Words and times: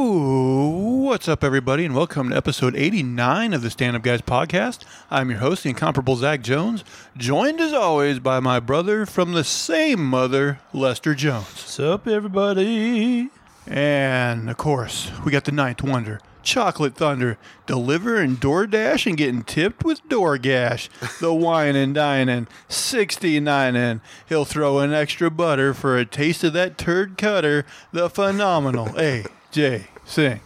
Ooh, 0.00 1.02
what's 1.06 1.26
up, 1.26 1.42
everybody, 1.42 1.84
and 1.84 1.92
welcome 1.92 2.30
to 2.30 2.36
episode 2.36 2.76
89 2.76 3.52
of 3.52 3.62
the 3.62 3.68
Stand 3.68 3.96
Up 3.96 4.02
Guys 4.02 4.22
podcast. 4.22 4.84
I'm 5.10 5.28
your 5.28 5.40
host, 5.40 5.64
the 5.64 5.70
incomparable 5.70 6.14
Zach 6.14 6.40
Jones, 6.40 6.84
joined 7.16 7.60
as 7.60 7.72
always 7.72 8.20
by 8.20 8.38
my 8.38 8.60
brother 8.60 9.06
from 9.06 9.32
the 9.32 9.42
same 9.42 10.04
mother, 10.04 10.60
Lester 10.72 11.16
Jones. 11.16 11.46
What's 11.46 11.80
up, 11.80 12.06
everybody? 12.06 13.30
And, 13.66 14.48
of 14.48 14.56
course, 14.56 15.10
we 15.24 15.32
got 15.32 15.46
the 15.46 15.50
ninth 15.50 15.82
wonder, 15.82 16.20
Chocolate 16.44 16.94
Thunder, 16.94 17.36
delivering 17.66 18.36
DoorDash 18.36 19.04
and 19.04 19.16
getting 19.16 19.42
tipped 19.42 19.82
with 19.82 20.08
DoorGash, 20.08 21.18
the 21.18 21.34
wine 21.34 21.74
and 21.74 21.92
dining, 21.92 22.46
69 22.68 23.74
and 23.74 24.00
he'll 24.28 24.44
throw 24.44 24.78
in 24.78 24.94
extra 24.94 25.28
butter 25.28 25.74
for 25.74 25.98
a 25.98 26.06
taste 26.06 26.44
of 26.44 26.52
that 26.52 26.78
turd 26.78 27.18
cutter, 27.18 27.66
the 27.90 28.08
phenomenal 28.08 28.96
AJ 29.58 29.86
Singh. 30.04 30.40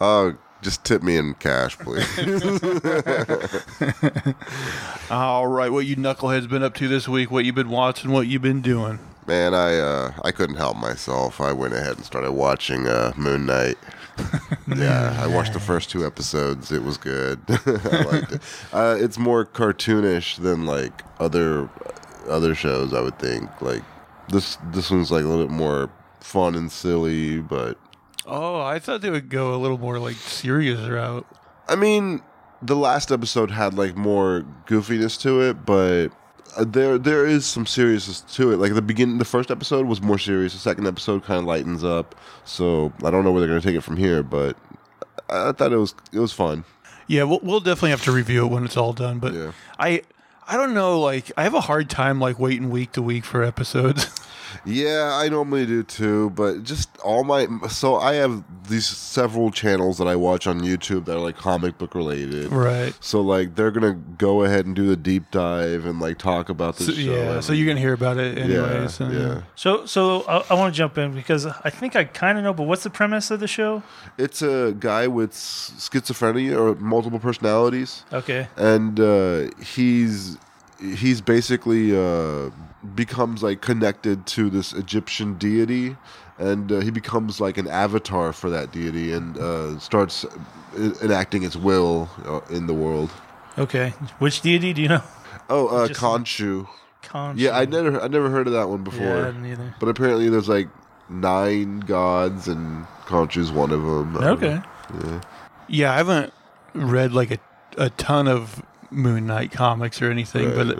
Oh, 0.00 0.36
just 0.62 0.84
tip 0.84 1.02
me 1.02 1.16
in 1.16 1.34
cash, 1.34 1.76
please. 1.78 2.06
All 5.10 5.48
right, 5.48 5.72
what 5.72 5.86
you 5.86 5.96
knuckleheads 5.96 6.48
been 6.48 6.62
up 6.62 6.74
to 6.74 6.86
this 6.86 7.08
week? 7.08 7.32
What 7.32 7.44
you 7.44 7.52
been 7.52 7.70
watching? 7.70 8.12
What 8.12 8.28
you 8.28 8.38
been 8.38 8.62
doing? 8.62 9.00
Man, 9.26 9.52
I 9.52 9.78
uh, 9.78 10.12
I 10.22 10.30
couldn't 10.30 10.54
help 10.56 10.76
myself. 10.76 11.40
I 11.40 11.50
went 11.52 11.74
ahead 11.74 11.96
and 11.96 12.04
started 12.04 12.30
watching 12.32 12.86
uh, 12.86 13.12
Moon 13.16 13.46
Knight. 13.46 13.78
yeah, 14.68 15.18
I 15.20 15.26
watched 15.26 15.54
the 15.54 15.60
first 15.60 15.90
two 15.90 16.06
episodes. 16.06 16.70
It 16.70 16.84
was 16.84 16.96
good. 16.96 17.40
I 17.48 18.04
liked 18.04 18.32
it. 18.32 18.40
Uh, 18.72 18.96
it's 18.98 19.18
more 19.18 19.44
cartoonish 19.44 20.36
than 20.36 20.66
like 20.66 21.02
other 21.18 21.68
other 22.28 22.54
shows. 22.54 22.94
I 22.94 23.00
would 23.00 23.18
think 23.18 23.50
like 23.60 23.82
this 24.28 24.56
this 24.70 24.88
one's 24.90 25.10
like 25.10 25.24
a 25.24 25.26
little 25.26 25.44
bit 25.46 25.52
more 25.52 25.90
fun 26.20 26.54
and 26.54 26.70
silly, 26.72 27.40
but 27.40 27.76
Oh, 28.26 28.60
I 28.60 28.78
thought 28.78 29.00
they 29.00 29.10
would 29.10 29.28
go 29.28 29.54
a 29.54 29.58
little 29.58 29.78
more 29.78 29.98
like 29.98 30.16
serious 30.16 30.80
route. 30.80 31.26
I 31.68 31.76
mean, 31.76 32.22
the 32.62 32.76
last 32.76 33.12
episode 33.12 33.50
had 33.50 33.74
like 33.74 33.96
more 33.96 34.44
goofiness 34.66 35.20
to 35.22 35.40
it, 35.42 35.66
but 35.66 36.08
uh, 36.56 36.64
there 36.66 36.98
there 36.98 37.26
is 37.26 37.44
some 37.46 37.66
seriousness 37.66 38.20
to 38.36 38.52
it. 38.52 38.56
Like 38.56 38.74
the 38.74 38.82
beginning, 38.82 39.18
the 39.18 39.24
first 39.24 39.50
episode 39.50 39.86
was 39.86 40.00
more 40.00 40.18
serious. 40.18 40.52
The 40.52 40.58
second 40.58 40.86
episode 40.86 41.24
kind 41.24 41.40
of 41.40 41.46
lightens 41.46 41.84
up. 41.84 42.14
So 42.44 42.92
I 43.02 43.10
don't 43.10 43.24
know 43.24 43.32
where 43.32 43.40
they're 43.40 43.48
gonna 43.48 43.60
take 43.60 43.76
it 43.76 43.82
from 43.82 43.96
here, 43.96 44.22
but 44.22 44.56
I, 45.28 45.48
I 45.48 45.52
thought 45.52 45.72
it 45.72 45.76
was 45.78 45.94
it 46.12 46.18
was 46.18 46.32
fun. 46.32 46.64
Yeah, 47.06 47.24
we'll, 47.24 47.40
we'll 47.42 47.60
definitely 47.60 47.90
have 47.90 48.02
to 48.04 48.12
review 48.12 48.46
it 48.46 48.48
when 48.48 48.64
it's 48.64 48.76
all 48.78 48.94
done. 48.94 49.18
But 49.18 49.34
Yeah. 49.34 49.52
I 49.78 50.02
I 50.46 50.56
don't 50.56 50.74
know. 50.74 51.00
Like 51.00 51.30
I 51.36 51.42
have 51.42 51.54
a 51.54 51.60
hard 51.60 51.90
time 51.90 52.20
like 52.20 52.38
waiting 52.38 52.70
week 52.70 52.92
to 52.92 53.02
week 53.02 53.24
for 53.24 53.42
episodes. 53.42 54.08
Yeah, 54.64 55.10
I 55.14 55.28
normally 55.28 55.66
do 55.66 55.82
too, 55.82 56.30
but 56.30 56.62
just 56.62 56.96
all 56.98 57.24
my 57.24 57.46
so 57.68 57.96
I 57.96 58.14
have 58.14 58.42
these 58.68 58.86
several 58.86 59.50
channels 59.50 59.98
that 59.98 60.08
I 60.08 60.16
watch 60.16 60.46
on 60.46 60.60
YouTube 60.60 61.04
that 61.06 61.16
are 61.16 61.20
like 61.20 61.36
comic 61.36 61.76
book 61.78 61.94
related. 61.94 62.50
right. 62.52 62.94
So 63.00 63.20
like 63.20 63.54
they're 63.56 63.70
gonna 63.70 63.94
go 63.94 64.42
ahead 64.44 64.66
and 64.66 64.74
do 64.74 64.86
the 64.86 64.96
deep 64.96 65.30
dive 65.30 65.84
and 65.86 66.00
like 66.00 66.18
talk 66.18 66.48
about 66.48 66.76
this 66.76 66.86
So, 66.88 66.92
show. 66.94 67.00
yeah. 67.14 67.40
So 67.40 67.52
you're 67.52 67.66
gonna 67.66 67.80
hear 67.80 67.92
about 67.92 68.16
it 68.18 68.36
yeah, 68.38 68.44
anyways. 68.44 69.00
and- 69.00 69.12
yeah. 69.14 69.40
So, 69.54 69.84
so 69.86 70.22
I, 70.22 70.44
I 70.50 70.54
want 70.54 70.74
to 70.74 70.76
jump 70.78 70.96
in 70.98 71.14
because 71.14 71.46
I 71.46 71.70
think 71.70 71.94
I 71.96 72.04
kind 72.04 72.38
of 72.38 72.44
know, 72.44 72.52
but 72.54 72.64
what's 72.66 72.82
the 72.82 72.90
premise 72.90 73.30
of 73.30 73.40
the 73.40 73.46
show? 73.48 73.82
It's 74.18 74.42
a 74.42 74.74
guy 74.78 75.06
with 75.06 75.32
schizophrenia 75.32 76.58
or 76.58 76.74
multiple 76.80 77.18
personalities, 77.18 78.04
Okay. 78.12 78.48
and 78.56 78.98
uh, 79.00 79.50
he's 79.64 80.38
he's 80.80 81.20
basically 81.20 81.96
uh, 81.96 82.50
becomes 82.94 83.42
like 83.42 83.60
connected 83.60 84.26
to 84.26 84.50
this 84.50 84.72
Egyptian 84.72 85.34
deity, 85.38 85.96
and 86.38 86.70
uh, 86.70 86.80
he 86.80 86.90
becomes 86.90 87.40
like 87.40 87.56
an 87.58 87.68
avatar 87.68 88.32
for 88.32 88.50
that 88.50 88.72
deity 88.72 89.12
and 89.12 89.38
uh, 89.38 89.78
starts 89.78 90.24
enacting 91.02 91.42
its 91.44 91.56
will 91.56 92.08
uh, 92.26 92.40
in 92.54 92.66
the 92.66 92.74
world. 92.74 93.10
Okay. 93.58 93.90
Which 94.18 94.40
deity 94.40 94.72
do 94.72 94.82
you 94.82 94.88
know? 94.88 95.02
Oh, 95.48 95.68
uh, 95.68 95.88
Just- 95.88 96.00
Khonshu. 96.00 96.66
Khonshu. 97.02 97.34
Yeah, 97.38 97.56
I 97.56 97.66
never 97.66 98.00
I 98.00 98.08
never 98.08 98.30
heard 98.30 98.46
of 98.46 98.54
that 98.54 98.68
one 98.68 98.82
before. 98.82 99.34
Yeah. 99.44 99.56
But 99.78 99.88
apparently, 99.90 100.28
there's 100.30 100.48
like 100.48 100.68
nine 101.10 101.80
gods, 101.80 102.48
and 102.48 102.86
Khonshu's 103.06 103.52
one 103.52 103.70
of 103.70 103.82
them. 103.82 104.16
Okay. 104.16 104.62
know. 105.02 105.20
Yeah, 105.68 105.92
I 105.92 105.96
haven't 105.98 106.32
read 106.72 107.12
like 107.12 107.30
a 107.30 107.38
a 107.76 107.90
ton 107.90 108.26
of 108.26 108.62
Moon 108.90 109.26
Knight 109.26 109.52
comics 109.52 110.00
or 110.00 110.10
anything, 110.10 110.56
Right. 110.56 110.76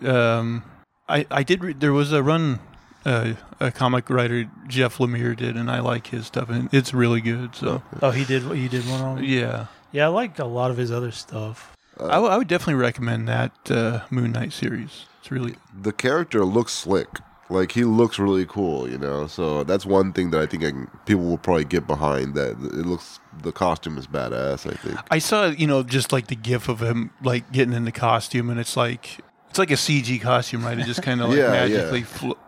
but 0.00 0.08
um, 0.08 0.62
I 1.08 1.26
I 1.30 1.42
did. 1.42 1.62
Read, 1.62 1.80
there 1.80 1.92
was 1.92 2.12
a 2.12 2.22
run. 2.22 2.60
Uh, 3.06 3.34
a 3.60 3.70
comic 3.70 4.08
writer 4.08 4.48
Jeff 4.66 4.96
Lemire 4.96 5.36
did, 5.36 5.56
and 5.58 5.70
I 5.70 5.80
like 5.80 6.06
his 6.06 6.26
stuff, 6.26 6.48
and 6.48 6.72
it's 6.72 6.94
really 6.94 7.20
good. 7.20 7.54
So 7.54 7.82
Oh, 8.00 8.10
he 8.12 8.24
did. 8.24 8.42
He 8.56 8.66
did 8.66 8.88
one 8.88 9.00
on. 9.02 9.22
yeah, 9.24 9.66
Yeah, 9.92 10.06
I 10.06 10.08
like 10.08 10.38
a 10.38 10.46
lot 10.46 10.70
of 10.70 10.78
his 10.78 10.90
other 10.90 11.10
stuff. 11.10 11.76
Uh, 12.00 12.06
I, 12.06 12.12
w- 12.12 12.32
I 12.32 12.38
would 12.38 12.48
definitely 12.48 12.80
recommend 12.80 13.28
that 13.28 13.52
uh, 13.70 14.00
Moon 14.10 14.32
Knight 14.32 14.54
series. 14.54 15.04
It's 15.20 15.30
really 15.30 15.56
the 15.78 15.92
character 15.92 16.46
looks 16.46 16.72
slick. 16.72 17.08
Like 17.50 17.72
he 17.72 17.84
looks 17.84 18.18
really 18.18 18.46
cool, 18.46 18.88
you 18.88 18.96
know. 18.96 19.26
So 19.26 19.64
that's 19.64 19.84
one 19.84 20.14
thing 20.14 20.30
that 20.30 20.40
I 20.40 20.46
think 20.46 20.64
I 20.64 20.70
can, 20.70 20.88
people 21.04 21.24
will 21.24 21.36
probably 21.36 21.66
get 21.66 21.86
behind. 21.86 22.34
That 22.36 22.52
it 22.52 22.86
looks 22.86 23.20
the 23.42 23.52
costume 23.52 23.98
is 23.98 24.06
badass. 24.06 24.64
I 24.72 24.76
think. 24.76 24.98
I 25.10 25.18
saw, 25.18 25.48
you 25.48 25.66
know, 25.66 25.82
just 25.82 26.10
like 26.10 26.28
the 26.28 26.36
gif 26.36 26.70
of 26.70 26.80
him 26.80 27.10
like 27.22 27.52
getting 27.52 27.74
in 27.74 27.84
the 27.84 27.92
costume, 27.92 28.48
and 28.48 28.58
it's 28.58 28.78
like 28.78 29.18
it's 29.54 29.58
like 29.60 29.70
a 29.70 29.74
CG 29.74 30.20
costume, 30.20 30.64
right? 30.64 30.76
It 30.76 30.84
just 30.84 31.00
kind 31.00 31.20
of 31.20 31.28
like 31.28 31.38
Yeah, 31.38 31.50
magically 31.50 32.00
yeah. 32.00 32.04
flo- 32.06 32.38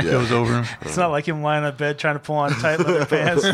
goes 0.00 0.32
over 0.32 0.62
him. 0.62 0.64
It's 0.80 0.96
not 0.96 1.10
like 1.10 1.28
him 1.28 1.42
lying 1.42 1.62
on 1.62 1.76
bed 1.76 1.98
trying 1.98 2.14
to 2.14 2.18
pull 2.20 2.36
on 2.36 2.52
tight 2.52 2.78
leather 2.80 3.04
pants. 3.06 3.44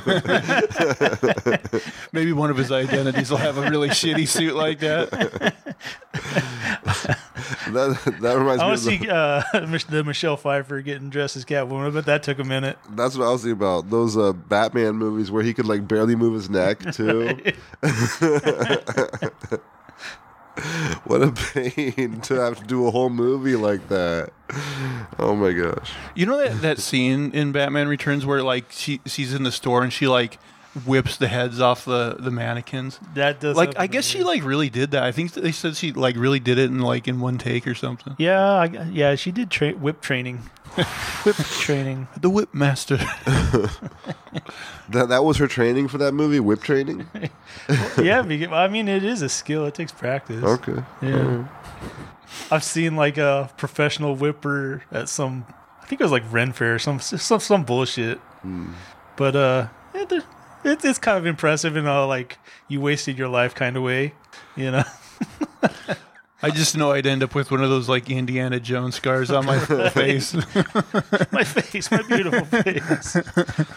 Maybe 2.13 2.33
one 2.33 2.51
of 2.51 2.57
his 2.57 2.71
identities 2.71 3.29
will 3.33 3.39
have 3.39 3.59
a 3.59 3.69
really 3.69 3.89
shitty 3.89 4.29
suit 4.29 4.55
like 4.55 4.79
that. 4.79 5.11
That 7.73 7.99
that 8.21 8.39
reminds 8.39 8.63
I 8.63 8.67
me. 8.67 8.71
want 8.71 8.75
Of 8.75 8.85
to 8.85 8.91
the, 8.91 8.99
see 8.99 9.09
uh, 9.11 9.67
Mich- 9.67 9.87
the 9.87 10.05
Michelle 10.05 10.37
Pfeiffer 10.37 10.81
getting 10.83 11.11
dressed 11.11 11.37
as 11.37 11.45
Catwoman, 11.45 11.93
but 11.93 12.07
that 12.07 12.23
took 12.23 12.39
a 12.39 12.45
minute. 12.45 12.79
that's 12.91 13.17
what 13.19 13.27
I 13.27 13.33
was 13.33 13.43
thinking 13.43 13.57
about. 13.59 13.91
Those 13.91 14.17
uh, 14.17 14.33
Batman 14.33 14.95
movies 14.97 15.33
where 15.33 15.43
he 15.43 15.53
could 15.53 15.67
like 15.67 15.89
barely 15.89 16.15
move 16.15 16.35
his 16.35 16.49
neck 16.49 16.79
too. 16.93 17.41
what 21.05 21.23
a 21.23 21.33
pain 21.33 22.21
to 22.23 22.35
have 22.35 22.59
to 22.59 22.65
do 22.65 22.87
a 22.87 22.91
whole 22.91 23.11
movie 23.11 23.57
like 23.57 23.89
that. 23.89 24.33
Oh 25.19 25.35
my 25.35 25.53
gosh. 25.53 25.93
You 26.15 26.27
know 26.27 26.37
that 26.39 26.61
that 26.63 26.79
scene 26.79 27.31
in 27.33 27.53
Batman 27.53 27.89
Returns 27.89 28.27
where 28.27 28.43
like 28.43 28.71
she 28.71 29.01
she's 29.07 29.33
in 29.33 29.43
the 29.45 29.53
store 29.53 29.83
and 29.83 29.93
she 29.93 30.07
like 30.07 30.39
whips 30.85 31.17
the 31.17 31.29
heads 31.29 31.61
off 31.61 31.85
the 31.85 32.17
the 32.19 32.31
mannequins. 32.31 33.01
That 33.15 33.41
does 33.41 33.57
Like 33.57 33.79
I 33.79 33.87
guess 33.87 34.05
she 34.05 34.23
like 34.23 34.45
really 34.45 34.71
did 34.71 34.93
that. 34.93 35.03
I 35.03 35.13
think 35.13 35.33
they 35.33 35.53
said 35.53 35.77
she 35.77 35.93
like 35.93 36.17
really 36.17 36.41
did 36.41 36.59
it 36.59 36.71
in 36.71 36.81
like 36.81 37.09
in 37.09 37.21
one 37.21 37.39
take 37.39 37.67
or 37.67 37.75
something. 37.75 38.15
Yeah, 38.19 38.41
I, 38.41 38.65
yeah, 38.91 39.15
she 39.15 39.33
did 39.33 39.51
tra- 39.51 39.73
whip 39.73 40.01
training. 40.01 40.39
whip 41.25 41.37
training. 41.37 42.09
The 42.21 42.31
Whip 42.31 42.55
Master. 42.55 42.99
That 44.91 45.09
that 45.11 45.25
was 45.25 45.37
her 45.37 45.47
training 45.47 45.87
for 45.87 45.99
that 45.99 46.15
movie, 46.15 46.41
whip 46.41 46.63
training. 46.63 47.07
Yeah, 47.97 48.23
beca- 48.25 48.51
I 48.53 48.67
mean, 48.67 48.89
it 48.89 49.05
is 49.05 49.23
a 49.23 49.29
skill. 49.29 49.65
It 49.67 49.75
takes 49.75 49.93
practice. 49.93 50.43
Okay. 50.43 50.83
Yeah. 51.01 51.47
I've 52.51 52.65
seen 52.65 52.97
like 52.97 53.17
a 53.17 53.51
professional 53.57 54.17
whipper 54.17 54.83
at 54.91 55.09
some, 55.09 55.47
I 55.81 55.87
think 55.87 56.01
it 56.01 56.05
was 56.05 56.11
like 56.11 56.25
Ren 56.33 56.53
Fair, 56.53 56.81
some 56.81 56.99
some 56.99 57.39
some 57.39 57.65
bullshit. 57.65 58.19
Hmm. 58.43 58.73
But 59.17 59.37
uh, 59.37 59.69
it, 59.95 60.25
it, 60.65 60.85
it's 60.85 60.99
kind 60.99 61.19
of 61.19 61.27
impressive 61.27 61.77
in 61.77 61.87
a 61.87 62.07
like 62.07 62.39
you 62.69 62.81
wasted 62.81 63.19
your 63.19 63.29
life 63.29 63.55
kind 63.55 63.77
of 63.77 63.83
way, 63.83 64.15
you 64.57 64.71
know. 64.71 64.85
I 66.43 66.49
just 66.49 66.75
know 66.75 66.93
I'd 66.93 67.07
end 67.07 67.23
up 67.23 67.35
with 67.35 67.51
one 67.51 67.63
of 67.63 67.69
those 67.69 67.87
like 67.87 68.09
Indiana 68.09 68.59
Jones 68.61 68.95
scars 68.95 69.31
on 69.31 69.45
my 69.45 69.59
face. 69.91 70.35
my 71.33 71.45
face, 71.45 71.91
my 71.91 72.01
beautiful 72.03 72.47
face. 72.47 73.13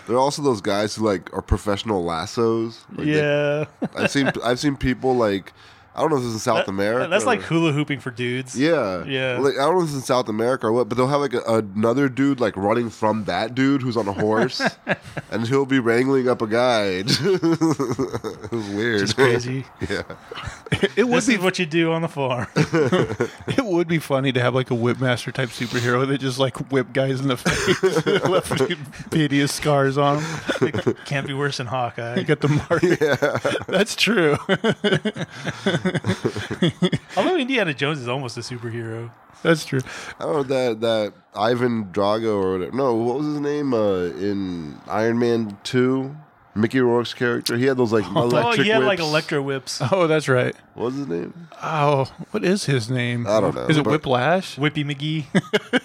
There 0.07 0.15
are 0.15 0.19
also 0.19 0.41
those 0.41 0.61
guys 0.61 0.95
who 0.95 1.05
like 1.05 1.33
are 1.33 1.41
professional 1.41 2.05
lassos. 2.05 2.85
Like, 2.95 3.07
they- 3.07 3.17
yeah, 3.17 3.65
I've 3.97 4.11
seen 4.11 4.31
I've 4.43 4.59
seen 4.59 4.77
people 4.77 5.13
like 5.15 5.51
I 5.95 6.01
don't 6.01 6.09
know 6.09 6.15
if 6.17 6.21
this 6.23 6.29
is 6.29 6.33
in 6.35 6.39
South 6.39 6.65
That- 6.65 6.69
America. 6.69 7.07
That's 7.07 7.25
like 7.25 7.41
hula 7.41 7.71
hooping 7.71 7.99
for 7.99 8.09
dudes. 8.11 8.59
Yeah, 8.59 9.03
Yeah. 9.05 9.37
Like, 9.39 9.53
I 9.55 9.65
don't 9.65 9.75
know 9.75 9.81
if 9.81 9.85
it's 9.89 9.93
in 9.95 10.01
South 10.01 10.27
America 10.27 10.67
or 10.67 10.71
what, 10.71 10.89
but 10.89 10.97
they'll 10.97 11.07
have 11.07 11.21
like 11.21 11.33
a, 11.33 11.41
another 11.75 12.09
dude 12.09 12.39
like 12.39 12.57
running 12.57 12.89
from 12.89 13.25
that 13.25 13.53
dude 13.53 13.81
who's 13.83 13.95
on 13.95 14.07
a 14.07 14.13
horse, 14.13 14.61
and 15.31 15.47
he'll 15.47 15.65
be 15.67 15.79
wrangling 15.79 16.27
up 16.27 16.41
a 16.41 16.47
guy. 16.47 16.83
it 17.05 18.51
was 18.51 18.69
weird. 18.69 18.99
Just 19.01 19.15
crazy. 19.15 19.65
yeah, 19.89 20.01
it 20.95 21.03
would 21.07 21.17
this 21.17 21.27
be 21.27 21.35
is 21.35 21.39
what 21.41 21.59
you 21.59 21.65
do 21.65 21.91
on 21.91 22.01
the 22.01 22.07
farm. 22.07 22.47
it 22.55 23.63
would 23.65 23.87
be 23.87 23.99
funny 23.99 24.31
to 24.31 24.41
have 24.41 24.55
like 24.55 24.71
a 24.71 24.75
Whip 24.75 24.99
Master 24.99 25.31
type 25.31 25.49
superhero 25.49 26.07
that 26.07 26.17
just 26.19 26.39
like 26.39 26.57
whip 26.71 26.91
guys 26.93 27.19
in 27.19 27.27
the 27.27 27.37
face, 27.37 28.05
left 28.27 29.13
hideous 29.13 29.51
scars 29.53 29.97
on 29.97 30.23
them. 30.23 30.41
It 30.87 30.97
can't 31.05 31.27
be 31.27 31.33
worse 31.33 31.57
than 31.57 31.67
Hawkeye. 31.67 32.15
You 32.17 32.23
got 32.23 32.39
the 32.41 32.47
mark. 32.47 32.81
Yeah, 32.81 33.15
That's 33.67 33.95
true. 33.95 34.37
Although 37.17 37.37
Indiana 37.37 37.73
Jones 37.73 37.99
is 37.99 38.07
almost 38.07 38.37
a 38.37 38.41
superhero. 38.41 39.11
That's 39.41 39.65
true. 39.65 39.81
I 40.19 40.23
don't 40.23 40.33
know 40.35 40.43
that 40.43 40.81
that 40.81 41.13
Ivan 41.35 41.85
Drago 41.85 42.41
or 42.41 42.53
whatever. 42.53 42.75
No, 42.75 42.93
what 42.95 43.17
was 43.17 43.27
his 43.27 43.39
name 43.39 43.73
uh, 43.73 44.05
in 44.05 44.79
Iron 44.87 45.19
Man 45.19 45.57
Two? 45.63 46.15
Mickey 46.55 46.79
Rourke's 46.81 47.13
character. 47.15 47.57
He 47.57 47.65
had 47.65 47.77
those 47.77 47.91
like 47.91 48.05
Oh, 48.15 48.23
electric 48.23 48.65
he 48.65 48.71
had 48.71 48.83
like 48.83 48.99
electro 48.99 49.41
whips, 49.41 49.81
Oh, 49.91 50.07
that's 50.07 50.27
right. 50.29 50.55
What 50.75 50.85
was 50.85 50.95
his 50.95 51.07
name? 51.07 51.47
Oh, 51.61 52.05
what 52.31 52.43
is 52.43 52.65
his 52.65 52.89
name? 52.89 53.25
I 53.27 53.39
don't 53.41 53.55
know, 53.55 53.65
Is 53.65 53.77
it 53.77 53.85
Whiplash? 53.85 54.55
Whippy 54.57 54.85
McGee. 54.85 55.25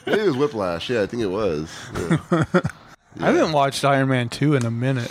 Maybe 0.07 0.21
it 0.21 0.27
was 0.27 0.37
Whiplash. 0.37 0.91
Yeah, 0.91 1.03
I 1.03 1.07
think 1.07 1.23
it 1.23 1.29
was. 1.29 1.75
Yeah, 1.95 2.19
I 3.21 3.33
haven't 3.33 3.53
watched 3.53 3.85
Iron 3.85 4.09
Man 4.09 4.29
2 4.29 4.55
in 4.57 4.67
a 4.67 4.71
minute. 4.71 5.11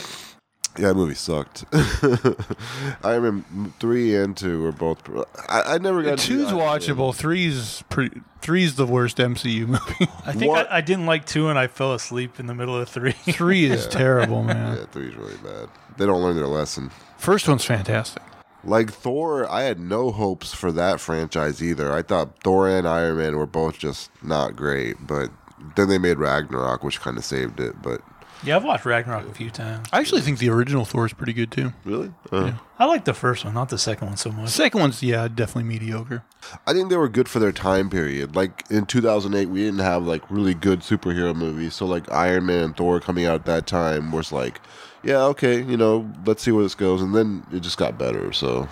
Yeah 0.77 0.88
that 0.89 0.95
movie 0.95 1.15
sucked. 1.15 1.65
Iron 3.03 3.24
Man 3.24 3.74
three 3.79 4.15
and 4.15 4.35
two 4.35 4.63
were 4.63 4.71
both. 4.71 5.01
I, 5.50 5.75
I 5.75 5.77
never 5.77 6.03
got. 6.03 6.19
Two's 6.19 6.50
the 6.50 6.57
Iron 6.57 6.57
Man. 6.57 6.79
watchable. 6.79 7.15
Three's 7.15 7.83
pretty. 7.89 8.21
Three's 8.41 8.75
the 8.75 8.85
worst 8.85 9.18
MCU 9.18 9.68
movie. 9.68 10.12
I 10.25 10.31
think 10.33 10.56
I, 10.56 10.77
I 10.77 10.81
didn't 10.81 11.06
like 11.06 11.25
two, 11.25 11.50
and 11.50 11.57
I 11.57 11.68
fell 11.68 11.94
asleep 11.94 12.39
in 12.39 12.45
the 12.47 12.53
middle 12.56 12.77
of 12.77 12.88
three. 12.88 13.12
Three 13.38 13.65
is 13.65 13.88
terrible, 13.88 14.44
man. 14.44 14.77
Yeah, 14.77 14.85
three's 14.85 15.15
really 15.15 15.38
bad. 15.38 15.69
They 15.97 16.06
don't 16.06 16.21
learn 16.21 16.35
their 16.35 16.47
lesson. 16.47 16.91
First 17.18 17.47
one's 17.47 17.65
fantastic. 17.65 18.21
Like 18.63 18.91
Thor, 18.91 19.50
I 19.50 19.63
had 19.63 19.80
no 19.80 20.12
hopes 20.12 20.53
for 20.53 20.71
that 20.73 21.00
franchise 21.00 21.62
either. 21.63 21.91
I 21.94 22.01
thought 22.01 22.41
Thor 22.44 22.68
and 22.68 22.88
Iron 22.88 23.18
Man 23.18 23.35
were 23.38 23.45
both 23.47 23.77
just 23.77 24.12
not 24.21 24.56
great, 24.56 24.95
but 25.06 25.30
then 25.75 25.89
they 25.89 25.97
made 25.97 26.18
Ragnarok, 26.18 26.83
which 26.83 27.00
kind 27.01 27.18
of 27.18 27.25
saved 27.25 27.59
it. 27.59 27.81
But 27.81 28.01
yeah, 28.44 28.56
I've 28.56 28.63
watched 28.63 28.86
Ragnarok 28.86 29.28
a 29.28 29.34
few 29.34 29.50
times. 29.50 29.88
I 29.92 30.00
actually 30.00 30.22
think 30.22 30.39
the 30.39 30.50
original 30.50 30.86
Thor 30.86 31.06
is 31.06 31.13
pretty 31.13 31.34
good 31.34 31.51
too. 31.51 31.74
really, 31.86 32.12
uh, 32.31 32.54
I 32.80 32.86
like 32.86 33.06
the 33.06 33.13
first 33.13 33.44
one, 33.45 33.54
not 33.54 33.69
the 33.69 33.78
second 33.78 34.07
one 34.07 34.18
so 34.18 34.30
The 34.30 34.36
much. 34.38 34.50
second 34.50 34.80
one's 34.81 35.01
yeah, 35.04 35.28
definitely 35.28 35.63
mediocre. 35.63 36.24
I 36.66 36.74
think 36.74 36.89
they 36.89 36.98
were 36.98 37.10
good 37.10 37.28
for 37.28 37.39
their 37.39 37.51
time 37.51 37.89
period. 37.89 38.36
Like 38.36 38.63
in 38.69 38.86
2008, 38.86 39.48
we 39.48 39.60
didn't 39.63 39.80
have 39.80 40.04
like 40.06 40.24
really 40.30 40.54
good 40.54 40.81
superhero 40.81 41.36
movies. 41.36 41.74
So 41.75 41.86
like 41.86 42.12
Iron 42.12 42.45
Man 42.45 42.63
and 42.63 42.78
Thor 42.78 43.00
coming 43.00 43.25
out 43.25 43.36
at 43.36 43.45
that 43.45 43.68
time 43.68 44.12
was 44.12 44.31
like, 44.31 44.62
yeah, 45.04 45.24
okay, 45.24 45.62
you 45.63 45.78
know, 45.78 46.12
let's 46.25 46.44
see 46.44 46.51
where 46.51 46.63
this 46.63 46.75
goes. 46.75 47.01
And 47.01 47.16
then 47.16 47.44
it 47.51 47.62
just 47.62 47.78
got 47.78 47.98
better. 47.98 48.31
So 48.33 48.68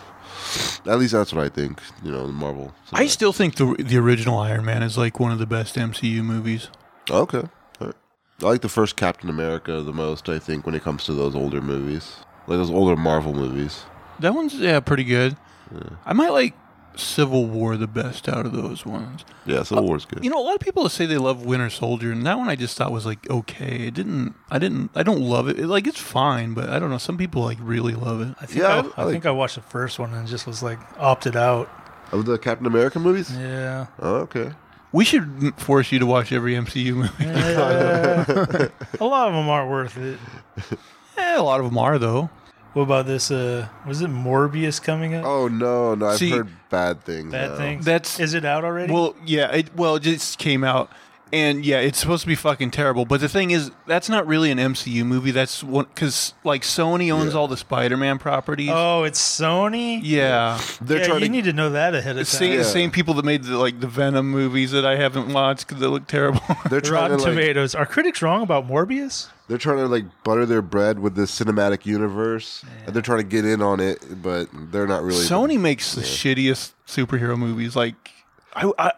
at 0.85 0.99
least 0.99 1.13
that's 1.13 1.33
what 1.33 1.43
I 1.43 1.49
think. 1.49 1.81
You 2.03 2.11
know, 2.11 2.27
the 2.27 2.33
Marvel. 2.33 2.73
I 2.93 3.07
still 3.07 3.33
think 3.33 3.55
the 3.55 3.75
the 3.79 3.97
original 3.97 4.37
Iron 4.39 4.65
Man 4.65 4.83
is 4.83 4.97
like 4.97 5.19
one 5.19 5.31
of 5.31 5.39
the 5.39 5.45
best 5.47 5.75
MCU 5.75 6.23
movies. 6.23 6.69
okay. 7.09 7.43
All 8.41 8.47
right. 8.47 8.49
I 8.49 8.51
like 8.53 8.61
the 8.61 8.69
first 8.69 8.95
Captain 8.95 9.29
America 9.29 9.81
the 9.81 9.93
most. 9.93 10.29
I 10.29 10.39
think 10.39 10.65
when 10.65 10.75
it 10.75 10.83
comes 10.83 11.03
to 11.05 11.13
those 11.13 11.35
older 11.35 11.61
movies, 11.61 12.17
like 12.47 12.57
those 12.57 12.71
older 12.71 12.95
Marvel 12.95 13.33
movies. 13.33 13.83
That 14.19 14.33
one's 14.33 14.55
yeah, 14.55 14.79
pretty 14.79 15.03
good. 15.03 15.35
I 16.05 16.13
might 16.13 16.29
like 16.29 16.53
Civil 16.95 17.47
War 17.47 17.75
the 17.75 17.87
best 17.87 18.29
out 18.29 18.45
of 18.45 18.53
those 18.53 18.85
ones. 18.85 19.25
Yeah, 19.45 19.63
Civil 19.63 19.83
uh, 19.83 19.87
War's 19.87 20.05
good. 20.05 20.23
You 20.23 20.29
know, 20.29 20.39
a 20.39 20.45
lot 20.45 20.53
of 20.55 20.61
people 20.61 20.87
say 20.89 21.05
they 21.05 21.17
love 21.17 21.45
Winter 21.45 21.69
Soldier, 21.69 22.11
and 22.11 22.25
that 22.25 22.37
one 22.37 22.47
I 22.47 22.55
just 22.55 22.77
thought 22.77 22.91
was 22.91 23.05
like 23.05 23.29
okay. 23.29 23.87
It 23.87 23.93
didn't. 23.93 24.35
I 24.49 24.59
didn't. 24.59 24.91
I 24.95 25.03
don't 25.03 25.19
love 25.21 25.47
it. 25.49 25.59
It- 25.59 25.67
like 25.67 25.87
it's 25.87 25.99
fine, 25.99 26.53
but 26.53 26.69
I 26.69 26.79
don't 26.79 26.89
know. 26.89 26.97
Some 26.97 27.17
people 27.17 27.41
like 27.41 27.57
really 27.61 27.93
love 27.93 28.21
it. 28.21 28.35
I 28.39 28.45
think 28.45 28.59
Yeah, 28.59 28.67
I, 28.67 28.79
I 28.79 28.79
I, 28.97 29.03
like- 29.05 29.11
think 29.13 29.25
I 29.25 29.31
watched 29.31 29.55
the 29.55 29.61
first 29.61 29.97
one 29.99 30.13
and 30.13 30.27
just 30.27 30.45
was 30.47 30.61
like 30.63 30.79
opted 30.97 31.35
out. 31.35 31.69
Of 32.11 32.25
the 32.25 32.37
Captain 32.37 32.67
America 32.67 32.99
movies. 32.99 33.35
Yeah. 33.35 33.87
Oh, 33.99 34.15
okay. 34.17 34.51
We 34.95 35.03
should 35.03 35.53
force 35.57 35.91
you 35.91 35.99
to 35.99 36.05
watch 36.05 36.31
every 36.31 36.53
MCU 36.55 36.93
movie. 36.95 37.11
Yeah. 37.19 38.25
a 38.99 39.05
lot 39.05 39.27
of 39.27 39.33
them 39.33 39.49
aren't 39.49 39.69
worth 39.69 39.97
it. 39.97 40.17
Eh, 41.17 41.37
a 41.37 41.41
lot 41.43 41.59
of 41.59 41.65
them 41.65 41.77
are 41.77 41.99
though. 41.99 42.29
What 42.73 42.83
about 42.83 43.05
this? 43.05 43.29
Uh, 43.31 43.67
was 43.87 44.01
it 44.01 44.09
Morbius 44.09 44.81
coming 44.81 45.13
up? 45.15 45.25
Oh 45.25 45.47
no, 45.47 45.95
no, 45.95 46.07
I've 46.07 46.17
See- 46.17 46.31
heard 46.31 46.49
bad 46.69 47.03
things. 47.03 47.31
Bad 47.31 47.51
now. 47.51 47.57
things. 47.57 47.85
That's- 47.85 48.19
is 48.19 48.33
it 48.33 48.45
out 48.45 48.63
already? 48.63 48.91
Well, 48.93 49.15
yeah, 49.25 49.51
it 49.51 49.75
well 49.75 49.95
it 49.97 50.01
just 50.03 50.37
came 50.39 50.63
out, 50.63 50.89
and 51.33 51.65
yeah, 51.65 51.79
it's 51.79 51.99
supposed 51.99 52.21
to 52.21 52.27
be 52.27 52.35
fucking 52.35 52.71
terrible. 52.71 53.05
But 53.05 53.19
the 53.19 53.27
thing 53.29 53.51
is, 53.51 53.71
that's 53.87 54.07
not 54.09 54.25
really 54.27 54.51
an 54.51 54.57
MCU 54.57 55.03
movie. 55.05 55.31
That's 55.31 55.63
one 55.63 55.85
because 55.93 56.33
like 56.43 56.61
Sony 56.61 57.11
owns 57.11 57.33
Yeah. 57.33 57.39
all 57.39 57.47
the 57.47 57.57
Spider-Man 57.57 58.19
properties. 58.19 58.69
oh, 58.71 59.03
it's 59.03 59.19
Sony. 59.19 59.99
yeah, 60.03 60.59
They're 60.81 60.99
yeah, 60.99 61.05
trying 61.07 61.21
you 61.21 61.25
to 61.27 61.31
need 61.31 61.43
to 61.45 61.53
know 61.53 61.69
that 61.71 61.93
ahead 61.95 62.17
of 62.17 62.27
time. 62.29 62.37
same 62.39 62.53
Yeah. 62.53 62.63
same 62.63 62.91
people 62.91 63.13
that 63.15 63.25
made 63.25 63.43
the 63.43 63.57
like 63.57 63.79
the 63.79 63.87
Venom 63.87 64.29
movies 64.29 64.71
that 64.71 64.85
I 64.85 64.95
haven't 64.97 65.33
watched 65.33 65.67
because 65.67 65.81
they 65.81 65.87
look 65.87 66.07
terrible. 66.07 66.41
They're 66.69 66.81
trying 66.81 67.01
Rotten 67.11 67.17
to 67.19 67.23
like, 67.23 67.33
Tomatoes. 67.33 67.75
Are 67.75 67.85
critics 67.85 68.21
wrong 68.21 68.41
about 68.43 68.67
Morbius? 68.67 69.27
they're 69.47 69.59
trying 69.59 69.77
to 69.77 69.87
like 69.87 70.05
butter 70.23 70.43
their 70.47 70.63
bread 70.63 70.97
with 70.97 71.15
this 71.15 71.37
cinematic 71.39 71.85
universe, 71.85 72.65
and 72.85 72.95
they're 72.95 73.01
trying 73.03 73.19
to 73.19 73.23
get 73.23 73.45
in 73.45 73.61
on 73.61 73.79
it, 73.79 74.03
but 74.23 74.47
they're 74.71 74.87
not 74.87 75.03
really. 75.03 75.23
Sony 75.23 75.59
makes 75.59 75.93
the 75.93 76.01
shittiest 76.01 76.71
superhero 76.87 77.37
movies. 77.37 77.75
Like, 77.75 78.09
I, 78.55 78.71
I 78.79 78.91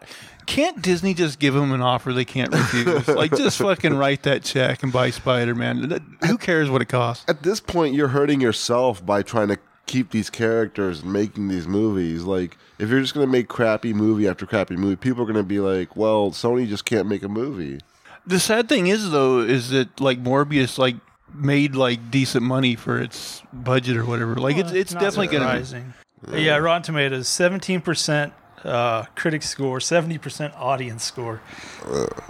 can't 0.48 0.80
Disney 0.80 1.12
just 1.12 1.38
give 1.38 1.52
them 1.52 1.72
an 1.72 1.82
offer 1.82 2.12
they 2.12 2.24
can't 2.24 2.52
refuse. 2.52 3.06
like, 3.06 3.36
just 3.36 3.58
fucking 3.62 3.94
write 3.94 4.22
that 4.22 4.42
check 4.42 4.82
and 4.82 4.90
buy 4.90 5.10
Spider 5.10 5.54
Man. 5.54 6.02
Who 6.26 6.38
cares 6.38 6.70
what 6.70 6.80
it 6.80 6.88
costs? 6.88 7.26
At 7.28 7.42
this 7.42 7.60
point, 7.60 7.94
you're 7.94 8.08
hurting 8.08 8.40
yourself 8.40 9.04
by 9.04 9.22
trying 9.22 9.48
to 9.48 9.58
keep 9.86 10.10
these 10.10 10.30
characters 10.30 11.02
and 11.02 11.12
making 11.12 11.48
these 11.48 11.68
movies. 11.68 12.24
Like, 12.24 12.56
if 12.78 12.88
you're 12.88 13.00
just 13.00 13.12
gonna 13.12 13.26
make 13.26 13.48
crappy 13.48 13.92
movie 13.92 14.26
after 14.26 14.46
crappy 14.46 14.76
movie, 14.76 14.96
people 14.96 15.22
are 15.22 15.26
gonna 15.26 15.42
be 15.42 15.60
like, 15.60 15.96
"Well, 15.96 16.30
Sony 16.30 16.66
just 16.66 16.86
can't 16.86 17.06
make 17.06 17.22
a 17.22 17.28
movie." 17.28 17.80
The 18.26 18.40
sad 18.40 18.68
thing 18.70 18.86
is, 18.86 19.10
though, 19.10 19.40
is 19.40 19.68
that 19.70 20.00
like 20.00 20.22
Morbius 20.24 20.78
like 20.78 20.96
made 21.34 21.74
like 21.74 22.10
decent 22.10 22.44
money 22.44 22.74
for 22.74 22.98
its 22.98 23.42
budget 23.52 23.98
or 23.98 24.06
whatever. 24.06 24.34
Like, 24.36 24.56
it's 24.56 24.72
it's 24.72 24.92
definitely 24.94 25.28
gonna. 25.28 25.62
Be. 26.32 26.42
Yeah, 26.42 26.56
Rotten 26.56 26.82
Tomatoes, 26.82 27.28
seventeen 27.28 27.82
percent 27.82 28.32
uh, 28.64 29.04
critic 29.14 29.42
score, 29.42 29.80
seventy 29.80 30.18
percent 30.18 30.54
audience 30.56 31.04
score. 31.04 31.40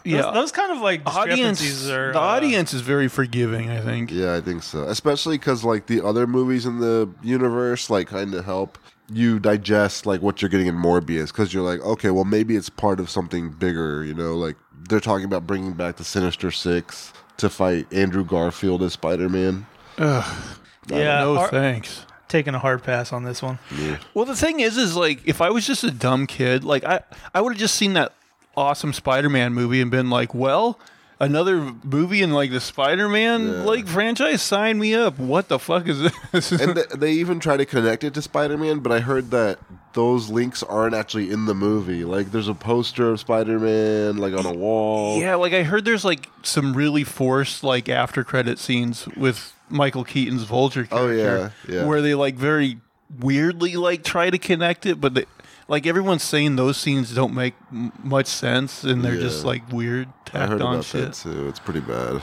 yeah, 0.04 0.22
Those, 0.22 0.34
those 0.34 0.52
kind 0.52 0.72
of 0.72 0.78
like 0.78 1.02
audience. 1.06 1.58
discrepancies 1.60 1.90
are 1.90 2.12
the 2.12 2.18
uh, 2.20 2.22
audience 2.22 2.72
is 2.74 2.80
very 2.82 3.08
forgiving. 3.08 3.70
I 3.70 3.80
think. 3.80 4.10
Yeah, 4.10 4.34
I 4.34 4.40
think 4.40 4.62
so. 4.62 4.84
Especially 4.84 5.38
because 5.38 5.64
like 5.64 5.86
the 5.86 6.04
other 6.04 6.26
movies 6.26 6.66
in 6.66 6.80
the 6.80 7.08
universe, 7.22 7.90
like 7.90 8.08
kind 8.08 8.34
of 8.34 8.44
help 8.44 8.78
you 9.10 9.38
digest 9.38 10.04
like 10.04 10.20
what 10.20 10.42
you're 10.42 10.50
getting 10.50 10.66
in 10.66 10.76
Morbius 10.76 11.28
because 11.28 11.54
you're 11.54 11.62
like, 11.62 11.80
okay, 11.80 12.10
well 12.10 12.24
maybe 12.26 12.56
it's 12.56 12.68
part 12.68 13.00
of 13.00 13.08
something 13.08 13.50
bigger. 13.50 14.04
You 14.04 14.14
know, 14.14 14.36
like 14.36 14.56
they're 14.88 15.00
talking 15.00 15.24
about 15.24 15.46
bringing 15.46 15.72
back 15.72 15.96
the 15.96 16.04
Sinister 16.04 16.50
Six 16.50 17.12
to 17.38 17.48
fight 17.48 17.90
Andrew 17.92 18.24
Garfield 18.24 18.82
as 18.82 18.92
Spider 18.92 19.28
Man. 19.28 19.66
Yeah, 19.98 21.20
no 21.20 21.36
ar- 21.38 21.48
thanks. 21.48 22.04
Taking 22.28 22.54
a 22.54 22.58
hard 22.58 22.82
pass 22.82 23.12
on 23.12 23.24
this 23.24 23.42
one. 23.42 23.58
Yeah. 23.76 23.98
Well, 24.14 24.24
the 24.24 24.36
thing 24.36 24.60
is, 24.60 24.76
is 24.76 24.94
like 24.96 25.20
if 25.26 25.40
I 25.40 25.50
was 25.50 25.66
just 25.66 25.82
a 25.84 25.90
dumb 25.90 26.26
kid, 26.26 26.64
like 26.64 26.84
I, 26.84 27.00
I 27.34 27.40
would 27.40 27.54
have 27.54 27.60
just 27.60 27.74
seen 27.74 27.94
that 27.94 28.12
awesome 28.56 28.92
Spider-Man 28.92 29.54
movie 29.54 29.80
and 29.80 29.90
been 29.90 30.10
like, 30.10 30.34
well, 30.34 30.78
another 31.20 31.72
movie 31.84 32.22
in 32.22 32.32
like 32.32 32.50
the 32.50 32.60
Spider-Man 32.60 33.46
Yeah. 33.46 33.62
like 33.64 33.86
franchise, 33.86 34.42
sign 34.42 34.78
me 34.78 34.94
up. 34.94 35.18
What 35.18 35.48
the 35.48 35.58
fuck 35.58 35.86
is 35.88 36.00
this? 36.32 36.52
And 36.52 36.74
th- 36.76 36.88
they 36.96 37.12
even 37.12 37.40
try 37.40 37.56
to 37.56 37.64
connect 37.66 38.04
it 38.04 38.14
to 38.14 38.22
Spider 38.22 38.56
Man, 38.56 38.80
but 38.80 38.92
I 38.92 39.00
heard 39.00 39.30
that 39.32 39.58
those 39.94 40.28
links 40.30 40.62
aren't 40.62 40.94
actually 40.94 41.30
in 41.30 41.46
the 41.46 41.54
movie. 41.54 42.04
Like 42.04 42.30
there's 42.30 42.46
a 42.48 42.54
poster 42.54 43.10
of 43.10 43.18
Spider 43.20 43.58
Man 43.58 44.16
like 44.18 44.32
on 44.34 44.46
a 44.46 44.52
wall. 44.52 45.20
yeah, 45.20 45.34
like 45.34 45.52
I 45.52 45.62
heard 45.64 45.84
there's 45.84 46.04
like 46.04 46.28
some 46.42 46.74
really 46.74 47.04
forced 47.04 47.64
like 47.64 47.88
after 47.88 48.22
credit 48.22 48.58
scenes 48.58 49.06
with 49.16 49.52
Michael 49.70 50.04
Keaton's 50.04 50.42
Vulture 50.44 50.86
Oh, 50.90 51.08
character, 51.08 51.52
yeah, 51.68 51.74
yeah. 51.76 51.84
where 51.86 52.00
they 52.02 52.14
like 52.14 52.34
very 52.36 52.78
weirdly 53.20 53.76
like 53.76 54.04
try 54.04 54.30
to 54.30 54.38
connect 54.38 54.86
it, 54.86 55.00
but 55.00 55.14
they, 55.14 55.24
like 55.68 55.86
everyone's 55.86 56.22
saying 56.22 56.56
those 56.56 56.76
scenes 56.76 57.14
don't 57.14 57.34
make 57.34 57.54
m- 57.72 57.92
much 58.02 58.26
sense 58.26 58.84
and 58.84 59.04
they're 59.04 59.20
just 59.20 59.44
like 59.44 59.70
weird 59.72 60.08
I 60.08 60.30
tacked 60.30 60.52
heard 60.52 60.62
on 60.62 60.74
about 60.74 60.84
shit. 60.84 61.12
that 61.12 61.14
too. 61.14 61.48
It's 61.48 61.58
pretty 61.60 61.80
bad. 61.80 62.22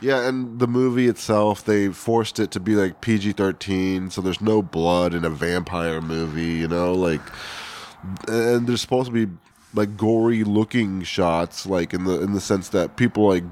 Yeah, 0.00 0.26
and 0.28 0.58
the 0.58 0.66
movie 0.66 1.06
itself, 1.08 1.64
they 1.64 1.88
forced 1.88 2.38
it 2.38 2.50
to 2.50 2.60
be 2.60 2.74
like 2.74 3.00
PG 3.00 3.32
thirteen, 3.32 4.10
so 4.10 4.20
there's 4.20 4.40
no 4.40 4.60
blood 4.60 5.14
in 5.14 5.24
a 5.24 5.30
vampire 5.30 6.02
movie. 6.02 6.54
You 6.54 6.68
know, 6.68 6.92
like, 6.92 7.22
and 8.28 8.66
there's 8.66 8.80
supposed 8.82 9.12
to 9.12 9.26
be 9.26 9.32
like 9.72 9.96
gory 9.96 10.44
looking 10.44 11.02
shots, 11.02 11.64
like 11.64 11.94
in 11.94 12.04
the 12.04 12.20
in 12.20 12.32
the 12.32 12.40
sense 12.40 12.68
that 12.70 12.96
people 12.96 13.28
like 13.28 13.44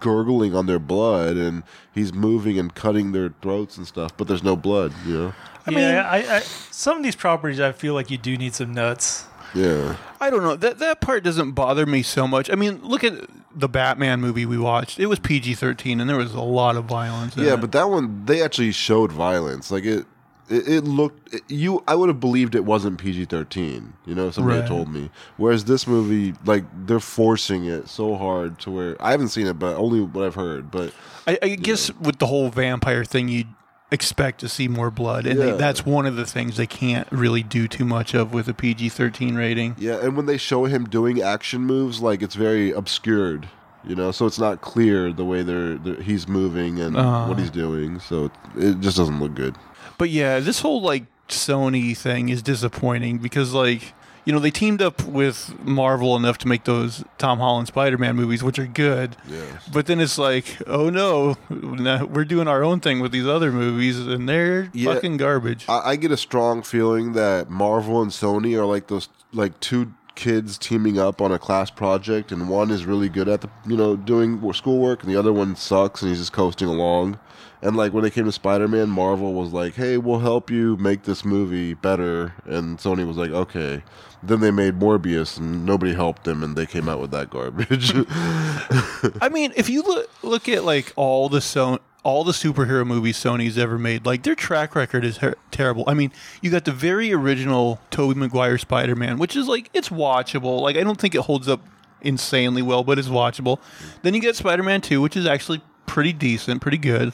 gurgling 0.00 0.54
on 0.54 0.66
their 0.66 0.78
blood, 0.78 1.36
and 1.36 1.62
he's 1.94 2.12
moving 2.12 2.58
and 2.58 2.74
cutting 2.74 3.12
their 3.12 3.30
throats 3.42 3.76
and 3.76 3.86
stuff, 3.86 4.16
but 4.16 4.28
there's 4.28 4.42
no 4.42 4.56
blood. 4.56 4.92
You 5.06 5.14
know. 5.18 5.34
I 5.66 5.70
mean- 5.70 5.78
yeah, 5.80 6.08
I, 6.10 6.36
I, 6.36 6.40
some 6.40 6.96
of 6.98 7.02
these 7.02 7.16
properties, 7.16 7.60
I 7.60 7.72
feel 7.72 7.94
like 7.94 8.10
you 8.10 8.18
do 8.18 8.36
need 8.36 8.54
some 8.54 8.72
nuts. 8.72 9.24
Yeah. 9.54 9.96
I 10.20 10.28
don't 10.30 10.42
know. 10.42 10.56
That 10.56 10.78
that 10.78 11.00
part 11.00 11.24
doesn't 11.24 11.52
bother 11.52 11.86
me 11.86 12.02
so 12.02 12.28
much. 12.28 12.50
I 12.50 12.54
mean, 12.54 12.80
look 12.82 13.02
at 13.02 13.14
the 13.54 13.68
Batman 13.68 14.20
movie 14.20 14.44
we 14.44 14.58
watched. 14.58 14.98
It 15.00 15.06
was 15.06 15.18
PG 15.18 15.54
thirteen, 15.54 16.00
and 16.00 16.08
there 16.10 16.18
was 16.18 16.34
a 16.34 16.40
lot 16.40 16.76
of 16.76 16.84
violence. 16.84 17.34
In 17.36 17.44
Yeah, 17.44 17.54
it. 17.54 17.60
but 17.62 17.72
that 17.72 17.88
one 17.88 18.26
they 18.26 18.42
actually 18.42 18.72
showed 18.72 19.10
violence. 19.10 19.70
Like 19.70 19.84
it, 19.84 20.04
it, 20.50 20.68
it 20.68 20.84
looked 20.84 21.34
it- 21.34 21.42
you. 21.48 21.82
I 21.88 21.94
would 21.94 22.08
have 22.08 22.20
believed 22.20 22.54
it 22.54 22.64
wasn't 22.64 22.98
PG 22.98 23.26
thirteen. 23.26 23.92
You 24.06 24.14
know, 24.14 24.28
if 24.28 24.34
somebody 24.34 24.60
Right. 24.60 24.68
told 24.68 24.92
me. 24.92 25.10
Whereas 25.36 25.64
this 25.64 25.86
movie, 25.86 26.34
like 26.44 26.64
they're 26.86 27.00
forcing 27.00 27.64
it 27.64 27.88
so 27.88 28.16
hard 28.16 28.58
to 28.60 28.70
where 28.70 28.96
I 29.02 29.10
haven't 29.10 29.28
seen 29.28 29.46
it, 29.46 29.58
but 29.58 29.76
only 29.76 30.00
what 30.00 30.24
I've 30.24 30.34
heard. 30.34 30.70
But 30.70 30.92
I, 31.26 31.38
I 31.42 31.48
guess 31.56 31.92
with 32.00 32.18
the 32.18 32.26
whole 32.26 32.48
vampire 32.50 33.04
thing, 33.04 33.28
you'd 33.28 33.48
expect 33.90 34.40
to 34.40 34.48
see 34.50 34.68
more 34.68 34.90
blood, 34.90 35.26
and 35.26 35.40
they, 35.40 35.50
that's 35.52 35.86
one 35.86 36.04
of 36.04 36.14
the 36.16 36.26
things 36.26 36.58
they 36.58 36.66
can't 36.66 37.08
really 37.10 37.42
do 37.42 37.66
too 37.66 37.86
much 37.86 38.12
of 38.14 38.34
with 38.34 38.46
a 38.48 38.52
PG 38.54 38.90
thirteen 38.90 39.34
rating. 39.34 39.74
yeah, 39.78 39.96
and 40.02 40.14
when 40.16 40.26
they 40.26 40.36
show 40.36 40.66
him 40.66 40.84
doing 40.84 41.22
action 41.22 41.62
moves, 41.62 42.00
like 42.02 42.20
it's 42.22 42.34
very 42.34 42.70
obscured. 42.70 43.48
You 43.84 43.94
know, 43.94 44.10
so 44.10 44.26
it's 44.26 44.38
not 44.40 44.60
clear 44.60 45.12
the 45.12 45.24
way 45.24 45.42
they're, 45.42 45.76
they're 45.76 46.02
he's 46.02 46.28
moving 46.28 46.80
and 46.80 46.96
Uh. 46.96 47.26
what 47.26 47.38
he's 47.38 47.48
doing. 47.48 48.00
So 48.00 48.26
it, 48.26 48.32
it 48.56 48.80
just 48.80 48.96
doesn't 48.98 49.20
look 49.20 49.34
good. 49.34 49.54
But 49.98 50.10
yeah, 50.10 50.40
this 50.40 50.60
whole 50.60 50.80
like 50.80 51.04
Sony 51.28 51.96
thing 51.96 52.28
is 52.30 52.42
disappointing 52.42 53.18
because 53.18 53.52
like 53.52 53.92
you 54.24 54.32
know 54.32 54.38
they 54.38 54.50
teamed 54.50 54.80
up 54.82 55.02
with 55.04 55.58
Marvel 55.64 56.14
enough 56.16 56.38
to 56.38 56.48
make 56.48 56.64
those 56.64 57.02
Tom 57.18 57.38
Holland 57.38 57.66
Spider-Man 57.68 58.14
movies, 58.14 58.42
which 58.42 58.58
are 58.58 58.66
good. 58.66 59.16
Yeah. 59.28 59.42
But 59.72 59.86
then 59.86 60.00
it's 60.00 60.18
like, 60.18 60.56
oh 60.66 60.90
no, 60.90 61.36
we're 61.50 62.24
doing 62.24 62.46
our 62.48 62.62
own 62.62 62.80
thing 62.80 63.00
with 63.00 63.10
these 63.12 63.26
other 63.26 63.50
movies, 63.52 63.98
and 63.98 64.28
they're 64.28 64.70
Yeah. 64.72 64.94
fucking 64.94 65.16
garbage. 65.16 65.64
I, 65.68 65.80
I 65.90 65.96
get 65.96 66.12
a 66.12 66.16
strong 66.16 66.62
feeling 66.62 67.12
that 67.14 67.50
Marvel 67.50 68.00
and 68.02 68.10
Sony 68.10 68.54
are 68.58 68.66
like 68.66 68.86
those 68.88 69.08
like 69.32 69.58
two 69.60 69.92
kids 70.14 70.58
teaming 70.58 70.98
up 70.98 71.22
on 71.22 71.30
a 71.32 71.38
class 71.38 71.70
project, 71.70 72.30
and 72.32 72.48
one 72.48 72.70
is 72.70 72.84
really 72.84 73.08
good 73.08 73.28
at 73.28 73.40
the 73.40 73.48
you 73.66 73.76
know 73.76 73.96
doing 73.96 74.52
schoolwork, 74.52 75.02
and 75.02 75.10
the 75.12 75.18
other 75.18 75.32
one 75.32 75.56
sucks, 75.56 76.02
and 76.02 76.10
he's 76.10 76.18
just 76.18 76.32
coasting 76.32 76.68
along. 76.68 77.18
And 77.60 77.76
like 77.76 77.92
when 77.92 78.04
they 78.04 78.10
came 78.10 78.24
to 78.24 78.32
Spider 78.32 78.68
Man, 78.68 78.88
Marvel 78.88 79.34
was 79.34 79.52
like, 79.52 79.74
"Hey, 79.74 79.98
we'll 79.98 80.20
help 80.20 80.50
you 80.50 80.76
make 80.76 81.02
this 81.02 81.24
movie 81.24 81.74
better," 81.74 82.34
and 82.44 82.78
Sony 82.78 83.06
was 83.06 83.16
like, 83.16 83.30
"Okay." 83.30 83.82
Then 84.22 84.40
they 84.40 84.50
made 84.50 84.78
Morbius, 84.80 85.38
and 85.38 85.64
nobody 85.64 85.94
helped 85.94 86.24
them, 86.24 86.42
and 86.42 86.56
they 86.56 86.66
came 86.66 86.88
out 86.88 87.00
with 87.00 87.10
that 87.12 87.30
garbage. 87.30 87.92
Hmm. 87.92 89.08
I 89.22 89.28
mean, 89.28 89.52
if 89.56 89.68
you 89.68 89.82
look 89.82 90.10
look 90.22 90.48
at 90.48 90.64
like 90.64 90.92
all 90.96 91.28
the 91.28 91.40
so 91.40 91.78
all 92.04 92.24
the 92.24 92.32
superhero 92.32 92.86
movies 92.86 93.18
Sony's 93.18 93.58
ever 93.58 93.78
made, 93.78 94.06
like 94.06 94.22
their 94.22 94.34
track 94.34 94.74
record 94.74 95.04
is 95.04 95.18
her- 95.18 95.36
terrible. 95.50 95.84
I 95.86 95.94
mean, 95.94 96.12
you 96.40 96.50
got 96.50 96.64
the 96.64 96.72
very 96.72 97.12
original 97.12 97.80
Tobey 97.90 98.18
Maguire 98.18 98.58
Spider-Man, 98.58 99.18
which 99.18 99.36
is 99.36 99.46
like 99.48 99.68
it's 99.74 99.88
watchable. 99.88 100.60
Like 100.60 100.76
I 100.76 100.84
don't 100.84 101.00
think 101.00 101.14
it 101.14 101.22
holds 101.22 101.48
up 101.48 101.60
insanely 102.00 102.62
well, 102.62 102.84
but 102.84 102.98
it's 102.98 103.08
watchable. 103.08 103.58
Then 104.02 104.14
you 104.14 104.20
get 104.20 104.36
Spider-Man 104.36 104.80
2, 104.80 105.00
which 105.00 105.16
is 105.16 105.26
actually 105.26 105.60
pretty 105.86 106.12
decent, 106.12 106.60
pretty 106.62 106.78
good. 106.78 107.12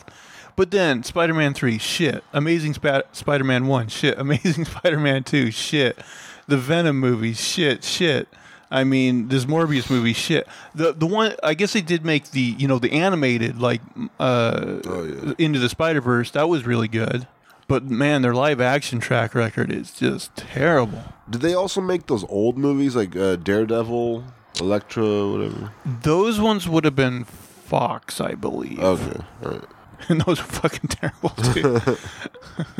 But 0.57 0.71
then 0.71 1.03
Spider-Man 1.03 1.55
3, 1.55 1.79
shit. 1.79 2.23
Amazing 2.33 2.75
Sp- 2.79 3.09
Spider-Man 3.13 3.67
1, 3.67 3.89
shit. 3.89 4.19
Amazing 4.19 4.65
Spider-Man 4.67 5.25
2, 5.25 5.51
shit. 5.51 5.99
The 6.47 6.57
Venom 6.57 6.99
movies, 7.01 7.41
shit, 7.41 7.83
shit. 7.85 8.29
I 8.71 8.83
mean, 8.85 9.29
this 9.29 9.45
Morbius 9.45 9.89
movie, 9.89 10.13
shit. 10.15 10.49
The 10.75 10.93
the 10.93 11.07
one 11.07 11.35
I 11.45 11.55
guess 11.55 11.75
they 11.75 11.81
did 11.81 12.05
make 12.05 12.31
the 12.33 12.41
you 12.41 12.67
know 12.67 12.79
the 12.81 12.91
animated 12.93 13.61
like 13.61 13.81
uh 14.19 14.81
Oh, 14.85 15.05
yeah. 15.05 15.33
into 15.39 15.59
the 15.61 15.69
Spider 15.69 16.01
Verse. 16.01 16.33
That 16.33 16.49
was 16.49 16.67
really 16.67 16.89
good. 16.89 17.29
But 17.69 17.85
man, 17.85 18.23
their 18.23 18.35
live 18.35 18.61
action 18.61 18.99
track 19.01 19.35
record 19.35 19.71
is 19.71 19.93
just 19.93 20.35
terrible. 20.35 21.05
Did 21.31 21.41
they 21.41 21.55
also 21.55 21.81
make 21.81 22.07
those 22.07 22.25
old 22.29 22.59
movies 22.59 22.97
like 22.97 23.15
uh, 23.15 23.37
Daredevil, 23.37 24.25
Elektra, 24.61 25.29
whatever? 25.29 25.71
Those 26.03 26.41
ones 26.41 26.69
would 26.69 26.85
have 26.85 26.97
been 26.97 27.25
Fox, 27.25 28.21
I 28.21 28.35
believe. 28.35 28.81
Okay, 28.81 29.21
all 29.45 29.51
right. 29.53 29.65
and 30.09 30.21
those 30.23 30.39
were 30.39 30.45
fucking 30.45 30.89
terrible 30.89 31.31
too. 31.31 31.97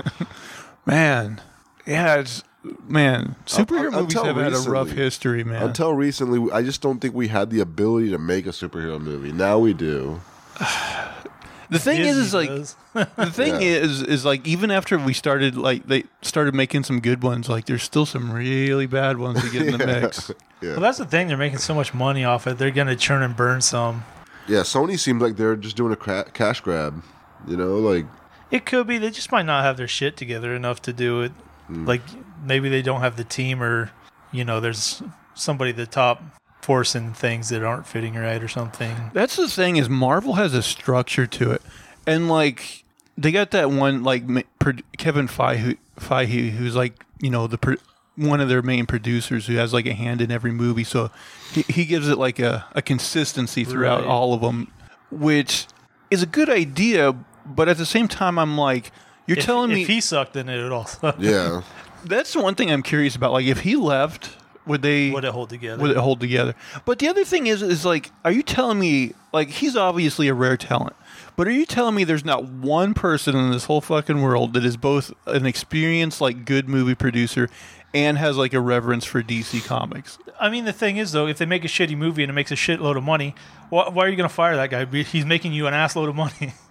man, 0.87 1.41
yeah, 1.87 2.17
it's 2.17 2.43
man. 2.87 3.37
Superhero 3.47 3.87
Until 3.87 3.99
movies 3.99 4.15
have 4.15 4.37
had 4.37 4.53
a 4.55 4.71
rough 4.71 4.91
history, 4.91 5.45
man. 5.45 5.63
Until 5.63 5.93
recently, 5.95 6.51
I 6.53 6.63
just 6.63 6.81
don't 6.81 7.01
think 7.01 7.15
we 7.15 7.29
had 7.29 7.51
the 7.51 7.61
ability 7.61 8.11
to 8.11 8.19
make 8.19 8.47
a 8.47 8.51
superhero 8.51 9.01
movie. 9.01 9.33
Now 9.33 9.59
we 9.59 9.75
do. 9.75 10.21
the 11.71 11.79
thing 11.79 12.01
is, 12.01 12.17
is 12.17 12.35
like 12.35 12.49
does. 12.49 12.77
the 12.95 13.31
thing 13.31 13.55
Yeah. 13.55 13.61
is, 13.61 14.03
is 14.03 14.25
like 14.25 14.47
even 14.47 14.71
after 14.71 14.99
we 14.99 15.13
started, 15.13 15.57
like 15.57 15.87
they 15.87 16.05
started 16.23 16.55
making 16.55 16.85
some 16.85 17.01
good 17.01 17.23
ones. 17.23 17.49
Like 17.49 17.67
there's 17.67 17.83
still 17.83 18.07
some 18.07 18.33
really 18.33 18.87
bad 18.87 19.19
ones 19.19 19.43
to 19.43 19.51
get 19.51 19.67
in 19.67 19.77
the 19.77 19.87
mix. 19.87 20.31
well, 20.63 20.81
that's 20.81 20.99
the 20.99 21.07
thing. 21.07 21.29
They're 21.29 21.37
making 21.37 21.59
so 21.59 21.75
much 21.75 21.93
money 21.95 22.25
off 22.25 22.47
it. 22.47 22.59
They're 22.59 22.71
gonna 22.71 22.97
churn 22.97 23.23
and 23.23 23.37
burn 23.37 23.61
some. 23.61 24.05
Yeah, 24.47 24.61
Sony 24.61 24.99
seems 24.99 25.23
like 25.23 25.37
they're 25.37 25.57
just 25.57 25.75
doing 25.77 25.93
a 25.93 25.97
cra- 25.97 26.31
cash 26.33 26.61
grab. 26.61 27.03
You 27.47 27.57
know, 27.57 27.77
like 27.77 28.07
It 28.51 28.65
could 28.67 28.87
be 28.87 28.99
they 28.99 29.11
just 29.11 29.33
might 29.33 29.47
not 29.47 29.65
have 29.65 29.77
their 29.77 29.89
shit 29.89 30.17
together 30.17 30.55
enough 30.55 30.81
to 30.83 30.93
do 30.93 31.23
it. 31.23 31.33
Hmm. 31.67 31.87
Like 31.87 32.03
maybe 32.45 32.69
they 32.69 32.83
don't 32.83 33.01
have 33.01 33.17
the 33.17 33.25
team, 33.25 33.63
or 33.63 33.91
you 34.33 34.45
know, 34.45 34.61
there's 34.61 35.03
somebody 35.35 35.71
at 35.71 35.77
the 35.77 35.87
top 35.87 36.23
forcing 36.63 37.13
things 37.13 37.51
that 37.51 37.63
aren't 37.63 37.87
fitting 37.87 38.15
right 38.15 38.43
or 38.43 38.49
something. 38.49 39.11
That's 39.13 39.37
the 39.37 39.49
thing 39.49 39.77
is 39.77 39.89
Marvel 39.89 40.35
has 40.35 40.55
a 40.55 40.63
structure 40.63 41.27
to 41.27 41.51
it, 41.53 41.63
and 42.07 42.29
like 42.29 42.85
they 43.19 43.31
got 43.33 43.51
that 43.53 43.71
one 43.71 44.03
like 44.03 44.25
ma- 44.25 44.43
pro- 44.59 44.73
Kevin 44.97 45.29
Feige, 45.29 45.77
Feige 45.99 46.51
who's 46.51 46.75
like 46.77 47.05
you 47.21 47.31
know 47.31 47.47
the 47.47 47.59
pro- 47.59 47.77
one 48.17 48.41
of 48.41 48.49
their 48.49 48.63
main 48.63 48.87
producers 48.87 49.47
who 49.47 49.57
has 49.57 49.73
like 49.73 49.87
a 49.87 49.93
hand 49.95 50.21
in 50.21 50.31
every 50.31 50.53
movie, 50.53 50.85
so 50.85 51.11
he, 51.53 51.63
he 51.63 51.85
gives 51.85 52.09
it 52.09 52.17
like 52.19 52.39
a, 52.39 52.65
a 52.73 52.81
consistency 52.83 53.65
throughout 53.65 54.01
Right. 54.01 54.09
all 54.09 54.33
of 54.35 54.41
them, 54.41 54.71
which 55.11 55.67
is 56.11 56.23
a 56.23 56.27
good 56.27 56.49
idea. 56.49 57.15
But 57.47 57.69
at 57.69 57.77
the 57.77 57.87
same 57.87 58.09
time, 58.09 58.39
I'm 58.39 58.57
like, 58.57 58.91
you're 59.27 59.39
If, 59.39 59.45
telling 59.45 59.71
me 59.71 59.83
if 59.83 59.89
he 59.89 60.01
sucked, 60.01 60.35
then 60.35 60.49
it 60.49 60.63
would 60.63 60.73
also 60.73 61.15
yeah, 61.19 61.63
that's 62.05 62.33
the 62.33 62.41
one 62.41 62.55
thing 62.55 62.71
I'm 62.71 62.83
curious 62.83 63.17
about. 63.17 63.33
Like, 63.33 63.47
if 63.47 63.61
he 63.61 63.77
left, 63.77 64.37
would 64.67 64.83
they 64.83 65.11
would 65.11 65.25
it 65.25 65.33
hold 65.33 65.51
together. 65.51 65.81
would 65.81 65.91
it 65.91 65.97
hold 65.97 66.21
together? 66.21 66.55
But 66.85 66.99
the 66.99 67.09
other 67.09 67.25
thing 67.25 67.47
is, 67.47 67.63
is 67.63 67.85
like, 67.85 68.11
are 68.25 68.33
you 68.33 68.43
telling 68.43 68.79
me 68.79 69.13
like 69.33 69.49
he's 69.49 69.77
obviously 69.77 70.29
a 70.29 70.35
rare 70.35 70.57
talent? 70.57 70.95
But 71.37 71.49
are 71.49 71.53
you 71.53 71.67
telling 71.67 71.95
me 71.97 72.05
there's 72.05 72.25
not 72.25 72.45
one 72.45 72.95
person 72.95 73.35
in 73.37 73.51
this 73.51 73.65
whole 73.65 73.81
fucking 73.81 74.23
world 74.23 74.53
that 74.53 74.65
is 74.65 74.77
both 74.77 75.13
an 75.27 75.47
experienced, 75.47 76.21
like, 76.21 76.45
good 76.45 76.69
movie 76.69 76.95
producer 76.95 77.49
and 77.93 78.19
has 78.19 78.37
like 78.37 78.55
a 78.55 78.61
reverence 78.61 79.05
for 79.05 79.21
DC 79.23 79.65
Comics? 79.67 80.17
I 80.41 80.49
mean, 80.49 80.65
the 80.65 80.73
thing 80.73 80.97
is, 80.97 81.13
though, 81.13 81.27
if 81.27 81.39
they 81.39 81.47
make 81.47 81.65
a 81.65 81.69
shitty 81.69 81.97
movie 81.97 82.23
and 82.23 82.31
it 82.31 82.35
makes 82.35 82.53
a 82.53 82.57
shitload 82.57 82.97
of 82.97 83.03
money, 83.03 83.35
why, 83.71 83.89
why 83.89 84.05
are 84.05 84.09
you 84.09 84.17
going 84.17 84.29
to 84.29 84.35
fire 84.35 84.55
that 84.57 84.71
guy? 84.71 84.85
He's 85.03 85.25
making 85.25 85.53
you 85.55 85.67
an 85.67 85.75
assload 85.75 86.09
of 86.09 86.15
money. 86.15 86.55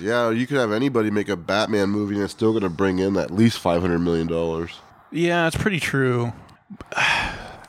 yeah. 0.00 0.30
You 0.30 0.46
could 0.46 0.56
have 0.56 0.72
anybody 0.72 1.10
make 1.10 1.28
a 1.28 1.36
Batman 1.36 1.90
movie, 1.90 2.14
and 2.14 2.24
it's 2.24 2.32
still 2.32 2.52
going 2.52 2.62
to 2.62 2.68
bring 2.68 2.98
in 2.98 3.16
at 3.16 3.30
least 3.30 3.58
five 3.58 3.80
hundred 3.80 4.00
million 4.00 4.26
dollars. 4.26 4.80
Yeah, 5.10 5.46
it's 5.46 5.56
pretty 5.56 5.80
true. 5.80 6.32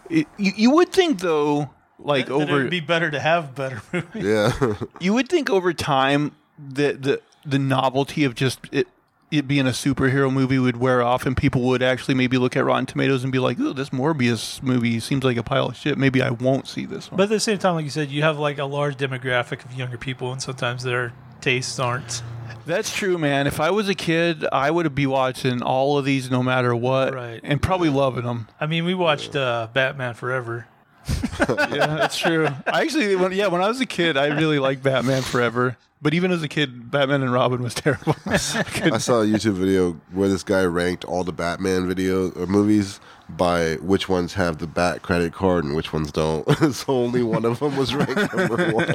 It, 0.07 0.27
you, 0.37 0.51
you 0.55 0.69
would 0.69 0.91
think 0.91 1.19
though, 1.19 1.71
like 1.97 2.27
Then 2.27 2.41
it 2.41 2.43
over 2.43 2.53
would 2.53 2.69
be 2.69 2.79
better 2.79 3.09
to 3.09 3.19
have 3.19 3.55
better 3.55 3.81
movies. 3.91 4.23
Yeah, 4.23 4.75
you 4.99 5.15
would 5.15 5.27
think 5.29 5.49
over 5.49 5.73
time 5.73 6.33
that 6.59 7.01
the 7.01 7.21
the 7.43 7.57
novelty 7.57 8.23
of 8.23 8.35
just 8.35 8.59
it 8.71 8.87
it 9.31 9.47
being 9.47 9.65
a 9.65 9.71
superhero 9.71 10.31
movie 10.31 10.59
would 10.59 10.77
wear 10.77 11.01
off 11.01 11.25
and 11.25 11.35
people 11.35 11.63
would 11.63 11.81
actually 11.81 12.13
maybe 12.13 12.37
look 12.37 12.55
at 12.55 12.63
Rotten 12.63 12.85
Tomatoes 12.85 13.23
and 13.23 13.33
be 13.33 13.39
like, 13.39 13.57
"Oh, 13.59 13.73
this 13.73 13.89
Morbius 13.89 14.61
movie 14.61 14.99
seems 14.99 15.23
like 15.23 15.37
a 15.37 15.43
pile 15.43 15.69
of 15.69 15.75
shit. 15.75 15.97
Maybe 15.97 16.21
I 16.21 16.29
won't 16.29 16.67
see 16.67 16.85
this 16.85 17.09
one." 17.09 17.17
But 17.17 17.23
at 17.23 17.29
the 17.29 17.39
same 17.39 17.57
time, 17.57 17.73
like 17.73 17.85
you 17.85 17.89
said, 17.91 18.11
you 18.11 18.21
have 18.21 18.37
like 18.37 18.59
a 18.59 18.65
large 18.65 18.97
demographic 18.97 19.65
of 19.65 19.73
younger 19.73 19.97
people, 19.97 20.31
and 20.31 20.39
sometimes 20.41 20.83
their 20.83 21.13
tastes 21.45 21.77
aren't. 21.79 22.23
That's 22.65 22.91
true, 22.91 23.19
man. 23.19 23.45
If 23.45 23.59
I 23.59 23.69
was 23.69 23.87
a 23.87 23.93
kid, 23.93 24.43
I 24.51 24.71
would 24.71 24.95
be 24.95 25.05
watching 25.05 25.61
all 25.61 25.99
of 25.99 26.03
these 26.05 26.31
no 26.31 26.41
matter 26.41 26.75
what, 26.75 27.13
Right. 27.13 27.39
and 27.43 27.61
probably 27.61 27.89
loving 27.89 28.23
them. 28.25 28.47
I 28.59 28.65
mean, 28.65 28.83
we 28.85 28.95
watched 28.95 29.35
uh, 29.35 29.67
Batman 29.71 30.15
Forever. 30.15 30.65
yeah, 31.49 31.87
that's 31.87 32.17
true. 32.17 32.47
I 32.67 32.81
actually, 32.81 33.15
when, 33.15 33.31
yeah, 33.31 33.47
when 33.47 33.61
I 33.61 33.67
was 33.67 33.79
a 33.81 33.85
kid, 33.85 34.17
I 34.17 34.27
really 34.27 34.59
liked 34.59 34.83
Batman 34.83 35.21
Forever. 35.21 35.77
But 36.01 36.13
even 36.13 36.31
as 36.31 36.43
a 36.43 36.47
kid, 36.47 36.91
Batman 36.91 37.23
and 37.23 37.33
Robin 37.33 37.63
was 37.63 37.73
terrible. 37.75 38.15
I 38.25 38.37
saw 38.37 39.21
a 39.21 39.25
YouTube 39.25 39.53
video 39.53 39.93
where 40.11 40.29
this 40.29 40.43
guy 40.43 40.63
ranked 40.63 41.03
all 41.05 41.23
the 41.23 41.31
Batman 41.31 41.87
videos 41.87 42.35
or 42.37 42.45
movies 42.45 42.99
by 43.27 43.75
which 43.75 44.07
ones 44.07 44.35
have 44.35 44.59
the 44.59 44.67
Bat 44.67 45.01
credit 45.01 45.33
card 45.33 45.63
and 45.63 45.75
which 45.75 45.93
ones 45.93 46.11
don't. 46.11 46.45
so 46.73 46.93
only 46.93 47.23
one 47.23 47.43
of 47.45 47.59
them 47.59 47.75
was 47.75 47.95
ranked 47.95 48.35
number 48.35 48.71
one. 48.71 48.85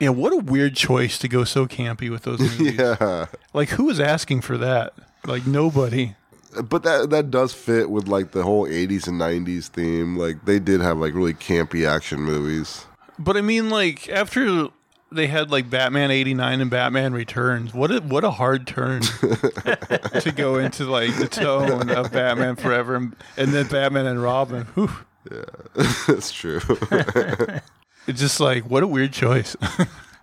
yeah, 0.00 0.08
what 0.08 0.32
a 0.32 0.38
weird 0.38 0.74
choice 0.76 1.18
to 1.18 1.28
go 1.28 1.44
so 1.44 1.66
campy 1.66 2.10
with 2.10 2.22
those 2.22 2.40
movies. 2.40 2.78
yeah. 2.78 3.26
Like, 3.52 3.70
who 3.70 3.84
was 3.84 4.00
asking 4.00 4.40
for 4.42 4.56
that? 4.56 4.94
Like, 5.26 5.46
nobody. 5.46 6.14
But 6.62 6.82
that 6.82 7.10
that 7.10 7.30
does 7.30 7.52
fit 7.52 7.90
with 7.90 8.08
like 8.08 8.32
the 8.32 8.42
whole 8.42 8.66
80s 8.66 9.06
and 9.06 9.20
90s 9.20 9.68
theme. 9.68 10.16
Like 10.16 10.44
they 10.44 10.58
did 10.58 10.80
have 10.80 10.98
like 10.98 11.14
really 11.14 11.34
campy 11.34 11.88
action 11.88 12.20
movies. 12.20 12.86
But 13.18 13.36
I 13.36 13.40
mean, 13.40 13.70
like, 13.70 14.08
after 14.08 14.68
they 15.10 15.26
had 15.26 15.50
like 15.50 15.70
Batman 15.70 16.10
'89 16.10 16.60
and 16.60 16.70
Batman 16.70 17.12
Returns, 17.12 17.74
what 17.74 17.90
a 17.90 18.00
what 18.00 18.24
a 18.24 18.30
hard 18.30 18.66
turn 18.66 19.02
to 19.02 20.32
go 20.34 20.58
into 20.58 20.84
like 20.84 21.16
the 21.16 21.28
tone 21.28 21.90
of 21.90 22.12
Batman 22.12 22.56
Forever 22.56 22.96
and, 22.96 23.16
and 23.36 23.52
then 23.52 23.66
Batman 23.68 24.06
and 24.06 24.22
Robin. 24.22 24.64
Whew. 24.74 24.90
That's 26.06 26.32
true. 26.32 26.60
It's 28.04 28.18
just 28.18 28.40
like 28.40 28.68
what 28.68 28.82
a 28.82 28.86
weird 28.88 29.12
choice. 29.12 29.56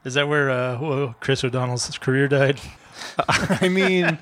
Is 0.03 0.15
that 0.15 0.27
where 0.27 0.50
uh, 0.50 1.13
Chris 1.21 1.45
O'Donnell's 1.45 1.98
career 1.98 2.27
died? 2.27 2.59
I 3.29 3.69
mean, 3.69 4.17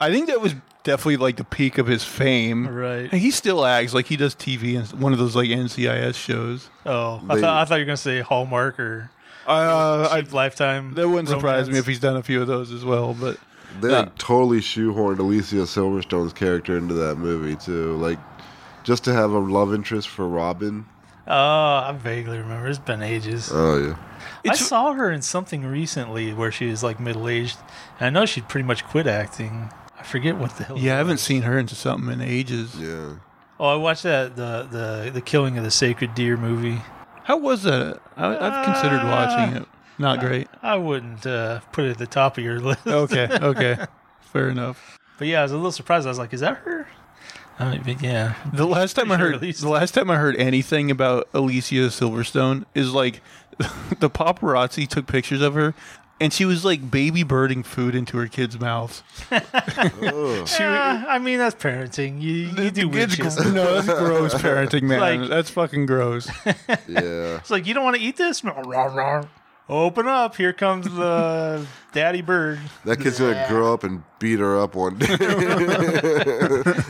I 0.00 0.10
think 0.10 0.28
that 0.28 0.40
was 0.40 0.54
definitely 0.82 1.18
like 1.18 1.36
the 1.36 1.44
peak 1.44 1.76
of 1.78 1.86
his 1.86 2.02
fame. 2.04 2.66
Right. 2.68 3.12
He 3.12 3.30
still 3.30 3.64
acts 3.66 3.92
like 3.92 4.06
he 4.06 4.16
does 4.16 4.34
TV 4.34 4.76
and 4.78 4.86
one 5.00 5.12
of 5.12 5.18
those 5.18 5.36
like 5.36 5.48
NCIS 5.50 6.14
shows. 6.14 6.70
Oh, 6.86 7.20
I 7.28 7.34
They- 7.34 7.40
thought 7.42 7.62
I 7.62 7.64
thought 7.66 7.74
you 7.76 7.80
were 7.82 7.86
gonna 7.86 7.96
say 7.98 8.20
Hallmark 8.20 8.80
or 8.80 9.10
Uh, 9.46 10.08
I, 10.10 10.20
Cheap 10.22 10.32
Lifetime. 10.32 10.94
that 10.94 11.08
wouldn't 11.08 11.28
surprise 11.28 11.68
me 11.68 11.78
if 11.78 11.86
he's 11.86 11.98
done 12.00 12.16
a 12.16 12.22
few 12.22 12.40
of 12.40 12.46
those 12.46 12.70
as 12.72 12.84
well. 12.84 13.14
But 13.18 13.36
They 13.80 13.90
Yeah. 13.90 13.98
like, 14.00 14.18
totally 14.18 14.60
shoehorned 14.60 15.18
Alicia 15.20 15.64
Silverstone's 15.66 16.32
character 16.32 16.76
into 16.76 16.94
that 16.94 17.16
movie 17.18 17.54
too. 17.56 17.96
Like 17.96 18.18
just 18.84 19.04
to 19.04 19.12
have 19.12 19.30
a 19.32 19.38
love 19.38 19.74
interest 19.74 20.08
for 20.08 20.26
Robin. 20.26 20.86
Oh, 21.28 21.34
I 21.34 21.94
vaguely 21.96 22.38
remember. 22.38 22.66
It's 22.68 22.78
been 22.78 23.02
ages. 23.02 23.50
Oh 23.52 23.76
yeah. 23.78 23.94
I 24.44 24.52
It's- 24.52 24.66
saw 24.66 24.92
her 24.94 25.10
in 25.10 25.22
something 25.22 25.64
recently 25.64 26.32
where 26.32 26.50
she 26.50 26.66
was 26.68 26.82
like 26.82 26.98
middle 26.98 27.28
aged, 27.28 27.58
and 28.00 28.06
I 28.06 28.10
know 28.20 28.26
she'd 28.26 28.48
pretty 28.48 28.66
much 28.66 28.84
quit 28.84 29.06
acting. 29.06 29.70
I 30.00 30.02
forget 30.02 30.36
what 30.36 30.56
the 30.56 30.64
hell. 30.64 30.78
Yeah, 30.78 30.94
I 30.94 30.98
haven't 30.98 31.12
was. 31.12 31.20
seen 31.22 31.42
her 31.42 31.58
into 31.58 31.74
something 31.74 32.10
in 32.12 32.20
ages. 32.20 32.74
Yeah. 32.78 33.16
Oh, 33.58 33.66
I 33.66 33.76
watched 33.76 34.02
that 34.04 34.36
the 34.36 34.66
the 34.70 35.10
the 35.12 35.20
killing 35.20 35.58
of 35.58 35.64
the 35.64 35.70
sacred 35.70 36.14
deer 36.14 36.36
movie. 36.36 36.80
How 37.24 37.36
was 37.36 37.62
that? 37.64 38.00
I, 38.16 38.36
I've 38.36 38.64
considered 38.64 39.04
watching 39.04 39.56
it. 39.56 39.68
Not 39.98 40.20
great. 40.20 40.48
I 40.62 40.76
wouldn't 40.76 41.26
uh, 41.26 41.60
put 41.72 41.84
it 41.84 41.90
at 41.90 41.98
the 41.98 42.06
top 42.06 42.38
of 42.38 42.44
your 42.44 42.58
list. 42.60 42.86
Okay, 42.86 43.28
okay, 43.30 43.76
fair 44.20 44.48
enough. 44.48 44.98
But 45.18 45.28
yeah, 45.28 45.40
I 45.40 45.42
was 45.42 45.52
a 45.52 45.56
little 45.56 45.72
surprised. 45.72 46.06
I 46.06 46.10
was 46.10 46.18
like, 46.18 46.32
"Is 46.32 46.40
that 46.40 46.56
her?" 46.58 46.88
I 47.58 47.76
mean, 47.76 47.98
yeah, 48.00 48.36
The 48.54 48.66
last 48.66 48.94
time 48.94 49.12
I 49.12 49.18
heard 49.18 49.38
the 49.38 49.68
last 49.68 49.92
time 49.92 50.10
I 50.10 50.16
heard 50.16 50.34
anything 50.36 50.90
about 50.90 51.28
Alicia 51.34 51.88
Silverstone 51.90 52.64
is 52.74 52.94
like 52.94 53.20
the 53.58 54.08
paparazzi 54.08 54.88
took 54.88 55.06
pictures 55.06 55.42
of 55.42 55.52
her 55.52 55.74
and 56.20 56.32
she 56.32 56.44
was 56.44 56.64
like 56.64 56.90
baby 56.90 57.22
birding 57.22 57.62
food 57.62 57.94
into 57.94 58.18
her 58.18 58.26
kids' 58.28 58.58
mouths. 58.60 59.02
Oh. 59.32 60.44
She, 60.46 60.62
Yeah, 60.62 61.04
I 61.08 61.18
mean 61.18 61.38
that's 61.38 61.54
parenting. 61.54 62.20
You 62.20 62.32
you 62.62 62.70
do 62.70 62.88
weird 62.88 63.12
it's 63.18 63.36
shit. 63.36 63.44
gr- 63.44 63.50
no, 63.52 63.80
that's 63.80 63.86
gross 63.98 64.34
parenting, 64.42 64.82
man. 64.82 65.00
Like- 65.00 65.28
that's 65.28 65.50
fucking 65.50 65.86
gross. 65.86 66.30
Yeah. 66.86 67.36
It's 67.38 67.50
like 67.50 67.66
you 67.66 67.74
don't 67.74 67.84
want 67.84 67.96
to 67.96 68.02
eat 68.02 68.16
this. 68.16 68.42
Open 69.68 70.08
up! 70.08 70.34
Here 70.34 70.52
comes 70.52 70.86
the 70.86 71.64
daddy 71.92 72.22
bird. 72.22 72.58
That 72.84 72.98
kid's 72.98 73.20
gonna 73.20 73.46
grow 73.48 73.72
up 73.72 73.84
and 73.84 74.02
beat 74.18 74.40
her 74.40 74.58
up 74.60 74.74
one 74.74 74.98
day. 74.98 75.06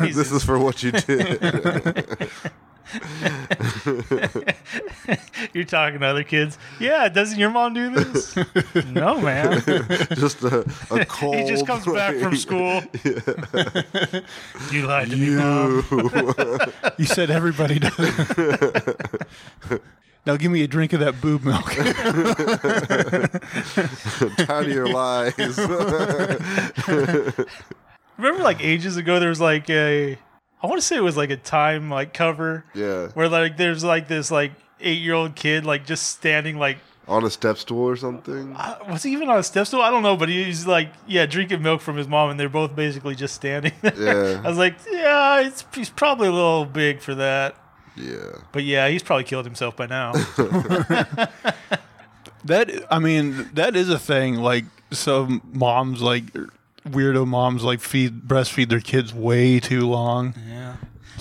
this 0.01 0.33
is 0.33 0.43
for 0.43 0.59
what 0.59 0.83
you 0.83 0.93
did. 0.93 2.31
You're 5.53 5.65
talking 5.65 6.01
to 6.01 6.07
other 6.07 6.25
kids. 6.25 6.57
Yeah, 6.79 7.09
doesn't 7.09 7.39
your 7.39 7.51
mom 7.51 7.75
do 7.75 7.91
this? 7.91 8.35
no, 8.87 9.21
man. 9.21 9.61
just 10.15 10.43
a, 10.43 10.65
a 10.91 11.05
cold. 11.05 11.35
He 11.41 11.47
just 11.47 11.67
comes 11.67 11.85
back 11.87 12.17
from 12.17 12.33
like, 12.33 12.41
school. 12.41 12.83
you 14.71 14.87
lied 14.87 15.11
to 15.11 15.17
me, 15.17 15.31
mom. 15.31 15.85
You. 15.91 16.33
You 16.99 17.05
said 17.05 17.31
everybody 17.31 17.79
does. 17.79 17.97
now 20.27 20.37
give 20.37 20.51
me 20.51 20.63
a 20.63 20.69
drink 20.69 20.93
of 20.93 21.01
that 21.01 21.21
boob 21.21 21.45
milk. 21.45 21.71
Tired 24.47 24.67
of 24.67 24.75
your 24.75 24.89
lies. 24.89 25.37
Remember, 28.19 28.43
like 28.43 28.61
ages 28.63 28.97
ago, 28.97 29.21
there 29.21 29.31
was 29.31 29.41
like 29.41 29.71
a. 29.71 30.19
I 30.63 30.67
want 30.67 30.81
to 30.81 30.87
say 30.87 30.97
it 30.97 31.03
was 31.03 31.17
like 31.17 31.31
a 31.31 31.37
time 31.37 31.91
like 31.91 32.13
cover 32.13 32.65
yeah. 32.75 33.09
where 33.09 33.29
like 33.29 33.57
there's 33.57 33.83
like 33.83 34.09
this 34.09 34.31
like 34.31 34.53
eight 34.81 35.01
year 35.01 35.15
old 35.15 35.35
kid 35.35 35.65
like 35.65 35.87
just 35.87 36.07
standing 36.09 36.59
like 36.59 36.79
On 37.09 37.25
a 37.25 37.31
step 37.31 37.59
stool 37.59 37.85
or 37.89 37.97
something. 37.97 38.55
uh, 38.57 38.79
was 38.91 39.03
he 39.03 39.13
even 39.13 39.29
on 39.29 39.39
a 39.39 39.43
step 39.43 39.67
stool? 39.67 39.81
I 39.83 39.91
don't 39.91 40.03
know, 40.03 40.17
but 40.17 40.29
he's 40.29 40.67
like 40.67 40.93
yeah 41.07 41.27
drinking 41.27 41.63
milk 41.63 41.81
from 41.81 41.97
his 41.97 42.07
mom, 42.09 42.31
and 42.31 42.39
they're 42.39 42.49
both 42.49 42.77
basically 42.77 43.15
just 43.15 43.35
standing 43.35 43.73
there. 43.83 43.95
Yeah. 43.97 44.41
I 44.45 44.49
was 44.49 44.59
like, 44.59 44.77
yeah, 44.91 45.41
it's, 45.41 45.65
he's 45.75 45.91
probably 45.91 46.29
a 46.29 46.33
little 46.33 46.67
big 46.67 47.01
for 47.01 47.15
that. 47.15 47.57
Yeah. 47.97 48.39
But 48.53 48.65
yeah, 48.65 48.89
he's 48.89 49.03
probably 49.03 49.25
killed 49.25 49.45
himself 49.45 49.77
by 49.77 49.87
now. 49.87 50.13
That 52.45 52.87
I 52.91 52.99
mean, 52.99 53.51
that 53.55 53.77
is 53.77 53.91
a 53.91 53.99
thing. 53.99 54.37
Like 54.37 54.65
some 54.91 55.43
moms, 55.53 56.01
like 56.01 56.25
weirdo 56.89 57.27
moms, 57.27 57.63
like 57.63 57.81
feed 57.81 58.23
breastfeed 58.23 58.69
their 58.69 58.81
kids 58.81 59.13
way 59.15 59.61
too 59.61 59.89
long. 59.89 60.35
yeah. 60.49 60.77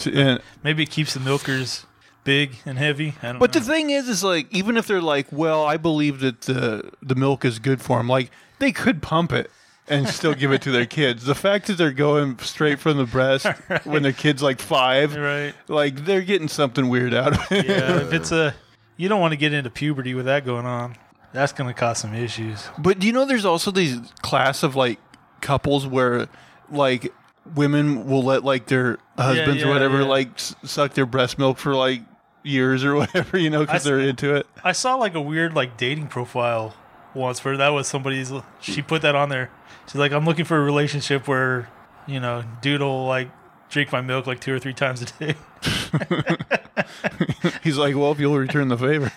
And, 0.05 0.41
Maybe 0.63 0.83
it 0.83 0.89
keeps 0.89 1.13
the 1.13 1.19
milkers 1.19 1.85
big 2.23 2.55
and 2.65 2.77
heavy. 2.77 3.15
I 3.21 3.27
don't 3.31 3.39
but 3.39 3.53
know. 3.53 3.59
the 3.59 3.65
thing 3.65 3.89
is, 3.89 4.07
is 4.07 4.23
like 4.23 4.47
even 4.53 4.77
if 4.77 4.87
they're 4.87 5.01
like, 5.01 5.27
well, 5.31 5.65
I 5.65 5.77
believe 5.77 6.19
that 6.19 6.41
the 6.41 6.91
the 7.01 7.15
milk 7.15 7.43
is 7.43 7.59
good 7.59 7.81
for 7.81 7.97
them. 7.97 8.07
Like 8.07 8.31
they 8.59 8.71
could 8.71 9.01
pump 9.01 9.33
it 9.33 9.51
and 9.89 10.07
still 10.07 10.33
give 10.33 10.51
it 10.51 10.61
to 10.61 10.71
their 10.71 10.85
kids. 10.85 11.25
The 11.25 11.35
fact 11.35 11.67
that 11.67 11.77
they're 11.77 11.91
going 11.91 12.37
straight 12.39 12.79
from 12.79 12.97
the 12.97 13.05
breast 13.05 13.47
when 13.83 14.03
their 14.03 14.13
kid's 14.13 14.43
like 14.43 14.59
five, 14.59 15.15
right. 15.15 15.53
like 15.67 16.05
they're 16.05 16.21
getting 16.21 16.47
something 16.47 16.87
weird 16.87 17.13
out 17.13 17.33
of 17.33 17.51
it. 17.51 17.65
Yeah, 17.65 18.01
if 18.01 18.13
it's 18.13 18.31
a, 18.43 18.55
you 18.95 19.09
don't 19.09 19.19
want 19.19 19.31
to 19.31 19.37
get 19.37 19.53
into 19.53 19.69
puberty 19.69 20.13
with 20.13 20.25
that 20.25 20.45
going 20.45 20.65
on. 20.65 20.95
That's 21.33 21.51
going 21.53 21.67
to 21.67 21.73
cause 21.73 21.99
some 21.99 22.13
issues. 22.15 22.67
But 22.77 22.99
do 22.99 23.07
you 23.07 23.13
know 23.13 23.25
there's 23.25 23.45
also 23.45 23.71
these 23.71 23.99
class 24.21 24.63
of 24.63 24.75
like 24.75 24.99
couples 25.41 25.87
where 25.87 26.27
like 26.69 27.13
women 27.55 28.07
will 28.07 28.23
let 28.23 28.43
like 28.43 28.67
their 28.67 28.97
husbands 29.17 29.61
yeah, 29.61 29.67
or 29.67 29.73
whatever 29.73 30.03
like 30.03 30.29
s- 30.35 30.55
suck 30.63 30.93
their 30.93 31.05
breast 31.05 31.37
milk 31.39 31.57
for 31.57 31.73
like 31.73 32.01
years 32.43 32.83
or 32.83 32.95
whatever, 33.01 33.37
you 33.37 33.49
know, 33.49 33.61
because 33.61 33.83
they're 33.83 33.99
into 33.99 34.35
it. 34.35 34.47
I 34.63 34.71
saw 34.71 34.95
like 34.95 35.15
a 35.15 35.21
weird 35.21 35.53
like 35.53 35.77
dating 35.77 36.07
profile 36.07 36.75
once 37.13 37.43
where 37.43 37.57
that 37.57 37.69
was 37.69 37.87
somebody's. 37.87 38.31
She 38.59 38.81
put 38.81 39.01
that 39.01 39.15
on 39.15 39.29
there. 39.29 39.49
She's 39.87 39.95
like, 39.95 40.11
I'm 40.11 40.25
looking 40.25 40.45
for 40.45 40.57
a 40.57 40.63
relationship 40.63 41.27
where, 41.27 41.69
you 42.05 42.19
know, 42.19 42.43
dude 42.61 42.81
will 42.81 43.05
like 43.05 43.29
drink 43.69 43.91
my 43.91 44.01
milk 44.01 44.27
like 44.27 44.39
two 44.39 44.53
or 44.53 44.59
three 44.59 44.73
times 44.73 45.01
a 45.01 45.05
day. 45.05 45.35
He's 47.63 47.77
like, 47.77 47.95
well, 47.95 48.11
if 48.11 48.19
you'll 48.19 48.37
return 48.37 48.67
the 48.67 48.77
favor. 48.77 49.11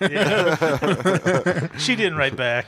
She 1.79 1.97
didn't 1.97 2.17
write 2.17 2.37
back. 2.37 2.67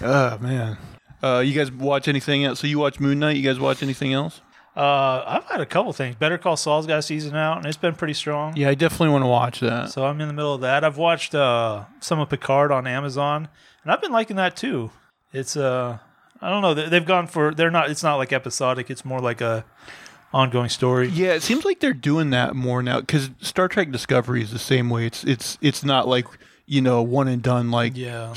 oh 0.00 0.38
man. 0.38 0.76
Uh, 1.22 1.40
you 1.40 1.54
guys 1.54 1.72
watch 1.72 2.08
anything 2.08 2.44
else? 2.44 2.60
So 2.60 2.66
you 2.66 2.78
watch 2.78 3.00
Moon 3.00 3.18
Knight? 3.18 3.36
You 3.36 3.42
guys 3.42 3.58
watch 3.58 3.82
anything 3.82 4.12
else? 4.12 4.40
Uh, 4.76 5.22
I've 5.26 5.44
had 5.44 5.60
a 5.60 5.66
couple 5.66 5.92
things. 5.92 6.16
Better 6.16 6.36
Call 6.36 6.56
Saul's 6.56 6.86
got 6.86 6.98
a 6.98 7.02
season 7.02 7.36
out, 7.36 7.58
and 7.58 7.66
it's 7.66 7.76
been 7.76 7.94
pretty 7.94 8.14
strong. 8.14 8.56
Yeah, 8.56 8.70
I 8.70 8.74
definitely 8.74 9.10
want 9.10 9.22
to 9.22 9.28
watch 9.28 9.60
that. 9.60 9.90
So 9.90 10.04
I'm 10.04 10.20
in 10.20 10.26
the 10.26 10.34
middle 10.34 10.54
of 10.54 10.62
that. 10.62 10.84
I've 10.84 10.98
watched 10.98 11.34
uh, 11.34 11.84
some 12.00 12.18
of 12.18 12.28
Picard 12.28 12.72
on 12.72 12.86
Amazon, 12.86 13.48
and 13.84 13.92
I've 13.92 14.02
been 14.02 14.12
liking 14.12 14.36
that 14.36 14.56
too. 14.56 14.90
It's 15.32 15.56
uh, 15.56 15.98
I 16.40 16.50
don't 16.50 16.62
know. 16.62 16.74
they- 16.74 16.88
They've 16.88 17.04
gone 17.06 17.26
for 17.26 17.54
they're 17.54 17.70
not. 17.70 17.90
It's 17.90 18.02
not 18.02 18.16
like 18.16 18.32
episodic. 18.32 18.90
It's 18.90 19.04
more 19.04 19.20
like 19.20 19.40
a 19.40 19.64
ongoing 20.32 20.68
story. 20.68 21.08
Yeah, 21.08 21.32
it 21.34 21.42
seems 21.42 21.64
like 21.64 21.80
they're 21.80 21.92
doing 21.94 22.30
that 22.30 22.54
more 22.54 22.82
now 22.82 23.00
because 23.00 23.30
Star 23.40 23.68
Trek 23.68 23.90
Discovery 23.90 24.42
is 24.42 24.50
the 24.50 24.58
same 24.58 24.90
way. 24.90 25.06
It's 25.06 25.24
it's 25.24 25.58
it's 25.60 25.84
not 25.84 26.08
like 26.08 26.26
you 26.66 26.80
know 26.80 27.02
one 27.02 27.28
and 27.28 27.42
done 27.42 27.70
like 27.70 27.96
Yeah. 27.96 28.34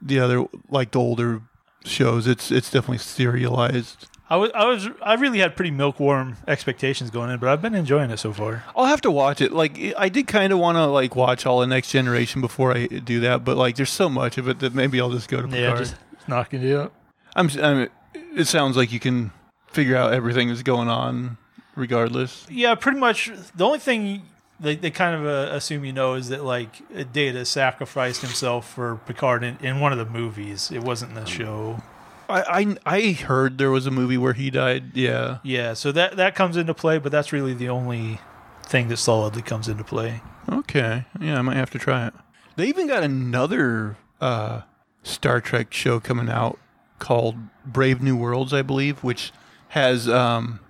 the 0.00 0.20
other 0.20 0.44
like 0.70 0.92
the 0.92 1.00
older 1.00 1.42
shows. 1.84 2.26
It's 2.26 2.50
it's 2.50 2.70
definitely 2.70 2.98
serialized. 2.98 4.06
I 4.30 4.36
was 4.36 4.50
I 4.54 4.64
was 4.66 4.88
I 5.02 5.14
really 5.14 5.40
had 5.40 5.56
pretty 5.56 5.72
milkwarm 5.72 6.36
expectations 6.46 7.10
going 7.10 7.30
in, 7.30 7.40
but 7.40 7.48
I've 7.48 7.60
been 7.60 7.74
enjoying 7.74 8.10
it 8.12 8.18
so 8.18 8.32
far. 8.32 8.62
I'll 8.76 8.84
have 8.86 9.00
to 9.00 9.10
watch 9.10 9.40
it. 9.40 9.50
Like 9.52 9.76
I 9.98 10.08
did 10.08 10.28
kind 10.28 10.52
of 10.52 10.60
want 10.60 10.76
to 10.76 10.86
like 10.86 11.16
watch 11.16 11.46
all 11.46 11.58
the 11.60 11.66
Next 11.66 11.90
Generation 11.90 12.40
before 12.40 12.72
I 12.76 12.86
do 12.86 13.18
that, 13.20 13.44
but 13.44 13.56
like 13.56 13.74
there's 13.74 13.90
so 13.90 14.08
much 14.08 14.38
of 14.38 14.48
it 14.48 14.60
that 14.60 14.72
maybe 14.72 15.00
I'll 15.00 15.10
just 15.10 15.28
go 15.28 15.38
to 15.42 15.48
Picard. 15.48 15.60
Yeah, 15.60 15.76
just 15.76 15.96
knocking 16.28 16.62
it 16.62 16.76
up. 16.76 16.92
I'm, 17.36 17.48
I'm. 17.62 17.88
It 18.36 18.46
sounds 18.46 18.76
like 18.76 18.92
you 18.92 19.00
can 19.00 19.32
figure 19.68 19.96
out 19.96 20.12
everything 20.12 20.48
that's 20.48 20.62
going 20.62 20.88
on, 20.88 21.36
regardless. 21.76 22.46
Yeah, 22.50 22.74
pretty 22.74 22.98
much. 22.98 23.30
The 23.54 23.64
only 23.64 23.78
thing 23.78 24.22
they, 24.60 24.76
they 24.76 24.90
kind 24.90 25.14
of 25.14 25.26
uh, 25.26 25.54
assume 25.54 25.84
you 25.84 25.92
know 25.92 26.14
is 26.14 26.28
that 26.28 26.44
like 26.44 26.82
Data 27.12 27.44
sacrificed 27.44 28.20
himself 28.20 28.70
for 28.72 28.96
Picard 29.06 29.42
in, 29.42 29.56
in 29.60 29.80
one 29.80 29.92
of 29.92 29.98
the 29.98 30.04
movies. 30.06 30.70
It 30.70 30.82
wasn't 30.82 31.16
in 31.16 31.24
the 31.24 31.26
show. 31.26 31.82
I, 32.28 32.76
I 32.86 32.96
I 32.96 33.12
heard 33.12 33.58
there 33.58 33.70
was 33.70 33.86
a 33.86 33.90
movie 33.90 34.18
where 34.18 34.34
he 34.34 34.50
died. 34.50 34.96
Yeah. 34.96 35.38
Yeah, 35.42 35.74
so 35.74 35.90
that 35.92 36.16
that 36.16 36.34
comes 36.34 36.56
into 36.56 36.74
play, 36.74 36.98
but 36.98 37.10
that's 37.10 37.32
really 37.32 37.54
the 37.54 37.68
only 37.68 38.20
thing 38.64 38.88
that 38.88 38.98
solidly 38.98 39.42
comes 39.42 39.66
into 39.66 39.82
play. 39.82 40.20
Okay. 40.48 41.06
Yeah, 41.20 41.38
I 41.38 41.42
might 41.42 41.56
have 41.56 41.70
to 41.70 41.78
try 41.78 42.06
it. 42.06 42.14
They 42.56 42.66
even 42.66 42.86
got 42.86 43.02
another 43.02 43.96
uh, 44.20 44.62
Star 45.02 45.40
Trek 45.40 45.72
show 45.72 45.98
coming 45.98 46.28
out 46.28 46.58
called 47.00 47.34
Brave 47.66 48.00
New 48.00 48.16
Worlds, 48.16 48.52
I 48.52 48.62
believe, 48.62 49.02
which 49.02 49.32
has 49.70 50.08
um, 50.08 50.60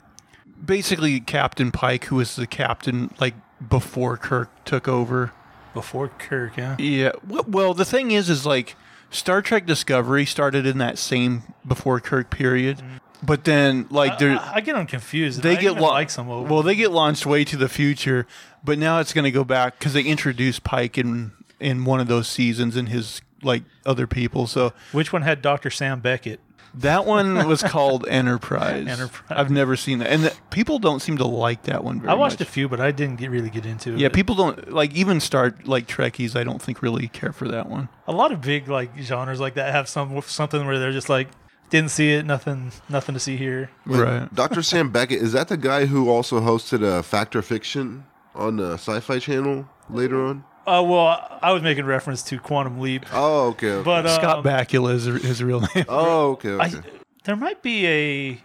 basically 0.64 1.20
Captain 1.20 1.70
Pike, 1.70 2.06
who 2.06 2.16
was 2.16 2.36
the 2.36 2.46
captain 2.46 3.12
like 3.20 3.34
before 3.68 4.16
Kirk 4.16 4.48
took 4.64 4.88
over. 4.88 5.32
Before 5.74 6.08
Kirk, 6.08 6.56
yeah. 6.56 6.76
Yeah. 6.78 7.12
Well, 7.26 7.74
the 7.74 7.84
thing 7.84 8.10
is, 8.10 8.30
is 8.30 8.46
like 8.46 8.74
Star 9.10 9.42
Trek 9.42 9.66
Discovery 9.66 10.24
started 10.24 10.64
in 10.66 10.78
that 10.78 10.96
same 10.98 11.42
before 11.66 12.00
Kirk 12.00 12.30
period, 12.30 12.82
but 13.22 13.44
then 13.44 13.86
like 13.90 14.18
there. 14.18 14.38
I, 14.38 14.54
I 14.56 14.60
get 14.60 14.74
them 14.74 14.86
confused. 14.86 15.42
they 15.42 15.56
I 15.56 15.60
get 15.60 15.74
lau- 15.74 15.90
like 15.90 16.10
some 16.10 16.26
well 16.26 16.62
they 16.62 16.74
get 16.74 16.90
launched 16.90 17.26
way 17.26 17.44
to 17.44 17.56
the 17.56 17.68
future 17.68 18.26
but 18.64 18.78
now 18.78 18.98
it's 19.00 19.12
going 19.12 19.24
to 19.24 19.30
go 19.30 19.44
back 19.44 19.78
because 19.78 19.92
they 19.92 20.02
introduced 20.02 20.64
pike 20.64 20.96
in 20.98 21.32
in 21.58 21.84
one 21.84 22.00
of 22.00 22.08
those 22.08 22.28
seasons 22.28 22.76
and 22.76 22.88
his 22.88 23.20
like 23.42 23.62
other 23.86 24.06
people 24.06 24.46
so 24.46 24.72
Which 24.92 25.12
one 25.12 25.22
had 25.22 25.42
Dr. 25.42 25.70
Sam 25.70 26.00
Beckett? 26.00 26.40
that 26.72 27.04
one 27.04 27.48
was 27.48 27.62
called 27.64 28.06
enterprise 28.06 28.86
Enterprise. 28.86 29.38
i've 29.38 29.50
never 29.50 29.74
seen 29.76 29.98
that 29.98 30.08
and 30.10 30.22
the, 30.24 30.32
people 30.50 30.78
don't 30.78 31.00
seem 31.00 31.16
to 31.18 31.26
like 31.26 31.64
that 31.64 31.82
one 31.82 31.96
very 31.96 32.06
much. 32.06 32.12
I 32.12 32.14
watched 32.16 32.38
much. 32.40 32.48
a 32.48 32.52
few, 32.52 32.68
but 32.68 32.80
I 32.80 32.92
didn't 32.92 33.16
get, 33.16 33.28
really 33.30 33.50
get 33.50 33.66
into 33.66 33.94
it. 33.94 33.98
yeah 33.98 34.08
people 34.08 34.36
don't 34.36 34.72
like 34.72 34.94
even 34.94 35.18
start 35.18 35.66
like 35.66 35.88
trekkies 35.88 36.36
i 36.36 36.44
don't 36.44 36.62
think 36.62 36.80
really 36.80 37.08
care 37.08 37.32
for 37.32 37.48
that 37.48 37.68
one 37.68 37.88
a 38.06 38.12
lot 38.12 38.30
of 38.30 38.40
big 38.40 38.68
like 38.68 38.96
genres 38.98 39.40
like 39.40 39.54
that 39.54 39.72
have 39.72 39.88
some 39.88 40.20
something 40.22 40.64
where 40.64 40.78
they're 40.78 40.92
just 40.92 41.08
like 41.08 41.28
Didn't 41.70 41.90
see 41.92 42.10
it. 42.14 42.26
Nothing. 42.26 42.72
Nothing 42.88 43.14
to 43.14 43.20
see 43.20 43.36
here. 43.36 43.70
Right. 43.86 44.26
Dr. 44.34 44.60
Sam 44.60 44.90
Beckett 44.90 45.22
is 45.22 45.30
that 45.34 45.46
the 45.46 45.56
guy 45.56 45.86
who 45.86 46.08
also 46.10 46.40
hosted 46.40 46.82
uh, 46.82 46.98
a 46.98 47.02
Fact 47.04 47.36
or 47.36 47.42
Fiction 47.42 48.06
on 48.34 48.56
the 48.56 48.72
Sci-Fi 48.74 49.20
Channel 49.20 49.68
later 49.88 50.20
on? 50.20 50.42
Uh, 50.66 50.82
well, 50.86 51.38
I 51.42 51.52
was 51.52 51.62
making 51.62 51.84
reference 51.86 52.22
to 52.24 52.38
Quantum 52.38 52.80
Leap, 52.80 53.06
Oh, 53.12 53.48
okay. 53.48 53.70
okay. 53.72 53.84
but 53.84 54.06
um, 54.06 54.12
Scott 54.14 54.44
Bakula 54.44 54.92
is 54.94 55.04
his 55.04 55.42
real 55.42 55.60
name. 55.74 55.84
oh, 55.88 56.30
okay. 56.32 56.50
okay. 56.50 56.78
I, 56.78 56.82
there 57.24 57.36
might 57.36 57.62
be 57.62 57.86
a 57.86 58.40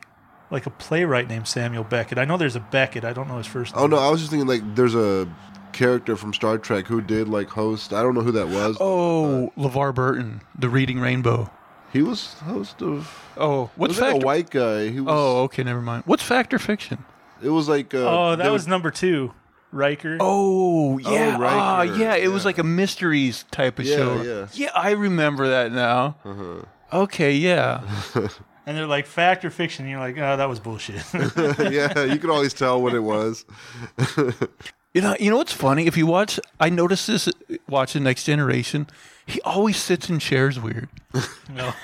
like 0.52 0.66
a 0.66 0.70
playwright 0.70 1.28
named 1.28 1.48
Samuel 1.48 1.84
Beckett. 1.84 2.18
I 2.18 2.26
know 2.26 2.38
there's 2.38 2.56
a 2.56 2.60
Beckett. 2.62 3.04
I 3.04 3.14
don't 3.14 3.28
know 3.28 3.38
his 3.38 3.48
first. 3.48 3.74
oh 3.76 3.82
name. 3.82 3.92
no, 3.92 3.98
I 3.98 4.10
was 4.10 4.20
just 4.22 4.32
thinking 4.32 4.48
like 4.48 4.76
there's 4.76 4.96
a 4.96 5.28
character 5.74 6.16
from 6.16 6.34
Star 6.34 6.58
Trek 6.58 6.88
who 6.88 7.02
did 7.02 7.28
like 7.28 7.50
host. 7.50 7.92
I 7.94 8.02
don't 8.02 8.14
know 8.16 8.22
who 8.22 8.32
that 8.32 8.48
was. 8.48 8.78
Oh, 8.80 9.52
LeVar 9.58 9.94
Burton, 9.94 10.42
the 10.58 10.70
Reading 10.70 11.00
Rainbow. 11.00 11.52
he 11.92 12.02
was 12.02 12.34
host 12.36 12.82
of. 12.82 13.14
Oh, 13.38 13.70
what's 13.76 13.92
was 13.96 14.02
like 14.02 14.22
a 14.24 14.26
white 14.26 14.50
guy? 14.50 14.90
He 14.90 15.00
was. 15.02 15.14
oh, 15.14 15.44
okay, 15.44 15.64
never 15.64 15.82
mind. 15.82 16.04
What's 16.06 16.24
Fact 16.24 16.54
or 16.54 16.60
Fiction? 16.60 17.04
it 17.44 17.50
was 17.50 17.68
like. 17.68 17.94
Uh, 17.94 17.98
Oh, 18.08 18.36
that 18.38 18.46
would- 18.46 18.54
was 18.54 18.68
number 18.68 18.90
two, 18.92 19.34
Riker. 19.76 20.18
Oh, 20.20 20.98
yeah. 20.98 21.38
right, 21.38 21.54
ah, 21.54 21.78
right, 21.80 21.96
yeah, 21.98 22.16
it 22.16 22.30
was 22.30 22.46
like 22.46 22.58
a 22.58 22.64
mysteries 22.64 23.44
type 23.52 23.78
of 23.80 23.86
Yeah, 23.86 23.96
show. 23.98 24.22
yeah. 24.22 24.48
Yeah, 24.54 24.70
I 24.74 24.92
remember 24.92 25.48
that 25.50 25.72
now. 25.72 26.16
Okay, 26.94 27.34
yeah. 27.34 27.82
And 28.68 28.76
they're 28.76 28.88
like 28.88 29.06
fact 29.06 29.46
or 29.46 29.52
fiction. 29.52 29.86
And 29.86 29.92
you're 29.92 30.00
like, 30.00 30.18
oh, 30.18 30.38
that 30.38 30.50
was 30.50 30.60
bullshit. 30.60 31.04
yeah, 31.14 32.04
you 32.06 32.18
could 32.18 32.32
always 32.32 32.52
tell 32.52 32.82
what 32.82 32.96
it 32.96 33.02
was. 33.02 33.46
You 34.96 35.02
know, 35.02 35.14
you 35.20 35.30
know 35.30 35.36
what's 35.36 35.52
funny? 35.52 35.88
If 35.88 35.98
you 35.98 36.08
watch, 36.08 36.40
I 36.58 36.70
noticed 36.70 37.08
this 37.08 37.28
watching 37.68 38.04
Next 38.04 38.24
Generation. 38.24 38.88
He 39.28 39.42
always 39.42 39.78
sits 39.78 40.08
in 40.10 40.20
chairs 40.20 40.60
weird. 40.60 40.88
no. 41.54 41.74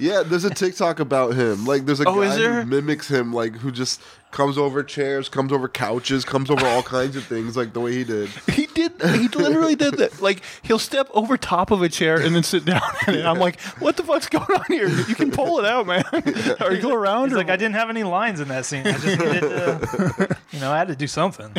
Yeah, 0.00 0.24
there's 0.24 0.44
a 0.44 0.50
TikTok 0.52 0.98
about 0.98 1.34
him. 1.34 1.64
Like, 1.66 1.86
there's 1.86 2.00
a 2.00 2.08
Oh, 2.08 2.20
guy 2.20 2.34
there? 2.36 2.62
who 2.62 2.68
mimics 2.68 3.08
him, 3.08 3.32
like 3.32 3.54
who 3.56 3.70
just 3.70 4.00
comes 4.32 4.58
over 4.58 4.82
chairs, 4.82 5.28
comes 5.28 5.52
over 5.52 5.68
couches, 5.68 6.24
comes 6.24 6.50
over 6.50 6.66
all 6.66 6.82
kinds 6.82 7.14
of 7.14 7.24
things, 7.24 7.56
like 7.56 7.72
the 7.74 7.80
way 7.80 7.92
he 7.92 8.02
did. 8.02 8.28
He 8.52 8.66
did. 8.66 8.92
He 9.00 9.28
literally 9.28 9.76
did 9.76 9.94
that. 9.98 10.20
Like 10.20 10.42
he'll 10.62 10.80
step 10.80 11.08
over 11.14 11.36
top 11.36 11.70
of 11.70 11.80
a 11.82 11.88
chair 11.88 12.20
and 12.20 12.34
then 12.34 12.42
sit 12.42 12.64
down. 12.64 12.82
in 13.06 13.14
it. 13.14 13.24
I'm 13.24 13.38
like, 13.38 13.60
what 13.78 13.96
the 13.96 14.02
fuck's 14.02 14.28
going 14.28 14.44
on 14.50 14.64
here? 14.68 14.88
You 14.88 15.14
can 15.14 15.30
pull 15.30 15.60
it 15.60 15.64
out, 15.64 15.86
man. 15.86 16.04
or 16.60 16.72
you 16.72 16.82
go 16.82 16.92
around. 16.92 17.26
He's 17.28 17.34
or 17.34 17.38
like, 17.38 17.50
I 17.50 17.56
didn't 17.56 17.76
have 17.76 17.88
any 17.90 18.02
lines 18.02 18.40
in 18.40 18.48
that 18.48 18.66
scene. 18.66 18.84
I 18.86 18.92
just 18.98 19.18
needed 19.20 19.40
to, 19.42 20.36
you 20.50 20.58
know, 20.58 20.72
I 20.72 20.78
had 20.78 20.88
to 20.88 20.96
do 20.96 21.06
something. 21.06 21.54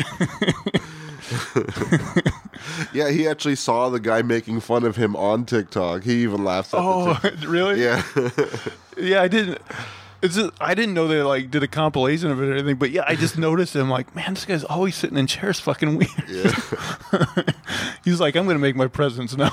Yeah, 2.92 3.10
he 3.10 3.28
actually 3.28 3.54
saw 3.56 3.90
the 3.90 4.00
guy 4.00 4.22
making 4.22 4.60
fun 4.60 4.84
of 4.84 4.96
him 4.96 5.14
on 5.16 5.44
TikTok. 5.44 6.02
He 6.02 6.22
even 6.22 6.44
laughs 6.44 6.72
at 6.74 6.80
Oh, 6.82 7.14
the 7.14 7.30
TikTok. 7.30 7.48
really? 7.50 7.82
Yeah. 7.82 8.02
Yeah, 8.98 9.20
I 9.20 9.28
didn't. 9.28 9.58
It's 10.22 10.36
just, 10.36 10.50
I 10.58 10.74
didn't 10.74 10.94
know 10.94 11.06
they 11.06 11.20
like 11.20 11.50
did 11.50 11.62
a 11.62 11.68
compilation 11.68 12.30
of 12.30 12.40
it 12.42 12.46
or 12.48 12.54
anything, 12.54 12.76
but 12.76 12.90
yeah, 12.90 13.04
I 13.06 13.14
just 13.14 13.36
noticed 13.36 13.76
him 13.76 13.90
like, 13.90 14.16
man, 14.16 14.32
this 14.32 14.46
guy's 14.46 14.64
always 14.64 14.96
sitting 14.96 15.18
in 15.18 15.26
chairs, 15.26 15.60
fucking 15.60 15.96
weird. 15.96 16.10
yeah. 16.26 16.50
He's 18.04 18.18
like, 18.20 18.36
I'm 18.36 18.46
gonna 18.46 18.58
make 18.58 18.74
my 18.74 18.86
presence 18.86 19.36
known. 19.36 19.50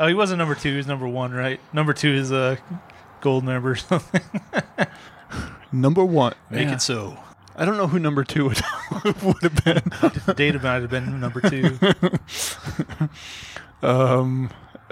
Oh, 0.00 0.06
he 0.08 0.14
wasn't 0.14 0.38
number 0.38 0.56
two. 0.56 0.72
He 0.72 0.76
was 0.76 0.88
number 0.88 1.06
one, 1.06 1.30
right? 1.32 1.60
Number 1.72 1.92
two 1.92 2.12
is 2.12 2.32
uh, 2.32 2.56
a 2.58 2.80
gold 3.20 3.44
member 3.44 3.70
or 3.70 3.76
something. 3.76 4.20
number 5.70 6.04
one, 6.04 6.34
Make 6.50 6.66
Yeah. 6.68 6.74
it 6.74 6.82
so. 6.82 7.16
I 7.56 7.64
don't 7.64 7.76
know 7.76 7.86
who 7.86 7.98
number 7.98 8.24
two 8.24 8.44
would, 8.48 8.62
would 9.22 9.42
have 9.42 9.64
been. 9.64 10.34
Data 10.36 10.58
might 10.58 10.80
have 10.82 10.90
been 10.90 11.20
number 11.20 11.40
two. 11.40 11.78
Um, 13.82 14.50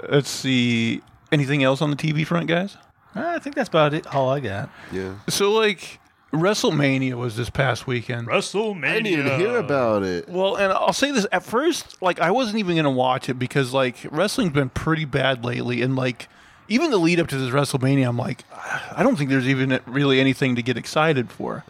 let's 0.09 0.29
see. 0.29 1.01
Anything 1.31 1.63
else 1.63 1.81
on 1.81 1.91
the 1.91 1.95
TV 1.95 2.27
front, 2.27 2.47
guys? 2.47 2.75
I 3.15 3.39
think 3.39 3.55
that's 3.55 3.69
about 3.69 3.93
it. 3.93 4.05
All 4.13 4.29
I 4.29 4.41
got. 4.41 4.69
Yeah. 4.91 5.15
So 5.29 5.53
like, 5.53 6.01
WrestleMania 6.33 7.13
was 7.13 7.35
this 7.35 7.49
past 7.49 7.87
weekend. 7.87 8.27
WrestleMania. 8.27 8.85
I 8.85 8.93
didn't 9.01 9.19
even 9.19 9.39
hear 9.39 9.57
about 9.57 10.03
it. 10.03 10.27
Well, 10.27 10.55
and 10.55 10.71
I'll 10.71 10.93
say 10.93 11.11
this 11.11 11.25
at 11.31 11.43
first, 11.43 12.01
like 12.01 12.19
I 12.19 12.31
wasn't 12.31 12.57
even 12.59 12.75
gonna 12.75 12.91
watch 12.91 13.29
it 13.29 13.35
because 13.35 13.73
like 13.73 13.97
wrestling's 14.11 14.51
been 14.51 14.69
pretty 14.69 15.05
bad 15.05 15.43
lately, 15.45 15.81
and 15.81 15.95
like 15.95 16.27
even 16.67 16.91
the 16.91 16.97
lead 16.97 17.19
up 17.19 17.27
to 17.27 17.37
this 17.37 17.53
WrestleMania, 17.53 18.07
I'm 18.07 18.17
like, 18.17 18.43
I 18.51 19.03
don't 19.03 19.17
think 19.17 19.29
there's 19.29 19.47
even 19.47 19.79
really 19.85 20.19
anything 20.21 20.55
to 20.55 20.61
get 20.61 20.77
excited 20.77 21.29
for. 21.31 21.63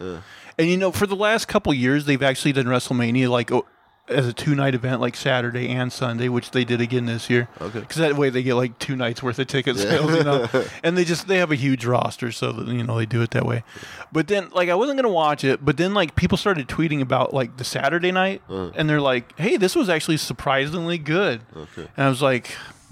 And 0.57 0.67
you 0.69 0.77
know, 0.77 0.91
for 0.91 1.07
the 1.07 1.15
last 1.15 1.47
couple 1.47 1.73
years, 1.73 2.05
they've 2.05 2.21
actually 2.23 2.53
done 2.53 2.65
WrestleMania 2.65 3.29
like 3.29 3.51
o- 3.51 3.65
as 4.07 4.27
a 4.27 4.33
two 4.33 4.55
night 4.55 4.75
event, 4.75 4.99
like 4.99 5.15
Saturday 5.15 5.69
and 5.69 5.91
Sunday, 5.93 6.27
which 6.27 6.51
they 6.51 6.65
did 6.65 6.81
again 6.81 7.05
this 7.05 7.29
year. 7.29 7.47
Okay. 7.61 7.79
because 7.79 7.97
that 7.97 8.15
way 8.17 8.29
they 8.29 8.43
get 8.43 8.55
like 8.55 8.77
two 8.77 8.95
nights 8.95 9.23
worth 9.23 9.39
of 9.39 9.47
ticket 9.47 9.77
sales, 9.77 10.13
you 10.13 10.23
know. 10.23 10.49
and 10.83 10.97
they 10.97 11.05
just 11.05 11.27
they 11.27 11.37
have 11.37 11.51
a 11.51 11.55
huge 11.55 11.85
roster, 11.85 12.31
so 12.31 12.51
that 12.51 12.67
you 12.67 12.83
know 12.83 12.97
they 12.97 13.05
do 13.05 13.21
it 13.21 13.31
that 13.31 13.45
way. 13.45 13.63
But 14.11 14.27
then, 14.27 14.49
like, 14.49 14.67
I 14.69 14.75
wasn't 14.75 14.97
gonna 14.97 15.13
watch 15.13 15.43
it, 15.43 15.63
but 15.63 15.77
then 15.77 15.93
like 15.93 16.15
people 16.15 16.37
started 16.37 16.67
tweeting 16.67 16.99
about 17.01 17.33
like 17.33 17.55
the 17.57 17.63
Saturday 17.63 18.11
night, 18.11 18.41
uh. 18.49 18.71
and 18.75 18.89
they're 18.89 18.99
like, 19.01 19.37
"Hey, 19.39 19.55
this 19.57 19.75
was 19.75 19.87
actually 19.87 20.17
surprisingly 20.17 20.97
good." 20.97 21.41
Okay. 21.55 21.87
And 21.95 22.05
I 22.05 22.09
was 22.09 22.21
like, 22.21 22.47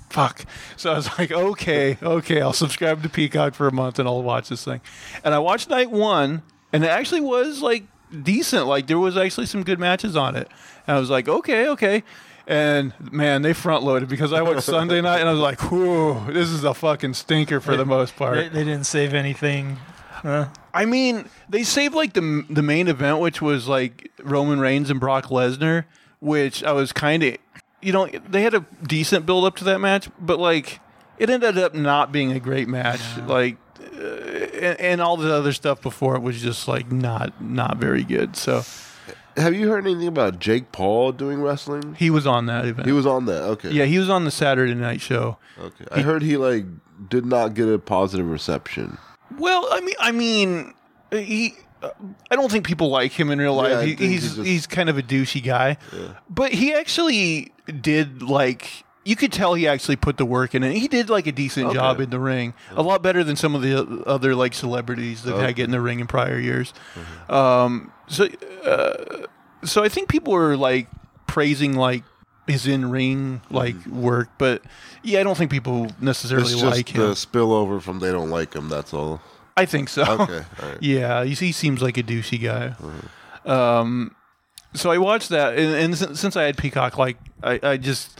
fuck. 0.09 0.43
So 0.77 0.91
I 0.91 0.95
was 0.95 1.07
like, 1.19 1.31
okay, 1.31 1.97
okay, 2.01 2.41
I'll 2.41 2.53
subscribe 2.53 3.03
to 3.03 3.09
Peacock 3.09 3.53
for 3.53 3.67
a 3.67 3.71
month 3.71 3.99
and 3.99 4.07
I'll 4.07 4.23
watch 4.23 4.49
this 4.49 4.63
thing. 4.65 4.81
And 5.23 5.35
I 5.35 5.39
watched 5.39 5.69
night 5.69 5.91
one, 5.91 6.41
and 6.73 6.83
it 6.83 6.87
actually 6.89 7.21
was 7.21 7.61
like 7.61 7.83
decent. 8.23 8.67
Like 8.67 8.87
there 8.87 8.99
was 8.99 9.17
actually 9.17 9.45
some 9.45 9.63
good 9.63 9.79
matches 9.79 10.15
on 10.15 10.35
it. 10.35 10.47
And 10.87 10.97
I 10.97 10.99
was 10.99 11.09
like, 11.09 11.27
okay, 11.27 11.67
okay. 11.69 12.03
And 12.47 12.93
man, 13.11 13.43
they 13.43 13.53
front 13.53 13.83
loaded 13.83 14.09
because 14.09 14.33
I 14.33 14.41
watched 14.41 14.63
Sunday 14.63 15.01
night 15.01 15.19
and 15.19 15.29
I 15.29 15.31
was 15.31 15.41
like, 15.41 15.59
whoa, 15.71 16.25
this 16.31 16.49
is 16.49 16.63
a 16.63 16.73
fucking 16.73 17.13
stinker 17.13 17.59
for 17.59 17.77
the 17.77 17.85
most 17.85 18.15
part. 18.15 18.37
They, 18.37 18.49
they 18.49 18.63
didn't 18.63 18.85
save 18.85 19.13
anything. 19.13 19.77
Uh, 20.23 20.47
I 20.73 20.85
mean, 20.85 21.29
they 21.47 21.63
saved 21.63 21.93
like 21.93 22.13
the 22.13 22.45
the 22.49 22.63
main 22.63 22.87
event, 22.87 23.19
which 23.19 23.41
was 23.41 23.67
like 23.67 24.11
Roman 24.21 24.59
Reigns 24.59 24.89
and 24.89 24.99
Brock 24.99 25.25
Lesnar, 25.25 25.85
which 26.19 26.63
I 26.63 26.71
was 26.71 26.91
kind 26.91 27.23
of, 27.23 27.37
you 27.81 27.93
know, 27.93 28.07
they 28.07 28.41
had 28.41 28.53
a 28.53 28.65
decent 28.83 29.25
build 29.25 29.45
up 29.45 29.55
to 29.57 29.63
that 29.65 29.79
match, 29.79 30.09
but 30.19 30.39
like 30.39 30.79
it 31.19 31.29
ended 31.29 31.57
up 31.57 31.73
not 31.75 32.11
being 32.11 32.31
a 32.31 32.39
great 32.39 32.67
match. 32.67 33.01
Like, 33.27 33.55
uh, 33.55 33.57
and, 33.79 34.79
and 34.79 35.01
all 35.01 35.17
the 35.17 35.33
other 35.33 35.53
stuff 35.53 35.81
before 35.81 36.15
it 36.15 36.21
was 36.21 36.41
just 36.41 36.67
like 36.67 36.91
not 36.91 37.41
not 37.41 37.77
very 37.77 38.03
good. 38.03 38.35
So 38.35 38.63
Have 39.37 39.53
you 39.53 39.69
heard 39.69 39.85
anything 39.85 40.07
about 40.07 40.39
Jake 40.39 40.71
Paul 40.71 41.11
doing 41.11 41.41
wrestling? 41.41 41.95
he 41.95 42.09
was 42.09 42.27
on 42.27 42.45
that 42.47 42.65
event. 42.65 42.85
He 42.87 42.91
was 42.93 43.05
on 43.05 43.25
that. 43.25 43.41
Okay. 43.43 43.71
yeah, 43.71 43.85
he 43.85 43.97
was 43.99 44.09
on 44.09 44.25
the 44.25 44.31
Saturday 44.31 44.73
night 44.75 45.01
show. 45.01 45.37
Okay. 45.59 45.85
I 45.91 46.01
heard 46.01 46.23
he 46.23 46.37
like 46.37 46.65
did 47.09 47.25
not 47.25 47.53
get 47.53 47.67
a 47.69 47.79
positive 47.79 48.29
reception. 48.29 48.97
Well, 49.37 49.67
I 49.71 49.81
mean, 49.81 49.95
I 49.99 50.11
mean, 50.11 50.73
he. 51.11 51.53
Uh, 51.81 51.91
I 52.29 52.35
don't 52.35 52.51
think 52.51 52.65
people 52.67 52.89
like 52.89 53.13
him 53.13 53.31
in 53.31 53.39
real 53.39 53.53
life. 53.55 53.77
I 53.77 53.85
he, 53.85 53.87
think 53.95 53.99
he's 54.01 54.09
he's 54.23 54.35
just- 54.35 54.47
he's 54.47 54.67
kind 54.67 54.89
of 54.89 54.97
a 54.97 55.01
douchey 55.01 55.41
guy, 55.41 55.77
but 56.29 56.51
he 56.51 56.73
actually 56.73 57.53
did 57.81 58.21
like. 58.21 58.83
You 59.09 59.15
could 59.15 59.31
tell 59.31 59.55
he 59.55 59.67
actually 59.67 59.95
put 59.95 60.17
the 60.17 60.25
work 60.25 60.53
in, 60.53 60.61
and 60.63 60.71
he 60.77 60.87
did 60.87 61.09
like 61.09 61.25
a 61.25 61.31
decent 61.31 61.65
Okay. 61.67 61.75
job 61.75 61.99
in 61.99 62.11
the 62.11 62.19
ring. 62.19 62.53
A 62.75 62.83
lot 62.83 63.01
better 63.01 63.23
than 63.23 63.35
some 63.35 63.55
of 63.55 63.63
the 63.63 64.03
other 64.05 64.35
like 64.35 64.53
celebrities 64.53 65.23
that 65.23 65.35
had 65.35 65.55
get 65.55 65.63
in 65.65 65.71
the 65.71 65.81
ring 65.81 65.99
in 65.99 66.05
prior 66.05 66.37
years. 66.39 66.73
Mm-hmm. 66.93 67.33
Um, 67.33 67.91
so, 68.07 68.27
uh, 68.65 69.25
so 69.65 69.83
I 69.83 69.89
think 69.89 70.09
people 70.09 70.33
were 70.33 70.55
like 70.55 70.87
praising 71.25 71.73
like 71.75 72.03
his 72.47 72.67
in 72.67 72.91
ring 72.91 73.41
like 73.49 73.75
work, 73.87 74.29
but 74.37 74.61
yeah, 75.01 75.19
I 75.19 75.23
don't 75.23 75.35
think 75.37 75.49
people 75.49 75.91
necessarily 75.99 76.45
Mm-hmm. 76.53 76.53
It's 76.53 76.61
just 76.61 76.77
like 76.77 76.93
the 76.95 77.07
him. 77.07 77.13
spillover 77.13 77.81
from 77.81 77.97
they 77.99 78.11
don't 78.11 78.29
like 78.29 78.53
him. 78.53 78.69
That's 78.69 78.93
all. 78.93 79.21
I 79.57 79.65
think 79.65 79.89
so. 79.89 80.03
Okay. 80.03 80.45
All 80.61 80.69
right. 80.69 80.77
Yeah, 80.81 81.23
he, 81.23 81.33
he 81.33 81.51
seems 81.51 81.81
like 81.81 81.97
a 81.97 82.03
douchey 82.03 82.41
guy. 82.41 82.75
Mm-hmm. 82.79 83.49
Um, 83.49 84.15
so 84.75 84.91
I 84.91 84.99
watched 84.99 85.29
that, 85.29 85.57
and, 85.57 85.73
and 85.75 85.97
since, 85.97 86.19
since 86.19 86.35
I 86.35 86.43
had 86.43 86.57
Peacock, 86.57 86.97
like 86.99 87.17
I, 87.41 87.59
I 87.63 87.77
just 87.77 88.19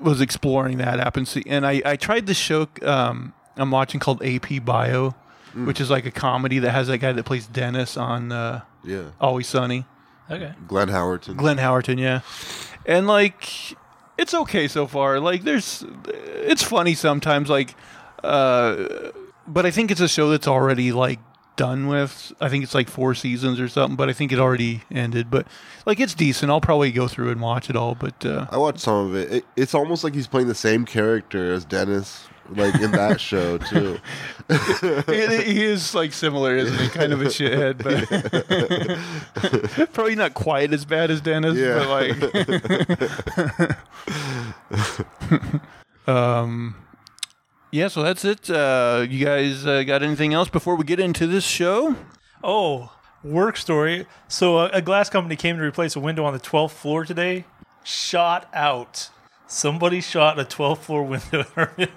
was 0.00 0.20
exploring 0.20 0.78
that 0.78 0.98
app 1.00 1.16
and 1.16 1.26
see, 1.28 1.42
and 1.46 1.66
I, 1.66 1.82
I 1.84 1.96
tried 1.96 2.26
the 2.26 2.34
show 2.34 2.68
um, 2.82 3.32
I'm 3.56 3.70
watching 3.70 4.00
called 4.00 4.22
AP 4.22 4.64
Bio, 4.64 5.14
Mm. 5.54 5.66
which 5.66 5.80
is 5.80 5.90
like 5.90 6.06
a 6.06 6.12
comedy 6.12 6.60
that 6.60 6.70
has 6.70 6.86
that 6.86 6.98
guy 6.98 7.10
that 7.10 7.24
plays 7.24 7.48
Dennis 7.48 7.96
on 7.96 8.30
uh, 8.30 8.60
Yeah. 8.84 9.06
Always 9.20 9.48
Sunny, 9.48 9.84
okay. 10.30 10.52
Glenn 10.68 10.86
Howerton. 10.88 11.36
Glenn 11.36 11.56
Howerton, 11.58 11.98
yeah, 11.98 12.20
and 12.86 13.08
like 13.08 13.44
it's 14.16 14.32
okay 14.32 14.68
so 14.68 14.86
far. 14.86 15.18
Like 15.18 15.42
there's, 15.42 15.84
it's 16.06 16.62
funny 16.62 16.94
sometimes, 16.94 17.48
like, 17.50 17.74
uh, 18.22 18.76
but 19.48 19.66
I 19.66 19.72
think 19.72 19.90
it's 19.90 20.00
a 20.00 20.06
show 20.08 20.30
that's 20.30 20.46
already 20.46 20.92
like 20.92 21.18
done 21.60 21.88
with. 21.88 22.32
I 22.40 22.48
think 22.48 22.64
it's 22.64 22.74
like 22.74 22.88
four 22.88 23.14
seasons 23.14 23.60
or 23.60 23.68
something, 23.68 23.94
but 23.94 24.08
I 24.08 24.14
think 24.14 24.32
it 24.32 24.38
already 24.38 24.80
ended. 24.90 25.30
But 25.30 25.46
like 25.84 26.00
it's 26.00 26.14
decent. 26.14 26.50
I'll 26.50 26.62
probably 26.62 26.90
go 26.90 27.06
through 27.06 27.28
and 27.28 27.38
watch 27.38 27.68
it 27.68 27.76
all. 27.76 27.94
But 27.94 28.24
uh, 28.24 28.46
I 28.50 28.56
watched 28.56 28.80
some 28.80 29.08
of 29.08 29.14
it. 29.14 29.30
it. 29.30 29.44
It's 29.56 29.74
almost 29.74 30.02
like 30.02 30.14
he's 30.14 30.26
playing 30.26 30.48
the 30.48 30.54
same 30.54 30.86
character 30.86 31.52
as 31.52 31.66
Dennis, 31.66 32.28
like 32.48 32.74
in 32.76 32.92
that 32.92 33.20
show 33.30 33.58
too. 33.58 34.00
he 35.06 35.52
he 35.52 35.62
is 35.62 35.94
like 35.94 36.14
similar, 36.14 36.56
isn't 36.56 36.78
he? 36.78 36.88
Kind 36.88 37.12
of 37.12 37.20
a 37.20 37.26
shithead, 37.26 37.76
but 39.36 39.92
probably 39.92 40.16
not 40.16 40.32
quite 40.32 40.72
as 40.72 40.86
bad 40.86 41.10
as 41.10 41.20
Dennis. 41.20 41.58
Yeah. 41.58 41.84
But 41.84 42.16
like, 44.78 46.08
um, 46.08 46.74
Yeah, 47.70 47.88
so 47.88 48.02
that's 48.02 48.24
it. 48.24 48.50
Uh, 48.50 49.06
you 49.08 49.24
guys 49.24 49.64
uh, 49.66 49.82
got 49.84 50.02
anything 50.02 50.34
else 50.34 50.48
before 50.48 50.74
we 50.74 50.84
get 50.84 50.98
into 50.98 51.26
this 51.26 51.44
show? 51.44 51.94
Oh, 52.42 52.92
work 53.22 53.56
story. 53.56 54.06
So 54.28 54.58
a, 54.58 54.66
a 54.70 54.82
glass 54.82 55.08
company 55.08 55.36
came 55.36 55.56
to 55.56 55.62
replace 55.62 55.94
a 55.94 56.00
window 56.00 56.24
on 56.24 56.32
the 56.32 56.40
12th 56.40 56.72
floor 56.72 57.04
today. 57.04 57.44
Shot 57.84 58.48
out. 58.52 59.10
Somebody 59.46 60.00
shot 60.00 60.38
a 60.38 60.44
12th 60.44 60.78
floor 60.78 61.02
window. 61.04 61.44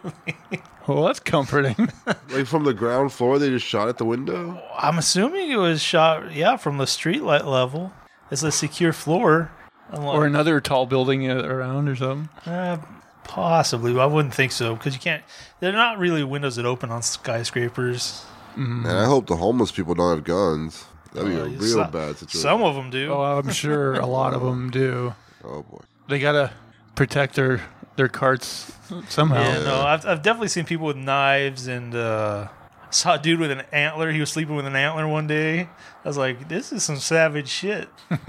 Well, 0.88 1.05
that's 1.05 1.19
comforting. 1.19 1.75
Like 2.29 2.47
from 2.47 2.63
the 2.63 2.73
ground 2.73 3.13
floor, 3.13 3.38
they 3.38 3.49
just 3.49 3.65
shot 3.65 3.88
at 3.89 3.97
the 3.99 4.05
window. 4.05 4.62
I'm 4.75 4.97
assuming 4.97 5.51
it 5.51 5.57
was 5.57 5.81
shot, 5.81 6.33
yeah, 6.33 6.57
from 6.57 6.77
the 6.77 6.88
street 6.88 7.21
light 7.21 7.45
level. 7.45 7.93
It's 8.31 8.41
a 8.41 8.51
secure 8.51 8.91
floor. 8.91 9.51
Like, 9.91 10.01
or 10.01 10.25
another 10.25 10.59
tall 10.59 10.88
building 10.88 11.29
uh, 11.29 11.43
around 11.43 11.88
or 11.88 11.95
something. 11.95 12.29
Uh, 12.51 12.77
possibly, 13.23 13.97
I 13.99 14.05
wouldn't 14.05 14.33
think 14.33 14.51
so 14.51 14.75
because 14.75 14.93
you 14.93 14.99
can't. 14.99 15.23
They're 15.59 15.71
not 15.71 15.97
really 15.99 16.23
windows 16.23 16.55
that 16.57 16.65
open 16.65 16.91
on 16.91 17.01
skyscrapers. 17.01 18.25
And 18.55 18.88
I 18.88 19.05
hope 19.05 19.27
the 19.27 19.36
homeless 19.38 19.71
people 19.71 19.95
don't 19.95 20.15
have 20.15 20.23
guns. 20.23 20.86
That'd 21.13 21.29
be 21.29 21.36
a 21.38 21.43
Uh, 21.43 21.47
real 21.47 21.59
some- 21.83 21.91
bad 21.91 22.17
situation. 22.17 22.39
Some 22.41 22.63
of 22.63 22.75
them 22.75 22.89
do. 22.89 23.12
Oh, 23.13 23.21
I'm 23.21 23.49
sure 23.51 23.93
a 23.95 24.05
lot 24.05 24.33
of 24.33 24.41
them 24.41 24.69
do. 24.69 25.13
oh 25.43 25.63
boy. 25.63 25.81
They 26.07 26.19
gotta 26.19 26.51
protect 26.95 27.36
their 27.36 27.62
their 27.95 28.07
carts 28.07 28.71
somehow. 29.09 29.41
yeah, 29.41 29.63
no, 29.63 29.81
I've, 29.81 30.05
I've 30.05 30.21
definitely 30.23 30.47
seen 30.47 30.65
people 30.65 30.88
with 30.88 30.97
knives 30.97 31.67
and 31.67 31.93
uh, 31.93 32.47
saw 32.93 33.15
a 33.15 33.19
dude 33.19 33.39
with 33.39 33.51
an 33.51 33.63
antler. 33.71 34.12
He 34.12 34.19
was 34.19 34.32
sleeping 34.32 34.56
with 34.56 34.65
an 34.65 34.75
antler 34.75 35.08
one 35.08 35.27
day. 35.27 35.69
I 36.03 36.08
was 36.08 36.17
like, 36.17 36.47
this 36.49 36.71
is 36.71 36.84
some 36.84 36.97
savage 36.97 37.47
shit. 37.47 37.89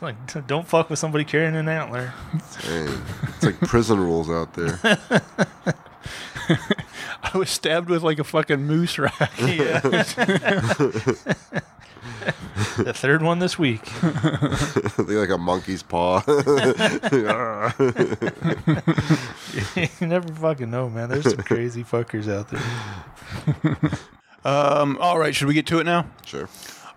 like, 0.00 0.16
don't 0.46 0.66
fuck 0.66 0.90
with 0.90 0.98
somebody 0.98 1.24
carrying 1.24 1.54
an 1.56 1.68
antler. 1.68 2.12
Dang. 2.62 3.02
It's 3.22 3.42
like 3.42 3.60
prison 3.60 4.00
rules 4.00 4.30
out 4.30 4.54
there. 4.54 4.80
I 7.22 7.36
was 7.36 7.50
stabbed 7.50 7.88
with 7.88 8.02
like 8.02 8.18
a 8.18 8.24
fucking 8.24 8.64
moose 8.64 8.98
rack. 8.98 9.32
Yeah. 9.38 9.80
the 12.78 12.92
third 12.94 13.22
one 13.22 13.38
this 13.38 13.58
week. 13.58 13.84
They're 14.96 15.20
like 15.20 15.30
a 15.30 15.38
monkey's 15.38 15.82
paw. 15.82 16.22
you 19.76 20.06
never 20.06 20.32
fucking 20.34 20.70
know, 20.70 20.88
man. 20.88 21.08
There's 21.08 21.30
some 21.30 21.42
crazy 21.42 21.84
fuckers 21.84 22.28
out 22.32 22.48
there. 22.48 22.62
Um, 24.44 24.96
all 25.00 25.18
right, 25.18 25.34
should 25.34 25.48
we 25.48 25.54
get 25.54 25.66
to 25.66 25.80
it 25.80 25.84
now? 25.84 26.06
sure. 26.24 26.48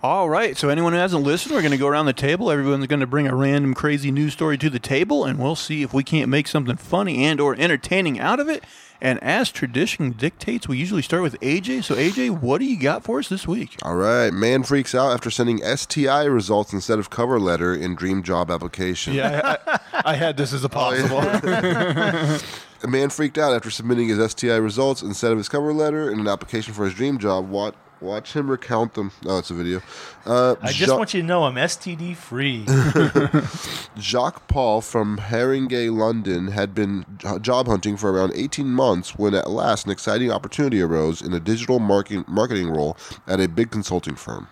All 0.01 0.29
right. 0.29 0.55
So 0.57 0.69
anyone 0.69 0.93
who 0.93 0.99
hasn't 0.99 1.23
listened, 1.23 1.53
we're 1.53 1.61
going 1.61 1.71
to 1.71 1.77
go 1.77 1.87
around 1.87 2.05
the 2.05 2.13
table. 2.13 2.49
Everyone's 2.49 2.87
going 2.87 3.01
to 3.01 3.07
bring 3.07 3.27
a 3.27 3.35
random 3.35 3.73
crazy 3.73 4.11
news 4.11 4.31
story 4.31 4.57
to 4.57 4.69
the 4.69 4.79
table, 4.79 5.25
and 5.25 5.37
we'll 5.37 5.57
see 5.57 5.83
if 5.83 5.93
we 5.93 6.03
can't 6.03 6.29
make 6.29 6.47
something 6.47 6.77
funny 6.77 7.25
and 7.25 7.41
or 7.41 7.53
entertaining 7.55 8.17
out 8.17 8.39
of 8.39 8.47
it. 8.47 8.63
And 9.01 9.21
as 9.21 9.51
tradition 9.51 10.11
dictates, 10.11 10.69
we 10.69 10.77
usually 10.77 11.01
start 11.01 11.23
with 11.23 11.37
AJ. 11.41 11.83
So 11.83 11.95
AJ, 11.95 12.41
what 12.41 12.59
do 12.59 12.65
you 12.65 12.79
got 12.79 13.03
for 13.03 13.19
us 13.19 13.27
this 13.27 13.45
week? 13.45 13.75
All 13.83 13.95
right. 13.95 14.31
Man 14.31 14.63
freaks 14.63 14.95
out 14.95 15.11
after 15.11 15.29
sending 15.29 15.59
STI 15.63 16.23
results 16.23 16.71
instead 16.71 16.99
of 16.99 17.09
cover 17.09 17.37
letter 17.37 17.73
in 17.73 17.95
dream 17.95 18.23
job 18.23 18.49
application. 18.49 19.13
Yeah, 19.13 19.57
I, 19.67 19.79
I, 19.93 20.01
I 20.05 20.15
had 20.15 20.37
this 20.37 20.53
as 20.53 20.63
a 20.63 20.67
oh, 20.67 20.69
possible. 20.69 22.39
A 22.81 22.87
man 22.87 23.09
freaked 23.09 23.37
out 23.37 23.53
after 23.53 23.69
submitting 23.69 24.07
his 24.07 24.31
STI 24.31 24.55
results 24.55 25.01
instead 25.01 25.33
of 25.33 25.37
his 25.37 25.49
cover 25.49 25.73
letter 25.73 26.09
in 26.09 26.19
an 26.19 26.27
application 26.29 26.73
for 26.73 26.85
his 26.85 26.93
dream 26.93 27.17
job. 27.17 27.49
Watch, 27.49 27.75
watch 28.01 28.33
him 28.35 28.49
recount 28.49 28.93
them. 28.93 29.11
Oh, 29.25 29.37
it's 29.39 29.49
a 29.49 29.53
video. 29.53 29.81
Uh, 30.25 30.55
I 30.61 30.71
just 30.71 30.89
Ja- 30.89 30.97
want 30.97 31.13
you 31.13 31.21
to 31.21 31.27
know 31.27 31.43
I'm 31.43 31.55
STD 31.55 32.15
free. 32.15 32.65
Jacques 33.99 34.47
Paul 34.47 34.81
from 34.81 35.17
Haringey, 35.17 35.95
London, 35.95 36.47
had 36.47 36.73
been 36.75 37.05
job 37.41 37.67
hunting 37.67 37.97
for 37.97 38.11
around 38.11 38.31
18 38.35 38.67
months 38.67 39.17
when 39.17 39.33
at 39.33 39.49
last 39.49 39.85
an 39.85 39.91
exciting 39.91 40.31
opportunity 40.31 40.81
arose 40.81 41.21
in 41.21 41.33
a 41.33 41.39
digital 41.39 41.79
marketing, 41.79 42.25
marketing 42.27 42.69
role 42.69 42.97
at 43.27 43.39
a 43.39 43.47
big 43.47 43.71
consulting 43.71 44.15
firm. 44.15 44.47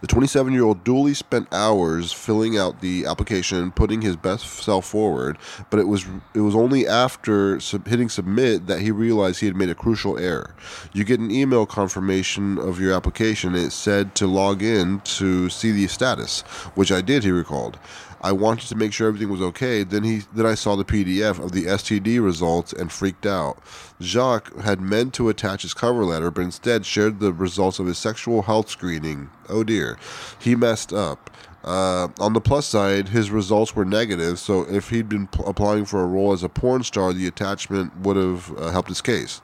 The 0.00 0.06
27 0.06 0.52
year 0.52 0.64
old 0.64 0.84
duly 0.84 1.14
spent 1.14 1.52
hours 1.52 2.12
filling 2.12 2.58
out 2.58 2.80
the 2.80 3.06
application 3.06 3.58
and 3.58 3.74
putting 3.74 4.02
his 4.02 4.16
best 4.16 4.46
self 4.46 4.86
forward, 4.86 5.38
but 5.70 5.80
it 5.80 5.88
was 5.88 6.06
it 6.34 6.40
was 6.40 6.54
only 6.54 6.86
after 6.86 7.60
sub- 7.60 7.86
hitting 7.86 8.08
submit 8.08 8.66
that 8.66 8.80
he 8.80 8.90
realized 8.90 9.40
he 9.40 9.46
had 9.46 9.56
made 9.56 9.70
a 9.70 9.74
crucial 9.74 10.18
error. 10.18 10.54
You 10.92 11.04
get 11.04 11.20
an 11.20 11.30
email 11.30 11.66
confirmation 11.66 12.58
of 12.58 12.80
your 12.80 12.94
application. 12.94 13.54
It 13.54 13.70
said 13.70 14.14
to 14.16 14.26
log 14.26 14.62
in 14.62 15.00
to 15.00 15.48
see 15.50 15.70
the 15.70 15.86
status, 15.86 16.42
which 16.74 16.92
I 16.92 17.00
did. 17.00 17.24
He 17.24 17.30
recalled. 17.30 17.78
I 18.22 18.32
wanted 18.32 18.68
to 18.68 18.76
make 18.76 18.92
sure 18.92 19.08
everything 19.08 19.30
was 19.30 19.40
okay. 19.40 19.82
Then 19.82 20.04
he 20.04 20.22
then 20.34 20.44
I 20.44 20.54
saw 20.54 20.76
the 20.76 20.84
PDF 20.84 21.42
of 21.42 21.52
the 21.52 21.64
STD 21.64 22.22
results 22.22 22.72
and 22.72 22.92
freaked 22.92 23.24
out. 23.24 23.58
Jacques 24.00 24.54
had 24.60 24.80
meant 24.80 25.14
to 25.14 25.30
attach 25.30 25.62
his 25.62 25.72
cover 25.72 26.04
letter, 26.04 26.30
but 26.30 26.42
instead 26.42 26.84
shared 26.84 27.20
the 27.20 27.32
results 27.32 27.78
of 27.78 27.86
his 27.86 27.96
sexual 27.96 28.42
health 28.42 28.68
screening. 28.68 29.30
Oh 29.50 29.64
dear, 29.64 29.98
he 30.38 30.54
messed 30.54 30.92
up. 30.92 31.30
Uh, 31.62 32.08
on 32.18 32.32
the 32.32 32.40
plus 32.40 32.66
side, 32.66 33.08
his 33.08 33.30
results 33.30 33.76
were 33.76 33.84
negative, 33.84 34.38
so 34.38 34.62
if 34.70 34.88
he'd 34.88 35.10
been 35.10 35.26
p- 35.26 35.42
applying 35.46 35.84
for 35.84 36.02
a 36.02 36.06
role 36.06 36.32
as 36.32 36.42
a 36.42 36.48
porn 36.48 36.82
star, 36.82 37.12
the 37.12 37.26
attachment 37.26 37.94
would 37.98 38.16
have 38.16 38.50
uh, 38.56 38.70
helped 38.70 38.88
his 38.88 39.02
case. 39.02 39.42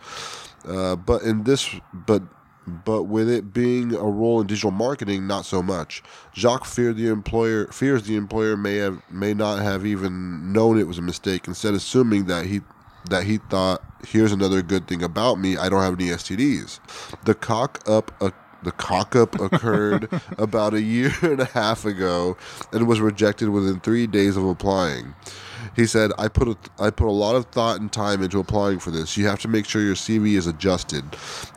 Uh, 0.67 0.97
but 0.97 1.23
in 1.23 1.45
this, 1.45 1.75
but 1.93 2.23
but 2.67 3.05
with 3.05 3.31
it 3.31 3.53
being 3.53 3.95
a 3.95 4.03
role 4.03 4.41
in 4.41 4.47
digital 4.47 4.73
marketing, 4.73 5.27
not 5.27 5.45
so 5.45 5.63
much. 5.63 6.03
Jacques 6.35 6.65
feared 6.65 6.97
the 6.97 7.09
employer 7.09 7.67
fears 7.69 8.05
the 8.05 8.17
employer 8.17 8.57
may 8.57 8.77
have 8.77 9.01
may 9.11 9.35
not 9.35 9.63
have 9.63 9.87
even 9.87 10.53
known 10.53 10.79
it 10.79 10.87
was 10.89 10.99
a 10.99 11.03
mistake. 11.03 11.47
Instead, 11.47 11.75
assuming 11.75 12.25
that 12.25 12.47
he 12.47 12.63
that 13.11 13.25
he 13.25 13.39
thought, 13.39 13.83
here's 14.09 14.33
another 14.33 14.63
good 14.63 14.89
thing 14.89 15.03
about 15.03 15.39
me, 15.39 15.57
I 15.57 15.69
don't 15.69 15.83
have 15.83 15.95
any 15.95 16.09
STDs. 16.09 16.81
The 17.25 17.35
cock 17.35 17.81
up 17.89 18.11
a 18.21 18.33
the 18.67 18.73
cock 18.73 19.15
up 19.15 19.41
occurred 19.41 20.09
about 20.39 20.75
a 20.75 20.83
year 20.83 21.13
and 21.23 21.41
a 21.41 21.45
half 21.47 21.85
ago 21.85 22.37
and 22.73 22.89
was 22.89 23.01
rejected 23.01 23.49
within 23.49 23.79
three 23.79 24.09
days 24.09 24.37
of 24.37 24.45
applying. 24.45 25.15
He 25.75 25.87
said, 25.87 26.13
"I 26.19 26.29
put 26.29 26.49
a, 26.49 26.57
I 26.79 26.91
put 26.91 27.09
a 27.09 27.11
lot 27.11 27.37
of 27.37 27.47
thought 27.47 27.81
and 27.81 27.91
time 27.93 28.23
into 28.23 28.39
applying 28.39 28.79
for 28.79 28.91
this. 28.91 29.17
You 29.17 29.27
have 29.27 29.41
to 29.41 29.49
make 29.49 29.67
sure 29.67 29.83
your 29.83 29.95
CV 29.95 30.37
is 30.37 30.47
adjusted. 30.47 31.05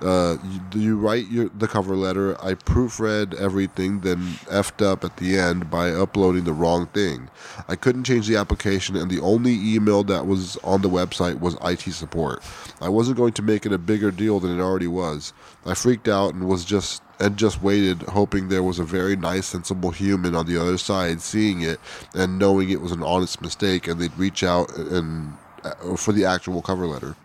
Uh, 0.02 0.38
you, 0.74 0.82
you 0.82 0.98
write 0.98 1.28
your 1.30 1.50
the 1.50 1.68
cover 1.68 1.96
letter. 1.96 2.40
I 2.44 2.54
proofread 2.54 3.34
everything, 3.36 4.02
then 4.02 4.20
effed 4.50 4.86
up 4.86 5.04
at 5.04 5.18
the 5.18 5.38
end 5.38 5.70
by 5.70 5.92
uploading 5.92 6.46
the 6.46 6.54
wrong 6.54 6.88
thing. 6.88 7.30
I 7.68 7.76
couldn't 7.76 8.06
change 8.06 8.28
the 8.28 8.38
application, 8.38 8.96
and 8.96 9.10
the 9.12 9.20
only 9.20 9.54
email 9.54 10.04
that 10.06 10.26
was 10.26 10.58
on 10.58 10.82
the 10.82 10.90
website 10.90 11.40
was 11.40 11.58
IT 11.64 11.82
support. 11.94 12.44
I 12.82 12.90
wasn't 12.90 13.18
going 13.18 13.34
to 13.34 13.42
make 13.42 13.66
it 13.66 13.74
a 13.74 13.78
bigger 13.78 14.12
deal 14.12 14.40
than 14.40 14.58
it 14.58 14.62
already 14.62 14.88
was. 14.88 15.34
I 15.66 15.74
freaked 15.74 16.08
out 16.08 16.34
and 16.34 16.48
was 16.48 16.66
just." 16.66 17.02
And 17.20 17.38
just 17.38 17.62
waited, 17.62 18.02
hoping 18.04 18.48
there 18.48 18.64
was 18.64 18.80
a 18.80 18.84
very 18.84 19.16
nice, 19.16 19.48
sensible 19.48 19.92
human 19.92 20.36
on 20.36 20.46
the 20.46 20.60
other 20.60 20.78
side 20.78 21.22
seeing 21.22 21.62
it 21.62 21.80
and 22.14 22.40
knowing 22.40 22.70
it 22.70 22.82
was 22.82 22.92
an 22.92 23.04
honest 23.04 23.42
mistake, 23.42 23.88
and 23.88 24.00
they'd 24.00 24.18
reach 24.18 24.44
out 24.44 24.76
and 24.78 25.34
uh, 25.64 25.96
for 25.98 26.14
the 26.14 26.24
actual 26.24 26.62
cover 26.62 26.88
letter. 26.88 27.16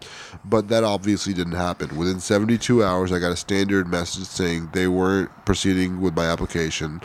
But 0.44 0.68
that 0.68 0.82
obviously 0.82 1.32
didn't 1.34 1.52
happen. 1.52 1.96
Within 1.96 2.18
72 2.18 2.82
hours, 2.82 3.12
I 3.12 3.20
got 3.20 3.30
a 3.30 3.36
standard 3.36 3.86
message 3.86 4.24
saying 4.24 4.70
they 4.72 4.88
weren't 4.88 5.30
proceeding 5.44 6.00
with 6.00 6.16
my 6.16 6.26
application. 6.26 7.00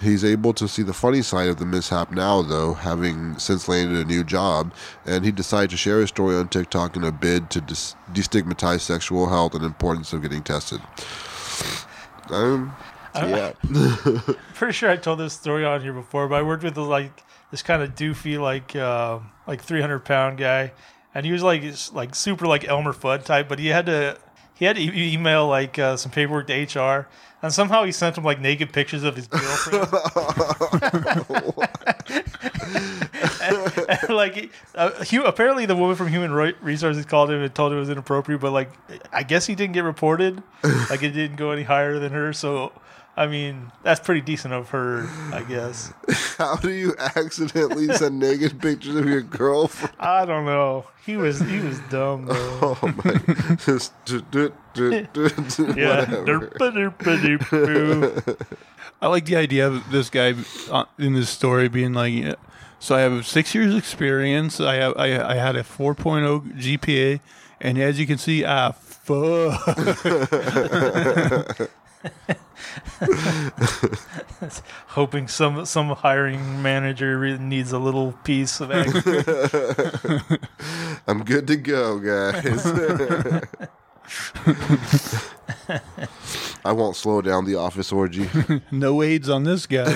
He's 0.00 0.24
able 0.24 0.52
to 0.54 0.68
see 0.68 0.82
the 0.82 0.92
funny 0.92 1.22
side 1.22 1.48
of 1.48 1.58
the 1.58 1.64
mishap 1.64 2.10
now, 2.10 2.42
though, 2.42 2.74
having 2.74 3.38
since 3.38 3.66
landed 3.66 3.98
a 3.98 4.08
new 4.08 4.24
job, 4.24 4.74
and 5.06 5.24
he 5.24 5.32
decided 5.32 5.70
to 5.70 5.78
share 5.78 6.00
his 6.00 6.10
story 6.10 6.36
on 6.36 6.48
TikTok 6.48 6.96
in 6.96 7.04
a 7.04 7.12
bid 7.12 7.48
to 7.50 7.60
destigmatize 7.62 8.80
sexual 8.80 9.28
health 9.30 9.54
and 9.54 9.64
importance 9.64 10.12
of 10.12 10.20
getting 10.20 10.42
tested. 10.42 10.82
Um, 12.30 12.74
yeah. 13.14 13.52
Pretty 14.54 14.72
sure 14.72 14.90
I 14.90 14.96
told 14.96 15.20
this 15.20 15.34
story 15.34 15.64
on 15.64 15.80
here 15.82 15.92
before, 15.92 16.28
but 16.28 16.36
I 16.36 16.42
worked 16.42 16.64
with 16.64 16.76
like 16.76 17.22
this 17.50 17.62
kind 17.62 17.82
of 17.82 17.94
doofy, 17.94 18.40
like 18.40 18.74
uh, 18.74 19.20
like 19.46 19.62
300 19.62 20.00
pound 20.00 20.38
guy, 20.38 20.72
and 21.14 21.24
he 21.24 21.32
was 21.32 21.42
like 21.42 21.62
like 21.92 22.14
super 22.14 22.46
like 22.46 22.66
Elmer 22.66 22.92
Fudd 22.92 23.24
type, 23.24 23.48
but 23.48 23.58
he 23.58 23.68
had 23.68 23.86
to 23.86 24.18
he 24.54 24.64
had 24.64 24.76
to 24.76 24.82
email 24.82 25.46
like 25.46 25.78
uh, 25.78 25.96
some 25.96 26.10
paperwork 26.10 26.48
to 26.48 26.54
HR, 26.54 27.08
and 27.44 27.52
somehow 27.52 27.84
he 27.84 27.92
sent 27.92 28.16
him 28.16 28.24
like 28.24 28.40
naked 28.40 28.72
pictures 28.72 29.04
of 29.04 29.16
his 29.16 29.26
girlfriend. 29.26 29.86
And, 33.42 34.08
like 34.08 34.50
uh, 34.74 34.90
hu- 35.04 35.24
apparently 35.24 35.66
the 35.66 35.76
woman 35.76 35.94
from 35.94 36.08
human 36.08 36.32
resources 36.62 37.04
called 37.04 37.30
him 37.30 37.42
and 37.42 37.54
told 37.54 37.72
him 37.72 37.76
it 37.76 37.80
was 37.80 37.90
inappropriate 37.90 38.40
but 38.40 38.52
like 38.52 38.70
i 39.12 39.22
guess 39.22 39.44
he 39.46 39.54
didn't 39.54 39.74
get 39.74 39.84
reported 39.84 40.42
like 40.88 41.02
it 41.02 41.10
didn't 41.10 41.36
go 41.36 41.50
any 41.50 41.64
higher 41.64 41.98
than 41.98 42.12
her 42.12 42.32
so 42.32 42.72
i 43.16 43.26
mean 43.26 43.70
that's 43.82 44.00
pretty 44.00 44.20
decent 44.20 44.52
of 44.54 44.70
her 44.70 45.08
i 45.32 45.42
guess 45.42 45.92
How 46.38 46.56
do 46.56 46.70
you 46.70 46.94
accidentally 46.98 47.86
send 47.94 48.18
naked 48.18 48.60
pictures 48.60 48.96
of 48.96 49.06
your 49.06 49.22
girlfriend? 49.22 49.94
i 50.00 50.24
don't 50.24 50.44
know 50.44 50.84
he 51.06 51.16
was 51.16 51.40
he 51.40 51.60
was 51.60 51.78
dumb 51.90 52.26
though 52.26 52.58
Oh 52.82 52.94
my! 53.04 53.54
Just 53.64 53.92
do, 54.04 54.20
do, 54.30 54.52
do, 54.74 55.06
do, 55.12 55.28
do, 55.28 55.74
yeah 55.76 56.06
I 59.00 59.08
like 59.08 59.26
the 59.26 59.36
idea 59.36 59.66
of 59.66 59.90
this 59.90 60.08
guy 60.08 60.34
uh, 60.70 60.84
in 60.98 61.12
this 61.12 61.28
story 61.28 61.68
being 61.68 61.92
like, 61.92 62.14
yeah, 62.14 62.36
so 62.78 62.94
I 62.94 63.00
have 63.00 63.26
six 63.26 63.54
years 63.54 63.74
experience. 63.74 64.60
I 64.60 64.76
have 64.76 64.94
I, 64.96 65.32
I 65.32 65.34
had 65.34 65.56
a 65.56 65.62
4.0 65.62 66.58
GPA, 66.58 67.20
and 67.60 67.76
as 67.78 67.98
you 67.98 68.06
can 68.06 68.18
see, 68.18 68.44
I 68.46 68.72
fuck. 68.72 69.60
Hoping 74.88 75.28
some 75.28 75.64
some 75.66 75.90
hiring 75.90 76.62
manager 76.62 77.18
really 77.18 77.38
needs 77.38 77.72
a 77.72 77.78
little 77.78 78.12
piece 78.24 78.60
of 78.60 78.70
egg. 78.70 78.88
I'm 81.06 81.22
good 81.24 81.46
to 81.48 81.56
go, 81.56 81.98
guys. 81.98 82.66
I 86.64 86.72
won't 86.72 86.96
slow 86.96 87.20
down 87.20 87.44
the 87.44 87.56
office 87.56 87.92
orgy. 87.92 88.30
no 88.70 89.02
AIDS 89.02 89.28
on 89.28 89.44
this 89.44 89.66
guy. 89.66 89.92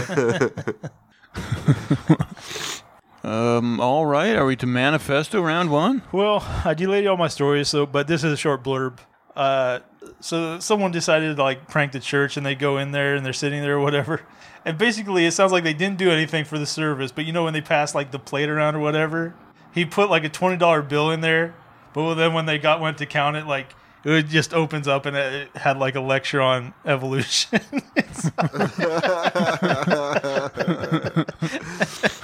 um. 3.25 3.81
All 3.81 4.05
right. 4.07 4.37
Are 4.37 4.45
we 4.47 4.57
to 4.57 4.67
manifesto 4.67 5.41
round 5.43 5.71
one? 5.71 6.03
Well, 6.13 6.45
I 6.65 6.75
delayed 6.75 7.07
all 7.07 7.17
my 7.17 7.29
stories, 7.29 7.69
so 7.69 7.87
but 7.87 8.07
this 8.09 8.25
is 8.25 8.33
a 8.33 8.37
short 8.37 8.65
blurb. 8.65 8.99
Uh, 9.37 9.79
so 10.21 10.59
someone 10.59 10.91
decided 10.91 11.37
to 11.37 11.43
like 11.43 11.69
prank 11.69 11.93
the 11.93 12.01
church, 12.01 12.37
and 12.37 12.45
they 12.45 12.55
go 12.55 12.79
in 12.79 12.93
there 12.93 13.15
and 13.15 13.25
they're 13.25 13.33
sitting 13.33 13.63
there 13.63 13.77
or 13.77 13.81
whatever. 13.81 14.23
And 14.65 14.77
basically, 14.77 15.25
it 15.25 15.31
sounds 15.31 15.51
like 15.53 15.65
they 15.65 15.73
didn't 15.73 15.97
do 15.99 16.11
anything 16.11 16.45
for 16.45 16.59
the 16.59 16.67
service. 16.67 17.11
But 17.11 17.25
you 17.25 17.33
know, 17.33 17.45
when 17.45 17.55
they 17.55 17.61
passed 17.63 17.95
like 17.95 18.11
the 18.11 18.19
plate 18.19 18.51
around 18.51 18.75
or 18.75 18.81
whatever, 18.81 19.33
he 19.73 19.87
put 19.87 20.11
like 20.11 20.25
a 20.25 20.29
twenty 20.29 20.57
dollar 20.59 20.83
bill 20.83 21.11
in 21.11 21.21
there. 21.23 21.55
But 21.95 22.17
then 22.17 22.35
when 22.35 22.45
they 22.45 22.59
got 22.59 22.81
went 22.81 22.99
to 22.99 23.07
count 23.07 23.37
it, 23.37 23.47
like 23.47 23.69
it 24.05 24.27
just 24.27 24.55
opens 24.55 24.87
up 24.87 25.07
and 25.07 25.17
it 25.17 25.57
had 25.57 25.79
like 25.79 25.95
a 25.95 26.01
lecture 26.01 26.41
on 26.41 26.75
evolution. 26.85 27.61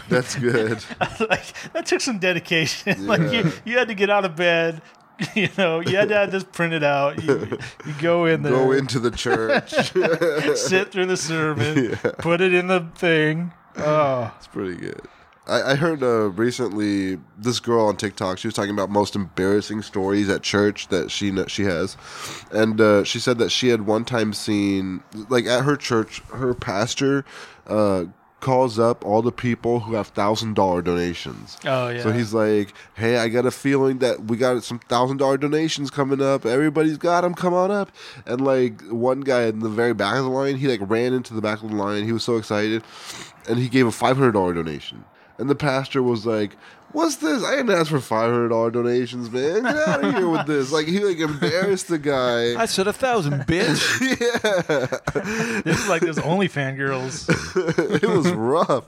That's 0.08 0.34
good. 0.36 0.84
like 1.28 1.72
that 1.72 1.84
took 1.86 2.00
some 2.00 2.18
dedication. 2.18 3.06
Like 3.06 3.32
you, 3.32 3.52
you 3.64 3.78
had 3.78 3.88
to 3.88 3.94
get 3.94 4.10
out 4.10 4.24
of 4.24 4.36
bed. 4.36 4.82
You 5.34 5.48
know, 5.56 5.80
you 5.80 5.96
had 5.96 6.08
to 6.08 6.16
have 6.16 6.32
this 6.32 6.44
printed 6.44 6.82
out. 6.82 7.22
You, 7.22 7.58
you 7.86 7.94
go 8.00 8.26
in 8.26 8.42
there, 8.42 8.52
Go 8.52 8.72
into 8.72 8.98
the 8.98 9.10
church. 9.10 9.70
sit 10.58 10.90
through 10.90 11.06
the 11.06 11.16
sermon, 11.16 11.96
put 12.18 12.40
it 12.40 12.52
in 12.52 12.66
the 12.66 12.88
thing. 12.96 13.52
Oh, 13.76 14.32
It's 14.36 14.46
pretty 14.46 14.76
good. 14.76 15.00
I, 15.46 15.72
I 15.72 15.74
heard 15.74 16.02
uh, 16.02 16.30
recently 16.30 17.18
this 17.36 17.60
girl 17.60 17.86
on 17.86 17.96
TikTok. 17.96 18.38
She 18.38 18.48
was 18.48 18.54
talking 18.54 18.70
about 18.70 18.88
most 18.90 19.14
embarrassing 19.14 19.82
stories 19.82 20.28
at 20.28 20.42
church 20.42 20.88
that 20.88 21.10
she 21.10 21.32
she 21.48 21.64
has, 21.64 21.96
and 22.50 22.80
uh, 22.80 23.04
she 23.04 23.18
said 23.18 23.38
that 23.38 23.50
she 23.50 23.68
had 23.68 23.82
one 23.82 24.04
time 24.04 24.32
seen 24.32 25.02
like 25.28 25.44
at 25.46 25.64
her 25.64 25.76
church, 25.76 26.20
her 26.32 26.54
pastor 26.54 27.24
uh, 27.66 28.04
calls 28.44 28.78
up 28.78 29.04
all 29.04 29.22
the 29.22 29.32
people 29.32 29.80
who 29.80 29.94
have 29.94 30.08
thousand 30.08 30.54
dollar 30.54 30.82
donations. 30.82 31.58
oh 31.64 31.88
yeah. 31.88 32.02
So 32.02 32.12
he's 32.12 32.32
like, 32.34 32.74
"Hey, 32.94 33.16
I 33.16 33.28
got 33.28 33.46
a 33.46 33.50
feeling 33.50 33.98
that 33.98 34.24
we 34.26 34.36
got 34.36 34.62
some 34.62 34.78
thousand 34.78 35.16
dollar 35.16 35.38
donations 35.38 35.90
coming 35.90 36.20
up. 36.20 36.44
Everybody's 36.46 36.98
got 36.98 37.22
them. 37.22 37.34
Come 37.34 37.54
on 37.54 37.70
up!" 37.70 37.90
And 38.26 38.40
like 38.40 38.82
one 38.82 39.22
guy 39.22 39.44
in 39.46 39.60
the 39.60 39.68
very 39.68 39.94
back 39.94 40.16
of 40.18 40.24
the 40.24 40.30
line, 40.30 40.56
he 40.56 40.68
like 40.68 40.88
ran 40.88 41.12
into 41.14 41.34
the 41.34 41.40
back 41.40 41.62
of 41.62 41.70
the 41.70 41.76
line. 41.76 42.04
He 42.04 42.12
was 42.12 42.22
so 42.22 42.36
excited, 42.36 42.84
and 43.48 43.58
he 43.58 43.68
gave 43.68 43.86
a 43.86 43.92
five 43.92 44.16
hundred 44.16 44.32
dollar 44.32 44.52
donation. 44.52 45.04
And 45.38 45.50
the 45.50 45.56
pastor 45.56 46.00
was 46.02 46.24
like, 46.26 46.56
"What's 46.94 47.16
this? 47.16 47.44
I 47.44 47.56
didn't 47.56 47.70
ask 47.70 47.90
for 47.90 48.00
five 48.00 48.30
hundred 48.30 48.48
dollar 48.48 48.70
donations, 48.70 49.30
man. 49.30 49.62
Get 49.62 49.76
out 49.76 50.04
of 50.04 50.14
here 50.16 50.28
with 50.28 50.46
this!" 50.46 50.72
Like 50.72 50.86
he 50.86 51.00
like 51.00 51.18
embarrassed 51.18 51.88
the 51.88 51.98
guy. 51.98 52.60
I 52.60 52.66
said 52.66 52.86
a 52.86 52.92
thousand, 52.92 53.40
bitch. 53.42 54.00
yeah, 54.00 55.60
this 55.62 55.80
is 55.80 55.88
like 55.88 56.02
those 56.02 56.18
OnlyFan 56.18 56.76
girls. 56.76 57.28
it 57.56 58.08
was 58.08 58.30
rough. 58.30 58.84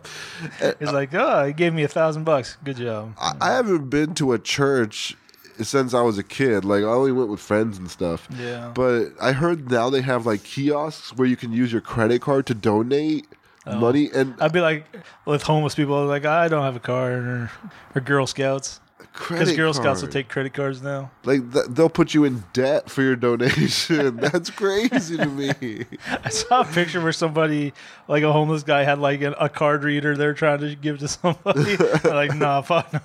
He's 0.79 0.93
like, 0.93 1.13
oh, 1.15 1.47
he 1.47 1.53
gave 1.53 1.75
me 1.75 1.83
a 1.83 1.89
thousand 1.89 2.25
bucks. 2.25 2.57
Good 2.65 2.77
job. 2.77 3.15
I, 3.21 3.33
I 3.41 3.53
haven't 3.53 3.91
been 3.91 4.15
to 4.15 4.33
a 4.33 4.39
church 4.39 5.17
since 5.63 5.95
I 5.95 6.03
was 6.03 6.19
a 6.19 6.23
kid. 6.23 6.65
Like 6.65 6.83
I 6.83 6.87
only 6.87 7.13
went 7.13 7.29
with 7.29 7.41
friends 7.41 7.79
and 7.79 7.91
stuff. 7.91 8.29
Yeah. 8.39 8.73
But 8.75 9.11
I 9.21 9.33
heard 9.33 9.71
now 9.71 9.91
they 9.91 10.03
have 10.03 10.27
like 10.27 10.45
kiosks 10.45 11.17
where 11.17 11.27
you 11.27 11.37
can 11.37 11.53
use 11.53 11.73
your 11.73 11.81
credit 11.81 12.23
card 12.23 12.47
to 12.47 12.55
donate 12.55 13.27
Oh. 13.69 13.81
money 13.81 14.11
and 14.15 14.35
I'd 14.41 14.53
be 14.53 14.61
like 14.61 14.87
with 15.25 15.43
homeless 15.43 15.75
people, 15.75 16.05
like 16.07 16.25
I 16.25 16.47
don't 16.49 16.63
have 16.63 16.77
a 16.77 16.81
card, 16.81 17.25
or, 17.25 17.51
or 17.95 18.01
Girl 18.01 18.25
Scouts, 18.27 18.81
because 19.13 19.53
Girl 19.57 19.75
Scouts 19.75 20.03
will 20.03 20.09
take 20.09 20.29
credit 20.29 20.55
cards 20.55 20.83
now. 20.83 21.11
like 21.25 21.53
th- 21.53 21.67
they'll 21.71 21.89
put 21.89 22.15
you 22.15 22.23
in 22.25 22.45
debt 22.53 22.89
for 22.91 23.03
your 23.03 23.17
donation. 23.17 24.17
That's 24.19 24.51
crazy 24.51 25.17
to 25.17 25.27
me. 25.27 25.85
I 26.25 26.29
saw 26.29 26.61
a 26.61 26.65
picture 26.65 27.01
where 27.01 27.13
somebody, 27.13 27.73
like 28.07 28.23
a 28.23 28.33
homeless 28.33 28.63
guy, 28.63 28.85
had 28.85 29.01
like 29.01 29.23
a, 29.23 29.33
a 29.33 29.49
card 29.49 29.83
reader 29.83 30.17
they're 30.17 30.35
trying 30.35 30.61
to 30.61 30.77
give 30.77 31.01
to 31.01 31.09
somebody. 31.09 31.77
Like, 32.05 32.35
nah, 32.37 32.61
fuck. 32.63 32.93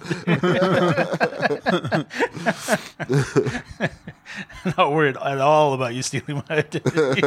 Not 4.78 4.92
worried 4.94 5.18
at 5.18 5.40
all 5.40 5.74
about 5.74 5.94
you 5.94 6.04
stealing 6.04 6.44
my 6.48 6.58
identity. 6.58 7.22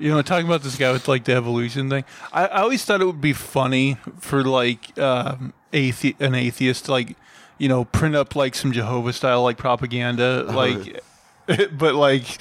You 0.00 0.10
know, 0.10 0.22
talking 0.22 0.46
about 0.46 0.62
this 0.62 0.76
guy 0.76 0.90
with 0.92 1.06
like 1.08 1.24
the 1.24 1.34
evolution 1.34 1.90
thing, 1.90 2.04
I, 2.32 2.46
I 2.46 2.60
always 2.62 2.84
thought 2.84 3.00
it 3.02 3.04
would 3.04 3.20
be 3.20 3.34
funny 3.34 3.98
for 4.18 4.42
like 4.42 4.98
um, 4.98 5.52
athe- 5.74 6.18
an 6.20 6.34
atheist 6.34 6.86
to 6.86 6.92
like, 6.92 7.16
you 7.58 7.68
know, 7.68 7.84
print 7.84 8.16
up 8.16 8.34
like 8.34 8.54
some 8.54 8.72
Jehovah 8.72 9.12
style 9.12 9.42
like 9.42 9.58
propaganda, 9.58 10.44
like, 10.44 11.02
but 11.78 11.94
like 11.94 12.38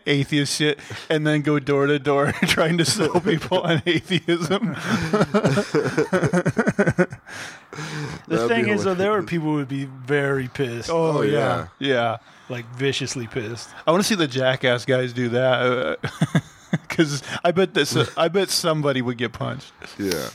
atheist 0.06 0.56
shit, 0.56 0.78
and 1.10 1.26
then 1.26 1.42
go 1.42 1.58
door 1.58 1.86
to 1.86 1.98
door 1.98 2.32
trying 2.44 2.78
to 2.78 2.84
sell 2.86 3.20
people 3.20 3.60
on 3.60 3.82
atheism. 3.84 4.74
The 7.72 8.36
That'd 8.36 8.48
thing 8.48 8.64
be 8.66 8.70
is, 8.70 8.84
though, 8.84 8.94
there 8.94 9.10
were 9.12 9.22
people 9.22 9.48
who 9.48 9.54
would 9.56 9.68
be 9.68 9.84
very 9.84 10.48
pissed, 10.48 10.88
Oh, 10.90 11.18
Oh, 11.18 11.22
yeah. 11.22 11.68
yeah, 11.78 12.18
like 12.48 12.64
viciously 12.76 13.26
pissed. 13.26 13.68
I 13.86 13.90
want 13.90 14.02
to 14.02 14.08
see 14.08 14.14
the 14.14 14.26
jackass 14.28 14.84
guys 14.86 15.12
do 15.12 15.28
that 15.30 15.98
because 16.88 17.22
I 17.44 17.52
bet 17.52 17.74
this 17.74 17.96
I 18.16 18.28
bet 18.28 18.50
somebody 18.50 19.02
would 19.02 19.18
get 19.18 19.32
punched. 19.32 19.72
Yeah. 19.98 20.28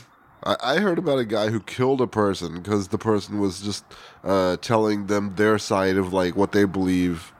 I, 0.44 0.56
I 0.62 0.78
heard 0.78 0.98
about 0.98 1.18
a 1.18 1.24
guy 1.24 1.50
who 1.50 1.60
killed 1.60 2.00
a 2.00 2.06
person 2.06 2.54
because 2.54 2.88
the 2.88 2.98
person 2.98 3.40
was 3.40 3.60
just 3.60 3.84
uh, 4.24 4.56
telling 4.58 5.06
them 5.06 5.34
their 5.34 5.58
side 5.58 5.96
of 5.96 6.12
like 6.12 6.36
what 6.36 6.52
they 6.52 6.64
believe 6.64 7.32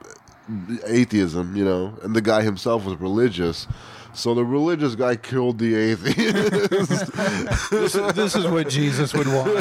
atheism, 0.87 1.55
you 1.55 1.65
know, 1.65 1.95
and 2.03 2.17
the 2.17 2.23
guy 2.23 2.43
himself 2.43 2.85
was 2.85 2.97
religious. 2.97 3.67
So 4.15 4.35
the 4.35 4.45
religious 4.45 4.95
guy 4.95 5.17
killed 5.17 5.59
the 5.59 5.75
atheist. 5.75 7.13
This, 7.71 7.93
this 7.93 8.35
is 8.35 8.47
what 8.47 8.69
Jesus 8.69 9.13
would 9.15 9.29
want. 9.29 9.49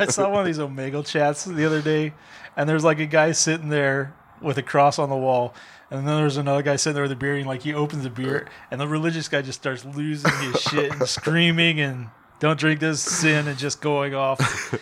I 0.00 0.06
saw 0.06 0.28
one 0.30 0.40
of 0.40 0.46
these 0.46 0.58
Omegle 0.58 1.06
chats 1.06 1.44
the 1.44 1.64
other 1.64 1.80
day, 1.80 2.12
and 2.56 2.68
there's 2.68 2.84
like 2.84 2.98
a 2.98 3.06
guy 3.06 3.32
sitting 3.32 3.68
there 3.68 4.12
with 4.40 4.58
a 4.58 4.62
cross 4.62 4.98
on 4.98 5.08
the 5.08 5.16
wall, 5.16 5.54
and 5.90 6.06
then 6.06 6.16
there's 6.16 6.36
another 6.36 6.62
guy 6.62 6.76
sitting 6.76 6.94
there 6.94 7.02
with 7.04 7.12
a 7.12 7.16
beer, 7.16 7.36
and 7.36 7.46
like 7.46 7.62
he 7.62 7.72
opens 7.74 8.02
the 8.04 8.10
beer, 8.10 8.48
and 8.70 8.80
the 8.80 8.88
religious 8.88 9.28
guy 9.28 9.42
just 9.42 9.60
starts 9.60 9.84
losing 9.84 10.32
his 10.40 10.60
shit 10.60 10.92
and 10.92 11.08
screaming 11.08 11.80
and. 11.80 12.08
Don't 12.38 12.60
drink 12.60 12.80
this 12.80 13.00
sin 13.00 13.48
and 13.48 13.56
just 13.56 13.80
going 13.80 14.14
off. 14.14 14.38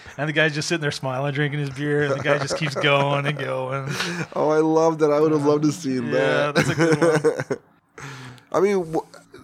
And 0.19 0.29
the 0.29 0.33
guy's 0.33 0.55
just 0.57 0.67
sitting 0.67 0.81
there 0.83 0.90
smiling, 0.90 1.33
drinking 1.35 1.61
his 1.61 1.71
beer, 1.71 2.03
and 2.03 2.14
the 2.14 2.19
guy 2.25 2.38
just 2.38 2.57
keeps 2.59 2.75
going 2.75 3.27
and 3.27 3.38
going. 3.38 3.87
oh, 4.35 4.49
I 4.51 4.59
love 4.59 4.99
that. 4.99 5.12
I 5.12 5.21
would 5.21 5.31
have 5.31 5.45
loved 5.47 5.62
to 5.62 5.71
see 5.71 5.95
Yeah, 5.95 6.51
that. 6.51 6.55
that's 6.57 6.69
a 6.71 6.75
good 6.75 6.99
one. 7.01 7.59
I 8.53 8.59
mean, 8.61 8.97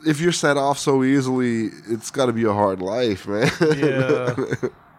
if 0.04 0.20
you're 0.20 0.32
set 0.32 0.56
off 0.56 0.76
so 0.80 1.04
easily, 1.04 1.66
it's 1.88 2.10
got 2.10 2.26
to 2.26 2.32
be 2.32 2.42
a 2.42 2.52
hard 2.52 2.82
life, 2.82 3.28
man. 3.28 3.48
Yeah. 3.76 4.34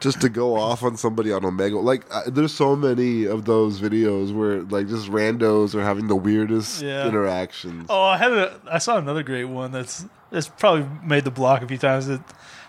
just 0.00 0.20
to 0.20 0.28
go 0.28 0.56
off 0.56 0.82
on 0.82 0.96
somebody 0.96 1.32
on 1.32 1.42
Omegle. 1.42 1.82
Like, 1.82 2.04
uh, 2.10 2.22
there's 2.26 2.52
so 2.54 2.76
many 2.76 3.24
of 3.24 3.44
those 3.46 3.80
videos 3.80 4.34
where 4.34 4.62
like 4.62 4.88
just 4.88 5.08
randos 5.10 5.74
are 5.74 5.82
having 5.82 6.08
the 6.08 6.16
weirdest 6.16 6.82
Yeah. 6.82 7.06
interactions. 7.08 7.86
Oh, 7.88 8.02
I 8.02 8.16
had 8.18 8.32
a. 8.32 8.60
I 8.70 8.78
saw 8.78 8.98
another 8.98 9.22
great 9.22 9.44
one 9.46 9.72
that's 9.72 10.04
that's 10.30 10.48
probably 10.48 10.86
made 11.02 11.24
the 11.24 11.30
block 11.30 11.62
a 11.62 11.66
few 11.66 11.78
times. 11.78 12.06
That 12.06 12.20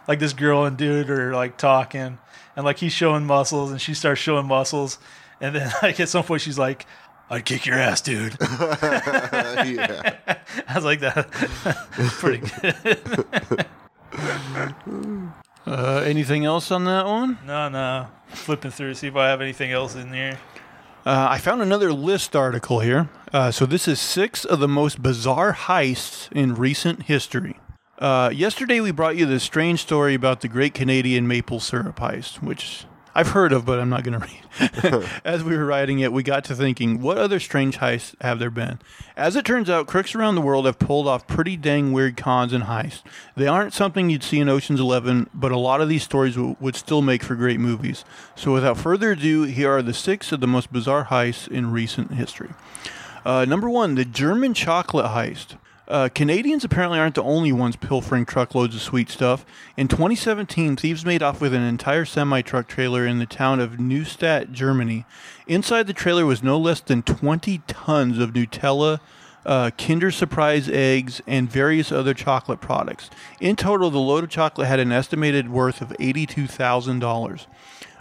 like 0.08 0.20
this 0.20 0.34
girl 0.34 0.66
and 0.66 0.78
dude 0.78 1.10
are 1.10 1.34
like 1.34 1.58
talking, 1.58 2.18
and 2.56 2.66
like 2.66 2.78
he's 2.78 2.94
showing 2.94 3.26
muscles, 3.26 3.72
and 3.72 3.82
she 3.82 3.94
starts 3.94 4.22
showing 4.22 4.48
muscles, 4.48 4.98
and 5.42 5.56
then 5.56 5.72
like 5.84 6.00
at 6.00 6.10
some 6.10 6.24
point 6.24 6.42
she's 6.42 6.58
like, 6.58 6.86
"I'd 7.30 7.44
kick 7.46 7.66
your 7.66 7.76
ass, 7.78 8.02
dude." 8.02 8.38
yeah. 8.42 10.16
I 10.68 10.76
was 10.76 10.86
like, 10.86 11.02
"That 11.02 11.30
pretty 12.20 12.50
good." 12.62 13.66
Uh, 15.68 16.04
anything 16.06 16.46
else 16.46 16.72
on 16.72 16.86
that 16.86 17.06
one? 17.06 17.38
no, 17.46 17.70
no. 17.70 18.08
Flipping 18.30 18.72
through, 18.72 18.94
see 18.94 19.08
if 19.08 19.16
I 19.16 19.28
have 19.30 19.42
anything 19.42 19.72
else 19.72 19.96
in 19.96 20.12
there. 20.12 20.40
Uh, 21.06 21.28
I 21.32 21.40
found 21.40 21.62
another 21.62 21.92
list 21.92 22.36
article 22.36 22.80
here. 22.82 23.10
Uh, 23.34 23.50
so 23.52 23.66
this 23.66 23.88
is 23.88 24.00
six 24.00 24.46
of 24.46 24.60
the 24.60 24.68
most 24.68 25.02
bizarre 25.02 25.54
heists 25.54 26.32
in 26.32 26.54
recent 26.56 27.04
history. 27.04 27.60
Uh, 27.98 28.30
yesterday 28.34 28.80
we 28.80 28.92
brought 28.92 29.18
you 29.18 29.26
this 29.26 29.44
strange 29.44 29.82
story 29.82 30.14
about 30.14 30.42
the 30.42 30.48
Great 30.48 30.74
Canadian 30.74 31.28
Maple 31.28 31.60
Syrup 31.60 31.98
Heist, 31.98 32.42
which 32.44 32.86
I've 33.16 33.30
heard 33.30 33.52
of, 33.52 33.66
but 33.66 33.80
I'm 33.80 33.90
not 33.90 34.04
going 34.04 34.20
to 34.20 34.28
read. 34.28 35.10
As 35.26 35.44
we 35.44 35.58
were 35.58 35.66
writing 35.66 36.00
it, 36.00 36.14
we 36.14 36.24
got 36.24 36.44
to 36.46 36.56
thinking, 36.56 37.02
what 37.02 37.18
other 37.18 37.40
strange 37.40 37.78
heists 37.80 38.16
have 38.22 38.40
there 38.40 38.50
been? 38.50 38.80
As 39.18 39.36
it 39.36 39.46
turns 39.46 39.70
out, 39.70 39.88
crooks 39.88 40.16
around 40.16 40.36
the 40.36 40.42
world 40.42 40.66
have 40.66 40.80
pulled 40.80 41.08
off 41.08 41.28
pretty 41.28 41.58
dang 41.58 41.92
weird 41.92 42.18
cons 42.18 42.54
and 42.54 42.66
heists. 42.66 43.02
They 43.36 43.48
aren't 43.48 43.74
something 43.74 44.10
you'd 44.10 44.24
see 44.24 44.40
in 44.40 44.50
Ocean's 44.50 44.80
Eleven, 44.80 45.30
but 45.34 45.52
a 45.52 45.58
lot 45.58 45.82
of 45.82 45.90
these 45.90 46.04
stories 46.04 46.36
w- 46.36 46.56
would 46.60 46.76
still 46.76 47.02
make 47.02 47.24
for 47.24 47.36
great 47.36 47.60
movies. 47.60 48.06
So 48.36 48.54
without 48.54 48.78
further 48.78 49.12
ado, 49.12 49.44
here 49.44 49.72
are 49.72 49.82
the 49.82 49.94
six 49.94 50.32
of 50.32 50.40
the 50.40 50.48
most 50.48 50.72
bizarre 50.72 51.06
heists 51.06 51.48
in 51.48 51.72
recent 51.72 52.14
history. 52.14 52.50
Uh, 53.26 53.46
number 53.46 53.70
one, 53.70 53.96
the 53.96 54.06
German 54.06 54.54
chocolate 54.54 55.08
heist. 55.08 55.58
Uh, 55.90 56.08
Canadians 56.08 56.64
apparently 56.64 57.00
aren't 57.00 57.16
the 57.16 57.24
only 57.24 57.52
ones 57.52 57.76
pilfering 57.76 58.24
truckloads 58.24 58.76
of 58.76 58.82
sweet 58.82 59.10
stuff. 59.10 59.44
In 59.76 59.88
2017, 59.88 60.76
thieves 60.76 61.04
made 61.04 61.24
off 61.24 61.42
with 61.42 61.52
an 61.52 61.64
entire 61.64 62.06
semi 62.06 62.44
truck 62.44 62.68
trailer 62.68 63.08
in 63.08 63.18
the 63.18 63.26
town 63.26 63.60
of 63.60 63.80
Neustadt, 63.80 64.52
Germany. 64.52 65.06
Inside 65.48 65.88
the 65.88 65.94
trailer 65.94 66.28
was 66.28 66.44
no 66.44 66.60
less 66.60 66.80
than 66.80 67.02
20 67.02 67.64
tons 67.66 68.20
of 68.20 68.34
Nutella, 68.34 69.00
uh, 69.48 69.72
Kinder 69.80 70.12
Surprise 70.12 70.70
eggs, 70.70 71.24
and 71.26 71.52
various 71.52 71.92
other 71.92 72.14
chocolate 72.14 72.62
products. 72.62 73.10
In 73.40 73.56
total, 73.56 73.90
the 73.90 73.98
load 73.98 74.24
of 74.24 74.30
chocolate 74.30 74.68
had 74.68 74.80
an 74.80 74.92
estimated 74.92 75.50
worth 75.50 75.82
of 75.82 75.90
$82,000. 75.98 77.48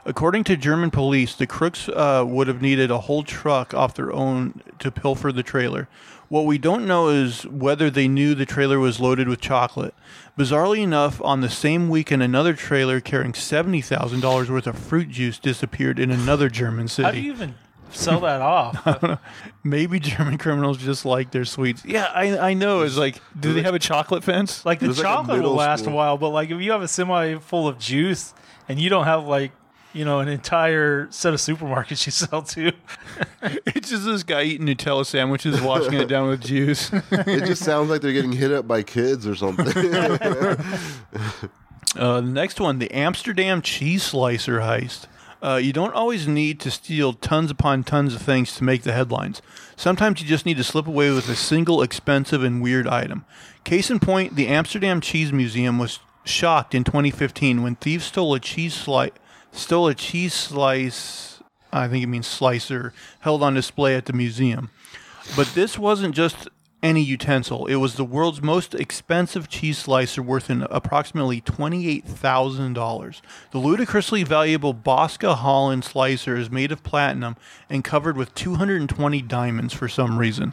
According 0.05 0.45
to 0.45 0.57
German 0.57 0.91
police, 0.91 1.35
the 1.35 1.47
crooks 1.47 1.89
uh, 1.89 2.25
would 2.27 2.49
have 2.49 2.63
needed 2.63 2.91
a 2.91 3.01
whole 3.01 3.23
truck 3.23 3.75
off 3.75 3.95
their 3.95 4.13
own 4.13 4.63
to 4.79 4.91
pilfer 4.91 5.33
the 5.33 5.43
trailer. 5.43 5.89
What 6.29 6.45
we 6.45 6.59
don't 6.59 6.87
know 6.87 7.09
is 7.09 7.47
whether 7.47 7.89
they 7.89 8.07
knew 8.07 8.35
the 8.35 8.45
trailer 8.45 8.79
was 8.79 9.01
loaded 9.01 9.29
with 9.29 9.41
chocolate. 9.41 9.95
Bizarrely 10.39 10.81
enough, 10.83 11.23
on 11.23 11.41
the 11.41 11.49
same 11.49 11.89
weekend, 11.89 12.23
another 12.23 12.53
trailer 12.53 13.01
carrying 13.01 13.33
$70,000 13.33 14.51
worth 14.51 14.67
of 14.67 14.79
fruit 14.79 15.09
juice 15.09 15.39
disappeared 15.39 15.99
in 15.99 16.11
another 16.11 16.49
German 16.51 16.87
city. 16.89 17.05
How 17.07 17.11
do 17.13 17.21
you 17.21 17.33
even 17.33 17.55
sell 17.91 18.21
that 18.21 18.43
off? 18.43 19.21
Maybe 19.65 19.99
German 19.99 20.37
criminals 20.37 20.77
just 20.79 21.07
like 21.07 21.31
their 21.31 21.47
sweets. 21.47 21.83
Yeah, 21.85 22.05
I, 22.15 22.39
I 22.51 22.55
know. 22.55 22.83
It's 22.83 22.99
like, 22.99 23.21
do 23.39 23.55
they 23.55 23.63
have 23.63 23.75
a 23.75 23.79
chocolate 23.79 24.23
fence? 24.23 24.67
Like 24.67 24.81
the 24.81 24.87
There's 24.87 24.99
like 24.99 25.07
chocolate 25.07 25.43
will 25.43 25.55
last 25.55 25.81
school- 25.85 25.95
a 25.95 25.97
while, 25.97 26.19
but 26.19 26.29
like 26.29 26.51
if 26.51 26.61
you 26.61 26.73
have 26.73 26.83
a 26.83 26.89
semi 26.89 27.37
full 27.39 27.67
of 27.67 27.79
juice 27.79 28.35
and 28.69 28.79
you 28.79 28.91
don't 28.91 29.05
have 29.05 29.27
like 29.27 29.53
you 29.99 30.05
know 30.05 30.21
an 30.21 30.29
entire 30.29 31.09
set 31.11 31.35
of 31.35 31.41
supermarkets 31.41 32.07
you 32.07 32.13
sell 32.13 32.43
to, 32.43 32.73
It's 33.67 33.91
just 33.91 34.05
this 34.05 34.23
guy 34.23 34.45
eating 34.45 34.67
Nutella 34.67 35.05
sandwiches, 35.05 35.61
washing 35.61 35.95
it 35.95 36.07
down 36.07 36.29
with 36.29 36.41
juice. 36.43 36.91
It 37.11 37.47
just 37.47 37.65
sounds 37.65 37.91
like 37.91 38.01
they're 38.01 38.13
getting 38.13 38.33
hit 38.33 38.53
up 38.53 38.69
by 38.69 38.83
kids 38.83 39.27
or 39.27 39.35
something. 39.35 39.67
Uh, 41.97 42.21
the 42.21 42.29
next 42.29 42.61
one, 42.61 42.79
the 42.79 42.93
Amsterdam 42.93 43.61
cheese 43.61 44.03
slicer 44.03 44.61
heist. 44.61 45.07
Uh, 45.43 45.57
you 45.57 45.73
don't 45.73 45.95
always 45.95 46.29
need 46.29 46.61
to 46.61 46.71
steal 46.71 47.13
tons 47.13 47.51
upon 47.51 47.83
tons 47.83 48.15
of 48.15 48.21
things 48.23 48.55
to 48.57 48.63
make 48.63 48.83
the 48.83 48.93
headlines. 48.93 49.41
Sometimes 49.75 50.21
you 50.21 50.29
just 50.29 50.45
need 50.45 50.59
to 50.59 50.65
slip 50.65 50.87
away 50.87 51.11
with 51.11 51.29
a 51.29 51.35
single 51.37 51.83
expensive 51.83 52.45
and 52.45 52.63
weird 52.63 52.87
item. 52.87 53.25
Case 53.65 53.91
in 53.91 54.01
point, 54.01 54.37
the 54.37 54.49
Amsterdam 54.49 55.01
Cheese 55.01 55.33
Museum 55.33 55.79
was 55.79 55.99
shocked 56.25 56.75
in 56.75 56.85
2015 56.85 57.63
when 57.63 57.77
thieves 57.77 58.05
stole 58.05 58.35
a 58.35 58.41
cheese 58.41 58.75
slice, 58.75 59.13
stole 59.59 59.89
a 59.89 59.95
cheese 59.95 60.35
slice. 60.35 61.41
I 61.73 61.89
think 61.89 62.03
it 62.03 62.07
means 62.07 62.27
slicer 62.27 62.95
held 63.21 63.43
on 63.43 63.55
display 63.55 63.95
at 63.95 64.07
the 64.07 64.13
museum. 64.13 64.71
But 65.37 65.49
this 65.49 65.79
wasn't 65.79 66.15
just 66.15 66.49
any 66.83 67.03
utensil. 67.03 67.67
It 67.67 67.77
was 67.77 67.95
the 67.95 68.05
world's 68.05 68.41
most 68.41 68.75
expensive 68.75 69.49
cheese 69.49 69.79
slicer 69.79 70.23
worth 70.23 70.49
in 70.49 70.63
approximately 70.71 71.41
$28,000. 71.41 73.21
The 73.51 73.59
ludicrously 73.59 74.23
valuable 74.23 74.73
Boska 74.73 75.35
Holland 75.35 75.85
slicer 75.85 76.37
is 76.37 76.51
made 76.51 76.71
of 76.71 76.85
platinum 76.85 77.37
and 77.69 77.83
covered 77.83 78.17
with 78.17 78.35
220 78.35 79.23
diamonds 79.23 79.75
for 79.75 79.89
some 79.89 80.19
reason. 80.19 80.53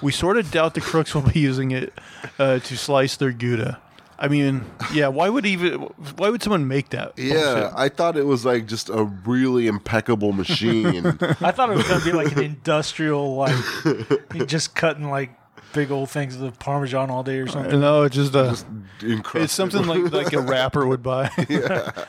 We 0.00 0.12
sort 0.12 0.38
of 0.38 0.50
doubt 0.50 0.74
the 0.74 0.80
crooks 0.80 1.14
will 1.14 1.30
be 1.30 1.40
using 1.40 1.72
it 1.72 1.92
uh, 2.38 2.58
to 2.60 2.76
slice 2.76 3.16
their 3.16 3.32
Gouda. 3.32 3.80
I 4.18 4.28
mean, 4.28 4.64
yeah, 4.94 5.08
why 5.08 5.28
would 5.28 5.44
even 5.44 5.74
why 6.16 6.30
would 6.30 6.42
someone 6.42 6.66
make 6.66 6.90
that? 6.90 7.12
yeah, 7.18 7.72
I 7.76 7.88
thought 7.88 8.16
it 8.16 8.24
was 8.24 8.44
like 8.44 8.66
just 8.66 8.88
a 8.88 9.04
really 9.04 9.66
impeccable 9.66 10.32
machine. 10.32 11.06
I 11.40 11.52
thought 11.52 11.70
it 11.70 11.76
was 11.76 11.86
gonna 11.86 12.04
be 12.04 12.12
like 12.12 12.32
an 12.32 12.42
industrial 12.42 13.36
like 13.36 13.54
just 14.46 14.74
cutting 14.74 15.10
like 15.10 15.30
big 15.74 15.90
old 15.90 16.08
things 16.08 16.40
of 16.40 16.58
parmesan 16.58 17.10
all 17.10 17.22
day 17.22 17.38
or 17.38 17.46
something. 17.46 17.78
No, 17.78 18.04
it's 18.04 18.14
just 18.16 18.34
a 18.34 18.56
Incredible. 19.02 19.44
it's 19.44 19.52
something 19.52 19.86
like 19.86 20.10
like 20.12 20.32
a 20.32 20.40
rapper 20.40 20.86
would 20.86 21.02
buy. 21.02 21.30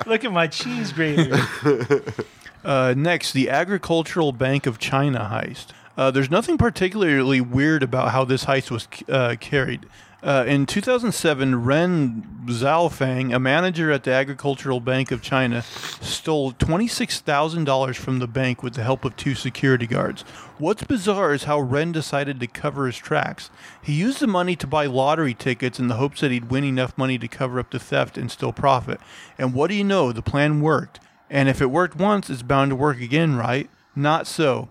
Look 0.05 0.24
at 0.24 0.32
my 0.32 0.47
cheese 0.47 0.93
grater. 0.93 1.38
Uh, 2.64 2.93
next, 2.97 3.32
the 3.34 3.49
Agricultural 3.49 4.32
Bank 4.34 4.66
of 4.66 4.78
China 4.78 5.30
heist. 5.32 5.68
Uh, 5.97 6.12
there's 6.12 6.30
nothing 6.30 6.58
particularly 6.58 7.41
weird 7.41 7.82
about 7.82 8.12
how 8.12 8.24
this 8.26 8.45
heist 8.45 8.70
was 8.72 8.88
uh, 9.10 9.36
carried. 9.39 9.86
Uh, 10.24 10.43
in 10.47 10.65
2007, 10.65 11.63
Ren 11.63 12.24
Zhaofeng, 12.47 13.36
a 13.36 13.39
manager 13.39 13.91
at 13.91 14.03
the 14.03 14.11
Agricultural 14.11 14.80
Bank 14.80 15.11
of 15.11 15.22
China, 15.22 15.61
stole 15.61 16.53
$26,000 16.53 17.95
from 17.95 18.18
the 18.18 18.28
bank 18.28 18.63
with 18.63 18.74
the 18.74 18.84
help 18.84 19.05
of 19.05 19.15
two 19.15 19.36
security 19.36 19.86
guards. 19.86 20.24
What's 20.57 20.84
bizarre 20.84 21.34
is 21.34 21.43
how 21.43 21.59
Ren 21.59 21.91
decided 21.91 22.39
to 22.39 22.47
cover 22.47 22.88
his 22.88 22.97
tracks. 22.97 23.51
He 23.84 23.93
used 23.93 24.20
the 24.20 24.28
money 24.28 24.55
to 24.55 24.65
buy 24.65 24.88
lottery 24.88 25.36
tickets 25.36 25.80
in 25.80 25.88
the 25.88 25.95
hopes 25.95 26.22
that 26.22 26.32
he'd 26.32 26.49
win 26.49 26.63
enough 26.63 26.97
money 26.97 27.20
to 27.20 27.28
cover 27.28 27.59
up 27.59 27.70
the 27.70 27.80
theft 27.80 28.18
and 28.18 28.32
still 28.32 28.51
profit. 28.51 28.99
And 29.38 29.53
what 29.53 29.68
do 29.68 29.76
you 29.76 29.84
know? 29.84 30.11
The 30.11 30.24
plan 30.24 30.61
worked. 30.61 30.99
And 31.30 31.47
if 31.47 31.61
it 31.61 31.68
worked 31.68 31.95
once, 31.95 32.30
it's 32.32 32.41
bound 32.41 32.72
to 32.72 32.76
work 32.76 32.99
again, 33.01 33.36
right? 33.36 33.70
Not 33.95 34.26
so. 34.26 34.70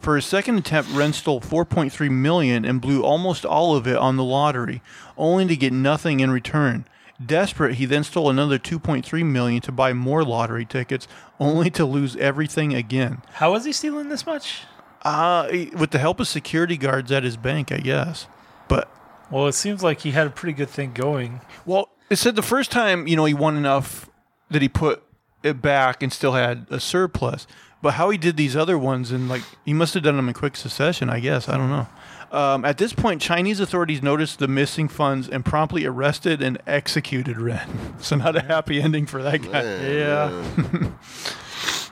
For 0.00 0.16
his 0.16 0.24
second 0.24 0.56
attempt, 0.56 0.90
Ren 0.92 1.12
stole 1.12 1.40
4.3 1.40 2.10
million 2.10 2.64
and 2.64 2.80
blew 2.80 3.02
almost 3.02 3.44
all 3.44 3.76
of 3.76 3.86
it 3.86 3.96
on 3.96 4.16
the 4.16 4.24
lottery, 4.24 4.82
only 5.18 5.46
to 5.46 5.56
get 5.56 5.74
nothing 5.74 6.20
in 6.20 6.30
return. 6.30 6.86
Desperate, 7.24 7.74
he 7.74 7.84
then 7.84 8.02
stole 8.02 8.30
another 8.30 8.58
2.3 8.58 9.26
million 9.26 9.60
to 9.60 9.70
buy 9.70 9.92
more 9.92 10.24
lottery 10.24 10.64
tickets, 10.64 11.06
only 11.38 11.68
to 11.70 11.84
lose 11.84 12.16
everything 12.16 12.72
again. 12.72 13.20
How 13.32 13.52
was 13.52 13.66
he 13.66 13.72
stealing 13.72 14.08
this 14.08 14.24
much? 14.24 14.62
Uh, 15.02 15.48
with 15.76 15.90
the 15.90 15.98
help 15.98 16.18
of 16.18 16.28
security 16.28 16.78
guards 16.78 17.12
at 17.12 17.22
his 17.22 17.36
bank, 17.36 17.70
I 17.70 17.78
guess. 17.78 18.26
But 18.68 18.90
Well, 19.30 19.48
it 19.48 19.52
seems 19.52 19.82
like 19.82 20.00
he 20.00 20.12
had 20.12 20.26
a 20.26 20.30
pretty 20.30 20.54
good 20.54 20.70
thing 20.70 20.92
going. 20.94 21.42
Well, 21.66 21.90
it 22.08 22.16
said 22.16 22.36
the 22.36 22.42
first 22.42 22.70
time, 22.70 23.06
you 23.06 23.16
know, 23.16 23.26
he 23.26 23.34
won 23.34 23.56
enough 23.56 24.08
that 24.50 24.62
he 24.62 24.68
put 24.68 25.02
it 25.42 25.60
back 25.60 26.02
and 26.02 26.10
still 26.10 26.32
had 26.32 26.66
a 26.70 26.80
surplus. 26.80 27.46
But 27.82 27.94
how 27.94 28.10
he 28.10 28.18
did 28.18 28.36
these 28.36 28.54
other 28.56 28.76
ones 28.78 29.10
and 29.10 29.28
like 29.28 29.42
he 29.64 29.72
must 29.72 29.94
have 29.94 30.02
done 30.02 30.16
them 30.16 30.28
in 30.28 30.34
quick 30.34 30.56
succession, 30.56 31.08
I 31.08 31.20
guess. 31.20 31.48
I 31.48 31.56
don't 31.56 31.70
know. 31.70 31.86
Um, 32.30 32.64
at 32.64 32.78
this 32.78 32.92
point, 32.92 33.20
Chinese 33.20 33.58
authorities 33.58 34.02
noticed 34.02 34.38
the 34.38 34.46
missing 34.46 34.86
funds 34.86 35.28
and 35.28 35.44
promptly 35.44 35.84
arrested 35.84 36.40
and 36.42 36.58
executed 36.66 37.38
Ren. 37.38 37.68
So 38.00 38.16
not 38.16 38.36
a 38.36 38.40
happy 38.42 38.80
ending 38.80 39.06
for 39.06 39.22
that 39.22 39.42
guy. 39.42 39.62
Yeah. 39.62 40.90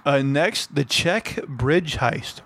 Uh, 0.07 0.23
next, 0.23 0.75
the 0.75 0.85
Czech 0.87 1.45
bridge 1.47 1.97
heist. 1.97 2.41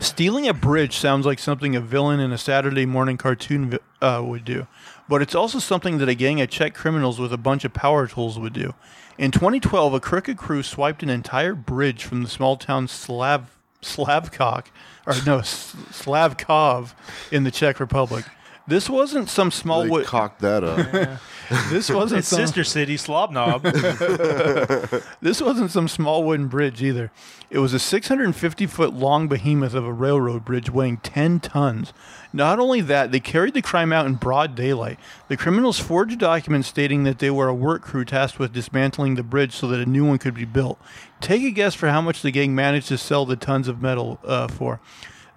Stealing 0.00 0.48
a 0.48 0.52
bridge 0.54 0.96
sounds 0.96 1.24
like 1.24 1.38
something 1.38 1.76
a 1.76 1.80
villain 1.80 2.18
in 2.18 2.32
a 2.32 2.38
Saturday 2.38 2.84
morning 2.84 3.16
cartoon 3.16 3.70
vi- 3.70 3.78
uh, 4.04 4.22
would 4.24 4.44
do, 4.44 4.66
but 5.08 5.22
it's 5.22 5.34
also 5.34 5.58
something 5.58 5.98
that 5.98 6.08
a 6.08 6.14
gang 6.14 6.40
of 6.40 6.50
Czech 6.50 6.74
criminals 6.74 7.18
with 7.18 7.32
a 7.32 7.38
bunch 7.38 7.64
of 7.64 7.72
power 7.72 8.06
tools 8.06 8.38
would 8.38 8.52
do. 8.52 8.74
In 9.18 9.30
2012, 9.30 9.94
a 9.94 10.00
crooked 10.00 10.36
crew 10.36 10.62
swiped 10.62 11.02
an 11.02 11.08
entire 11.08 11.54
bridge 11.54 12.04
from 12.04 12.22
the 12.22 12.28
small 12.28 12.56
town 12.56 12.88
Slav 12.88 13.56
Slavkok, 13.82 14.66
or 15.06 15.14
no, 15.24 15.38
Slavkov 15.38 16.92
in 17.30 17.44
the 17.44 17.50
Czech 17.50 17.78
Republic. 17.78 18.24
This 18.68 18.90
wasn't 18.90 19.28
some 19.28 19.50
small 19.50 19.84
They 19.84 19.90
wood. 19.90 20.06
cocked 20.06 20.40
that 20.40 20.64
up. 20.64 21.20
This 21.70 21.88
wasn't 21.90 22.18
It's 22.18 22.28
some, 22.28 22.40
sister 22.40 22.64
city, 22.64 22.96
Slobnob. 22.96 23.62
This 25.20 25.40
wasn't 25.40 25.70
some 25.70 25.86
small 25.86 26.24
wooden 26.24 26.48
bridge 26.48 26.82
either. 26.82 27.12
It 27.50 27.60
was 27.60 27.72
a 27.72 27.78
650 27.78 28.66
foot 28.66 28.92
long 28.92 29.28
behemoth 29.28 29.72
of 29.74 29.84
a 29.84 29.92
railroad 29.92 30.44
bridge 30.44 30.68
weighing 30.70 30.96
10 30.96 31.38
tons. 31.38 31.92
Not 32.32 32.58
only 32.58 32.80
that, 32.80 33.12
they 33.12 33.20
carried 33.20 33.54
the 33.54 33.62
crime 33.62 33.92
out 33.92 34.06
in 34.06 34.14
broad 34.14 34.56
daylight. 34.56 34.98
The 35.28 35.36
criminals 35.36 35.78
forged 35.78 36.18
documents 36.18 36.66
stating 36.66 37.04
that 37.04 37.20
they 37.20 37.30
were 37.30 37.46
a 37.46 37.54
work 37.54 37.82
crew 37.82 38.04
tasked 38.04 38.40
with 38.40 38.52
dismantling 38.52 39.14
the 39.14 39.22
bridge 39.22 39.52
so 39.54 39.68
that 39.68 39.78
a 39.78 39.86
new 39.86 40.04
one 40.04 40.18
could 40.18 40.34
be 40.34 40.44
built. 40.44 40.80
Take 41.20 41.44
a 41.44 41.52
guess 41.52 41.74
for 41.76 41.88
how 41.90 42.00
much 42.00 42.22
the 42.22 42.32
gang 42.32 42.56
managed 42.56 42.88
to 42.88 42.98
sell 42.98 43.24
the 43.24 43.36
tons 43.36 43.68
of 43.68 43.80
metal 43.80 44.18
uh, 44.24 44.48
for. 44.48 44.80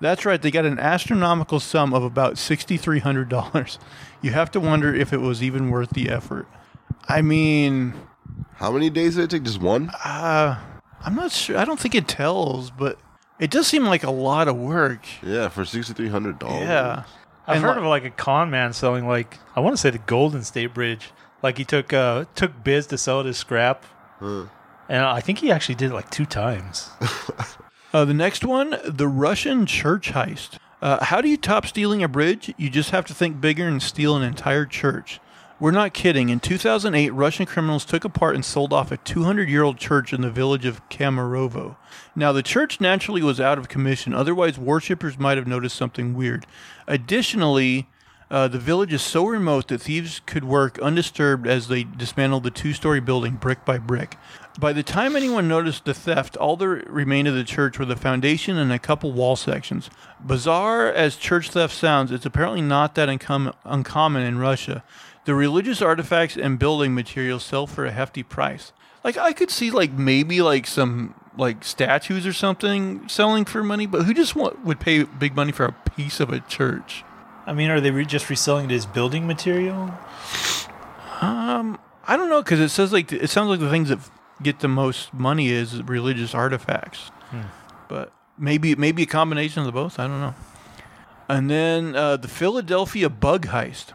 That's 0.02 0.26
right, 0.26 0.42
they 0.42 0.52
got 0.52 0.66
an 0.66 0.80
astronomical 0.80 1.60
sum 1.60 1.94
of 1.94 2.04
about 2.04 2.36
$6,300. 2.36 3.78
You 4.22 4.32
have 4.32 4.50
to 4.52 4.60
wonder 4.60 4.94
if 4.94 5.12
it 5.14 5.20
was 5.22 5.44
even 5.44 5.70
worth 5.70 5.90
the 5.92 6.10
effort. 6.10 6.48
I 7.08 7.22
mean, 7.22 7.94
How 8.56 8.72
many 8.72 8.90
days 8.90 9.16
did 9.16 9.26
it 9.26 9.30
take? 9.30 9.44
Just 9.44 9.62
one? 9.62 9.90
uh, 10.04 10.60
I'm 11.02 11.16
not 11.16 11.32
sure. 11.32 11.58
I 11.58 11.66
don't 11.66 11.80
think 11.80 11.96
it 11.96 12.08
tells, 12.08 12.72
but 12.72 13.00
it 13.40 13.50
does 13.52 13.68
seem 13.68 13.86
like 13.86 14.04
a 14.04 14.12
lot 14.12 14.48
of 14.48 14.56
work. 14.58 15.02
Yeah, 15.24 15.48
for 15.50 15.64
sixty 15.66 15.94
three 15.94 16.10
hundred 16.10 16.40
dollars. 16.40 16.62
Yeah. 16.68 17.04
I've 17.48 17.56
And 17.58 17.64
heard 17.66 17.78
li- 17.78 17.82
of 17.84 17.88
like 17.88 18.04
a 18.04 18.10
con 18.10 18.50
man 18.50 18.74
selling 18.74 19.08
like 19.08 19.38
I 19.56 19.62
want 19.62 19.74
to 19.74 19.78
say 19.82 19.90
the 19.92 19.98
Golden 20.00 20.44
State 20.44 20.74
Bridge. 20.74 21.12
Like 21.42 21.58
he 21.58 21.64
took 21.64 21.94
uh 21.94 22.26
took 22.36 22.64
biz 22.64 22.88
to 22.88 22.98
sell 22.98 23.22
it 23.22 23.28
as 23.28 23.38
scrap, 23.38 23.86
And 24.20 24.50
I 24.90 25.22
think 25.22 25.40
he 25.40 25.52
actually 25.52 25.76
did 25.76 25.92
it 25.92 25.94
like 25.94 26.10
two 26.10 26.26
times. 26.26 26.90
Uh, 27.92 28.06
the 28.06 28.14
next 28.14 28.46
one, 28.46 28.78
the 28.86 29.08
Russian 29.08 29.66
church 29.66 30.12
heist. 30.12 30.58
Uh, 30.82 31.04
how 31.04 31.22
do 31.22 31.28
you 31.28 31.38
top 31.38 31.66
stealing 31.66 32.04
a 32.04 32.08
bridge? 32.08 32.54
You 32.56 32.70
just 32.70 32.92
have 32.92 33.06
to 33.06 33.14
think 33.14 33.42
bigger 33.42 33.68
and 33.68 33.82
steal 33.82 34.16
an 34.16 34.22
entire 34.22 34.66
church. 34.66 35.20
We're 35.60 35.72
not 35.72 35.94
kidding. 35.94 36.30
In 36.30 36.40
2008, 36.40 37.10
Russian 37.10 37.46
criminals 37.46 37.84
took 37.84 38.06
apart 38.06 38.36
and 38.36 38.46
sold 38.46 38.72
off 38.72 38.92
a 38.92 38.98
200 38.98 39.50
year 39.50 39.64
old 39.64 39.78
church 39.78 40.14
in 40.14 40.22
the 40.22 40.30
village 40.30 40.66
of 40.66 40.88
Komarovo. 40.90 41.76
Now, 42.16 42.32
the 42.32 42.44
church 42.44 42.80
naturally 42.80 43.24
was 43.24 43.42
out 43.42 43.58
of 43.58 43.68
commission, 43.68 44.14
otherwise, 44.14 44.58
worshippers 44.58 45.18
might 45.18 45.38
have 45.38 45.48
noticed 45.48 45.76
something 45.76 46.14
weird. 46.14 46.46
Additionally, 46.88 47.90
uh, 48.32 48.48
the 48.48 48.60
village 48.60 48.94
is 48.94 49.02
so 49.02 49.26
remote 49.26 49.68
that 49.70 49.82
thieves 49.82 50.22
could 50.26 50.44
work 50.44 50.78
undisturbed 50.80 51.48
as 51.48 51.68
they 51.68 51.84
dismantled 51.84 52.44
the 52.44 52.52
two 52.52 52.74
story 52.74 53.00
building 53.00 53.36
brick 53.36 53.66
by 53.66 53.78
brick. 53.78 54.18
By 54.60 54.74
the 54.74 54.84
time 54.84 55.16
anyone 55.16 55.48
noticed 55.48 55.86
the 55.86 55.94
theft, 55.94 56.38
all 56.38 56.56
that 56.58 56.68
remained 56.68 57.28
of 57.28 57.34
the 57.34 57.44
church 57.44 57.80
were 57.80 57.86
the 57.86 57.96
foundation 57.96 58.58
and 58.58 58.72
a 58.72 58.78
couple 58.78 59.12
wall 59.12 59.36
sections. 59.36 59.90
Bizarre 60.20 60.88
as 60.88 61.16
church 61.16 61.50
theft 61.52 61.74
sounds, 61.74 62.12
it's 62.12 62.26
apparently 62.26 62.62
not 62.62 62.94
that 62.96 63.10
uncom- 63.10 63.56
uncommon 63.66 64.24
in 64.24 64.38
Russia. 64.38 64.84
The 65.26 65.34
religious 65.34 65.82
artifacts 65.82 66.38
and 66.38 66.60
building 66.60 66.94
materials 66.94 67.44
sell 67.44 67.68
for 67.68 67.86
a 67.86 67.92
hefty 67.92 68.22
price. 68.22 68.74
Like 69.04 69.18
I 69.18 69.34
could 69.34 69.50
see 69.50 69.72
like 69.72 69.92
maybe 69.92 70.42
like 70.42 70.68
some 70.68 71.16
like 71.38 71.64
statues 71.64 72.28
or 72.28 72.34
something 72.34 73.08
selling 73.08 73.46
for 73.46 73.64
money, 73.64 73.86
but 73.86 74.04
who 74.04 74.14
just 74.14 74.36
want, 74.36 74.64
would 74.66 74.80
pay 74.80 75.04
big 75.04 75.36
money 75.36 75.52
for 75.52 75.66
a 75.66 75.72
piece 75.72 76.20
of 76.20 76.32
a 76.32 76.42
church? 76.42 77.04
I 77.50 77.54
mean, 77.54 77.70
are 77.72 77.82
they 77.82 77.90
re- 77.90 78.06
just 78.06 78.30
reselling 78.30 78.70
it 78.70 78.74
as 78.76 78.86
building 78.86 79.26
material? 79.26 79.92
I 82.08 82.16
don't 82.16 82.30
know 82.30 82.42
because 82.42 82.60
it 82.60 82.70
says 82.70 82.94
like 82.94 83.12
it 83.12 83.30
sounds 83.30 83.50
like 83.50 83.60
the 83.60 83.70
things 83.70 83.90
that 83.90 84.00
get 84.42 84.60
the 84.60 84.68
most 84.68 85.14
money 85.14 85.50
is 85.50 85.82
religious 85.84 86.34
artifacts, 86.34 87.12
but 87.88 88.14
maybe 88.38 88.76
maybe 88.76 89.04
a 89.04 89.08
combination 89.08 89.60
of 89.62 89.66
the 89.66 89.72
both. 89.72 90.00
I 90.00 90.08
don't 90.08 90.22
know. 90.22 90.36
And 91.28 91.50
then 91.50 91.96
uh, 91.96 92.18
the 92.18 92.28
Philadelphia 92.28 93.10
bug 93.10 93.48
heist. 93.48 93.94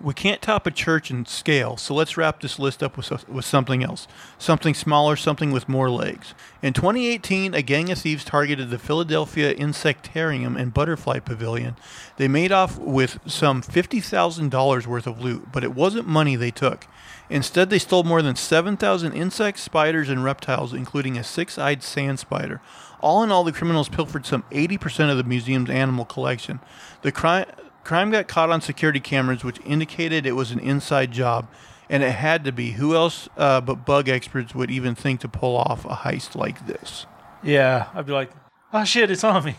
We 0.00 0.14
can't 0.14 0.42
top 0.42 0.66
a 0.66 0.70
church 0.70 1.10
in 1.10 1.26
scale, 1.26 1.76
so 1.76 1.94
let's 1.94 2.16
wrap 2.16 2.40
this 2.40 2.58
list 2.58 2.82
up 2.82 2.96
with, 2.96 3.28
with 3.28 3.44
something 3.44 3.82
else. 3.82 4.06
Something 4.38 4.74
smaller, 4.74 5.16
something 5.16 5.50
with 5.50 5.68
more 5.68 5.90
legs. 5.90 6.34
In 6.62 6.72
2018, 6.72 7.54
a 7.54 7.62
gang 7.62 7.90
of 7.90 7.98
thieves 7.98 8.24
targeted 8.24 8.70
the 8.70 8.78
Philadelphia 8.78 9.54
Insectarium 9.54 10.58
and 10.60 10.74
Butterfly 10.74 11.20
Pavilion. 11.20 11.76
They 12.16 12.28
made 12.28 12.52
off 12.52 12.78
with 12.78 13.18
some 13.26 13.62
$50,000 13.62 14.86
worth 14.86 15.06
of 15.06 15.20
loot, 15.20 15.50
but 15.52 15.64
it 15.64 15.74
wasn't 15.74 16.06
money 16.06 16.36
they 16.36 16.50
took. 16.50 16.86
Instead, 17.30 17.70
they 17.70 17.78
stole 17.78 18.04
more 18.04 18.22
than 18.22 18.36
7,000 18.36 19.12
insects, 19.12 19.62
spiders, 19.62 20.08
and 20.08 20.22
reptiles, 20.22 20.74
including 20.74 21.16
a 21.16 21.24
six 21.24 21.58
eyed 21.58 21.82
sand 21.82 22.18
spider. 22.18 22.60
All 23.00 23.22
in 23.22 23.30
all, 23.30 23.44
the 23.44 23.52
criminals 23.52 23.88
pilfered 23.88 24.26
some 24.26 24.44
80% 24.50 25.10
of 25.10 25.16
the 25.16 25.24
museum's 25.24 25.70
animal 25.70 26.04
collection. 26.04 26.60
The 27.02 27.12
crime, 27.12 27.46
crime 27.84 28.10
got 28.10 28.26
caught 28.28 28.50
on 28.50 28.60
security 28.60 29.00
cameras, 29.00 29.44
which 29.44 29.60
indicated 29.64 30.26
it 30.26 30.32
was 30.32 30.50
an 30.50 30.58
inside 30.58 31.12
job, 31.12 31.46
and 31.88 32.02
it 32.02 32.12
had 32.12 32.44
to 32.44 32.52
be. 32.52 32.72
Who 32.72 32.94
else 32.94 33.28
uh, 33.36 33.60
but 33.60 33.84
bug 33.86 34.08
experts 34.08 34.54
would 34.54 34.70
even 34.70 34.94
think 34.94 35.20
to 35.20 35.28
pull 35.28 35.56
off 35.56 35.84
a 35.84 35.90
heist 35.90 36.34
like 36.34 36.66
this? 36.66 37.06
Yeah, 37.42 37.88
I'd 37.94 38.06
be 38.06 38.12
like, 38.12 38.30
oh 38.72 38.84
shit, 38.84 39.10
it's 39.10 39.22
on 39.24 39.44
me. 39.44 39.54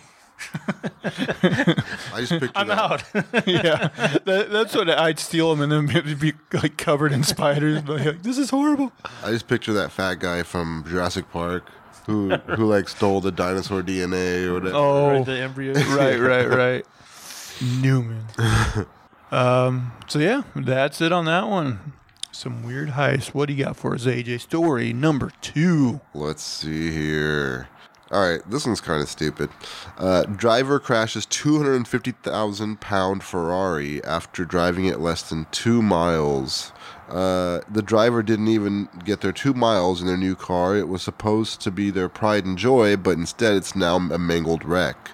I 1.04 2.18
just 2.18 2.32
picture 2.32 2.52
I'm 2.56 2.68
that. 2.68 2.78
out. 2.78 3.04
yeah, 3.48 3.88
that, 4.26 4.48
that's 4.52 4.76
what 4.76 4.90
I'd 4.90 5.20
steal 5.20 5.56
them 5.56 5.62
and 5.72 5.90
then 5.90 5.96
it'd 5.98 6.20
be 6.20 6.34
like 6.54 6.78
covered 6.78 7.12
in 7.14 7.24
spiders. 7.24 7.84
Like, 7.88 8.24
this 8.24 8.38
is 8.38 8.50
horrible. 8.50 8.92
I 9.24 9.32
just 9.32 9.48
picture 9.48 9.74
that 9.74 9.92
fat 9.92 10.16
guy 10.16 10.44
from 10.44 10.84
Jurassic 10.88 11.32
Park 11.32 11.70
who 12.06 12.32
who 12.36 12.66
like 12.66 12.88
stole 12.90 13.22
the 13.22 13.32
dinosaur 13.32 13.82
DNA 13.82 14.46
or 14.46 14.56
whatever. 14.56 14.76
Oh, 14.76 15.10
Right, 15.12 15.26
the 15.26 15.40
embryo. 15.40 15.74
right, 15.96 16.20
right, 16.20 16.50
right. 16.50 16.86
Newman. 17.62 18.26
um. 19.32 19.92
So 20.08 20.20
yeah, 20.20 20.44
that's 20.56 21.02
it 21.02 21.12
on 21.12 21.26
that 21.26 21.48
one. 21.48 21.94
Some 22.32 22.64
weird 22.64 22.90
heist. 22.90 23.34
What 23.34 23.48
do 23.48 23.54
you 23.54 23.64
got 23.64 23.78
for 23.78 23.96
us, 23.96 24.06
AJ? 24.06 24.42
Story 24.42 24.92
number 24.92 25.32
two. 25.42 26.02
Let's 26.14 26.44
see 26.44 26.92
here. 26.92 27.70
All 28.12 28.30
right, 28.30 28.42
this 28.48 28.68
one's 28.68 28.82
kind 28.82 29.02
of 29.02 29.10
stupid. 29.10 29.50
Uh, 29.98 30.24
driver 30.24 30.80
crashes 30.80 31.26
250,000 31.26 32.80
pound 32.80 33.24
Ferrari 33.24 34.04
after 34.04 34.46
driving 34.46 34.86
it 34.86 35.00
less 35.00 35.28
than 35.28 35.48
two 35.50 35.82
miles. 35.82 36.72
Uh, 37.10 37.62
the 37.70 37.82
driver 37.82 38.22
didn't 38.22 38.48
even 38.48 38.90
get 39.04 39.22
their 39.22 39.32
two 39.32 39.56
miles 39.56 40.02
in 40.02 40.08
their 40.08 40.18
new 40.18 40.36
car. 40.36 40.76
It 40.76 40.88
was 40.88 41.02
supposed 41.02 41.62
to 41.62 41.72
be 41.72 41.90
their 41.90 42.08
pride 42.08 42.46
and 42.46 42.58
joy, 42.58 42.96
but 42.96 43.18
instead 43.18 43.56
it's 43.56 43.76
now 43.76 43.96
a 43.96 44.20
mangled 44.20 44.64
wreck. 44.66 45.10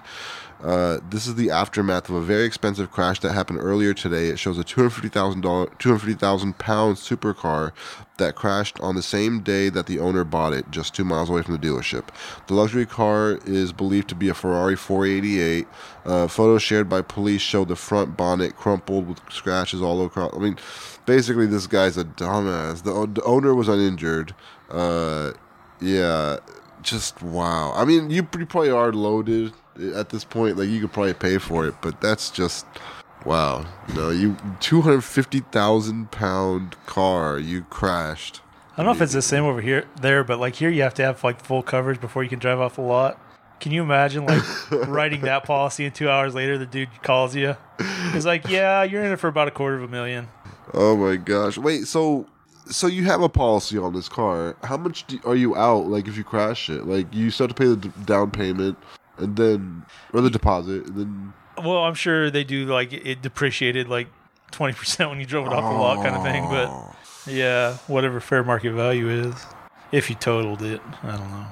Uh, 0.62 1.00
this 1.10 1.26
is 1.26 1.34
the 1.34 1.50
aftermath 1.50 2.08
of 2.08 2.14
a 2.14 2.20
very 2.20 2.44
expensive 2.44 2.90
crash 2.90 3.18
that 3.20 3.32
happened 3.32 3.58
earlier 3.60 3.92
today. 3.92 4.28
It 4.28 4.38
shows 4.38 4.58
a 4.58 4.64
two 4.64 4.80
hundred 4.80 4.90
fifty 4.90 5.08
thousand 5.08 5.40
dollar, 5.40 5.66
two 5.78 5.88
hundred 5.88 6.00
fifty 6.00 6.14
thousand 6.14 6.58
pound 6.58 6.96
supercar 6.96 7.72
that 8.18 8.36
crashed 8.36 8.78
on 8.80 8.94
the 8.94 9.02
same 9.02 9.40
day 9.40 9.68
that 9.70 9.86
the 9.86 9.98
owner 9.98 10.22
bought 10.22 10.52
it, 10.52 10.70
just 10.70 10.94
two 10.94 11.04
miles 11.04 11.28
away 11.28 11.42
from 11.42 11.56
the 11.56 11.66
dealership. 11.66 12.08
The 12.46 12.54
luxury 12.54 12.86
car 12.86 13.40
is 13.44 13.72
believed 13.72 14.08
to 14.10 14.14
be 14.14 14.28
a 14.28 14.34
Ferrari 14.34 14.76
488. 14.76 15.66
Uh, 16.04 16.28
photos 16.28 16.62
shared 16.62 16.88
by 16.88 17.02
police 17.02 17.42
show 17.42 17.64
the 17.64 17.74
front 17.74 18.16
bonnet 18.16 18.56
crumpled 18.56 19.08
with 19.08 19.20
scratches 19.30 19.82
all 19.82 20.04
across. 20.04 20.32
I 20.32 20.38
mean, 20.38 20.58
basically, 21.06 21.46
this 21.46 21.66
guy's 21.66 21.96
a 21.96 22.04
dumbass. 22.04 22.84
The, 22.84 23.12
the 23.12 23.22
owner 23.24 23.52
was 23.54 23.66
uninjured. 23.66 24.32
Uh, 24.70 25.32
yeah, 25.80 26.36
just 26.82 27.20
wow. 27.20 27.72
I 27.74 27.84
mean, 27.84 28.10
you, 28.10 28.28
you 28.38 28.46
probably 28.46 28.70
are 28.70 28.92
loaded 28.92 29.52
at 29.94 30.10
this 30.10 30.24
point. 30.24 30.56
Like 30.56 30.68
you 30.68 30.80
could 30.80 30.92
probably 30.92 31.14
pay 31.14 31.38
for 31.38 31.66
it, 31.66 31.74
but 31.80 32.00
that's 32.00 32.30
just 32.30 32.66
wow. 33.24 33.66
You 33.88 33.94
know, 33.94 34.10
you 34.10 34.36
two 34.60 34.82
hundred 34.82 35.02
fifty 35.02 35.40
thousand 35.40 36.10
pound 36.10 36.76
car 36.86 37.38
you 37.38 37.62
crashed. 37.64 38.40
I 38.72 38.76
don't 38.76 38.86
know 38.86 38.92
if 38.92 39.02
it's 39.02 39.12
the 39.12 39.20
same 39.20 39.44
over 39.44 39.60
here, 39.60 39.86
there, 40.00 40.24
but 40.24 40.38
like 40.38 40.54
here, 40.54 40.70
you 40.70 40.82
have 40.82 40.94
to 40.94 41.02
have 41.02 41.22
like 41.22 41.42
full 41.42 41.62
coverage 41.62 42.00
before 42.00 42.22
you 42.22 42.30
can 42.30 42.38
drive 42.38 42.58
off 42.58 42.76
the 42.76 42.82
lot. 42.82 43.20
Can 43.60 43.70
you 43.70 43.82
imagine 43.82 44.26
like 44.26 44.42
writing 44.88 45.20
that 45.22 45.44
policy 45.44 45.84
and 45.84 45.94
two 45.94 46.08
hours 46.08 46.34
later 46.34 46.58
the 46.58 46.66
dude 46.66 46.88
calls 47.02 47.36
you? 47.36 47.56
He's 48.12 48.26
like, 48.26 48.48
"Yeah, 48.48 48.82
you're 48.82 49.04
in 49.04 49.12
it 49.12 49.20
for 49.20 49.28
about 49.28 49.48
a 49.48 49.50
quarter 49.50 49.76
of 49.76 49.82
a 49.82 49.88
million. 49.88 50.28
Oh 50.74 50.96
my 50.96 51.16
gosh! 51.16 51.58
Wait, 51.58 51.86
so 51.86 52.26
so 52.66 52.86
you 52.86 53.04
have 53.04 53.22
a 53.22 53.28
policy 53.28 53.76
on 53.76 53.92
this 53.92 54.08
car? 54.08 54.56
How 54.64 54.76
much 54.76 55.06
do, 55.06 55.20
are 55.24 55.36
you 55.36 55.54
out? 55.54 55.86
Like 55.86 56.08
if 56.08 56.16
you 56.16 56.24
crash 56.24 56.70
it, 56.70 56.86
like 56.86 57.12
you 57.12 57.30
still 57.30 57.48
have 57.48 57.54
to 57.54 57.62
pay 57.62 57.68
the 57.68 57.88
down 58.04 58.30
payment 58.30 58.78
and 59.18 59.36
then 59.36 59.84
or 60.12 60.20
the 60.20 60.30
deposit 60.30 60.86
and 60.86 60.96
then. 60.96 61.32
Well, 61.58 61.84
I'm 61.84 61.94
sure 61.94 62.30
they 62.30 62.44
do 62.44 62.66
like 62.66 62.92
it 62.92 63.20
depreciated 63.22 63.88
like 63.88 64.08
twenty 64.50 64.72
percent 64.74 65.10
when 65.10 65.20
you 65.20 65.26
drove 65.26 65.46
it 65.46 65.52
off 65.52 65.62
the 65.70 65.78
lot, 65.78 66.02
kind 66.02 66.16
of 66.16 66.22
thing. 66.22 66.48
But 66.48 67.30
yeah, 67.32 67.76
whatever 67.86 68.20
fair 68.20 68.42
market 68.42 68.72
value 68.72 69.08
is, 69.08 69.34
if 69.92 70.08
you 70.08 70.16
totaled 70.16 70.62
it, 70.62 70.80
I 71.02 71.16
don't 71.16 71.30
know. 71.30 71.46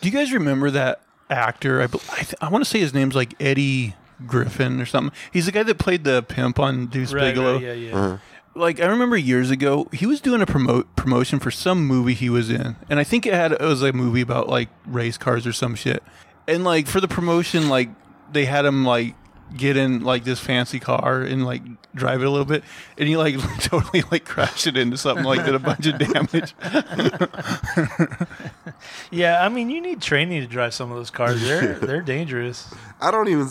Do 0.00 0.08
you 0.08 0.12
guys 0.12 0.32
remember 0.32 0.70
that 0.70 1.00
actor? 1.30 1.80
I, 1.80 1.84
I, 1.84 1.86
th- 2.22 2.34
I 2.40 2.48
want 2.50 2.64
to 2.64 2.70
say 2.70 2.78
his 2.80 2.92
name's 2.94 3.14
like 3.14 3.34
Eddie 3.40 3.94
Griffin 4.26 4.80
or 4.80 4.86
something. 4.86 5.16
He's 5.32 5.46
the 5.46 5.52
guy 5.52 5.62
that 5.62 5.78
played 5.78 6.04
the 6.04 6.22
pimp 6.22 6.58
on 6.58 6.86
Deuce 6.86 7.12
Right, 7.12 7.34
Bigalow. 7.34 7.54
right, 7.54 7.62
yeah, 7.62 7.72
yeah. 7.72 7.96
Uh-huh. 7.96 8.18
Like 8.56 8.80
I 8.80 8.86
remember 8.86 9.16
years 9.16 9.50
ago, 9.50 9.88
he 9.92 10.06
was 10.06 10.20
doing 10.20 10.40
a 10.40 10.46
promote 10.46 10.94
promotion 10.96 11.40
for 11.40 11.50
some 11.50 11.86
movie 11.86 12.14
he 12.14 12.30
was 12.30 12.50
in, 12.50 12.76
and 12.88 13.00
I 13.00 13.04
think 13.04 13.26
it 13.26 13.34
had 13.34 13.52
it 13.52 13.60
was 13.60 13.82
a 13.82 13.92
movie 13.92 14.20
about 14.20 14.48
like 14.48 14.68
race 14.86 15.18
cars 15.18 15.46
or 15.46 15.52
some 15.52 15.74
shit. 15.74 16.02
And 16.46 16.64
like 16.64 16.86
for 16.86 17.00
the 17.00 17.08
promotion, 17.08 17.68
like 17.68 17.90
they 18.32 18.44
had 18.44 18.64
him 18.64 18.84
like 18.84 19.14
get 19.56 19.76
in 19.76 20.02
like 20.02 20.24
this 20.24 20.40
fancy 20.40 20.80
car 20.80 21.22
and 21.22 21.44
like 21.44 21.62
drive 21.94 22.22
it 22.22 22.26
a 22.26 22.30
little 22.30 22.44
bit, 22.44 22.64
and 22.98 23.08
he 23.08 23.16
like 23.16 23.36
totally 23.60 24.02
like 24.10 24.24
crashed 24.24 24.66
it 24.66 24.76
into 24.76 24.96
something, 24.96 25.24
like 25.24 25.44
did 25.44 25.54
a 25.54 25.58
bunch 25.58 25.86
of 25.86 25.98
damage. 25.98 26.54
Yeah, 29.10 29.44
I 29.44 29.48
mean, 29.48 29.70
you 29.70 29.80
need 29.80 30.02
training 30.02 30.40
to 30.42 30.46
drive 30.46 30.74
some 30.74 30.90
of 30.90 30.96
those 30.96 31.10
cars. 31.10 31.40
They're 31.40 31.74
they're 31.74 32.00
dangerous. 32.02 32.72
I 33.00 33.10
don't 33.10 33.28
even. 33.28 33.48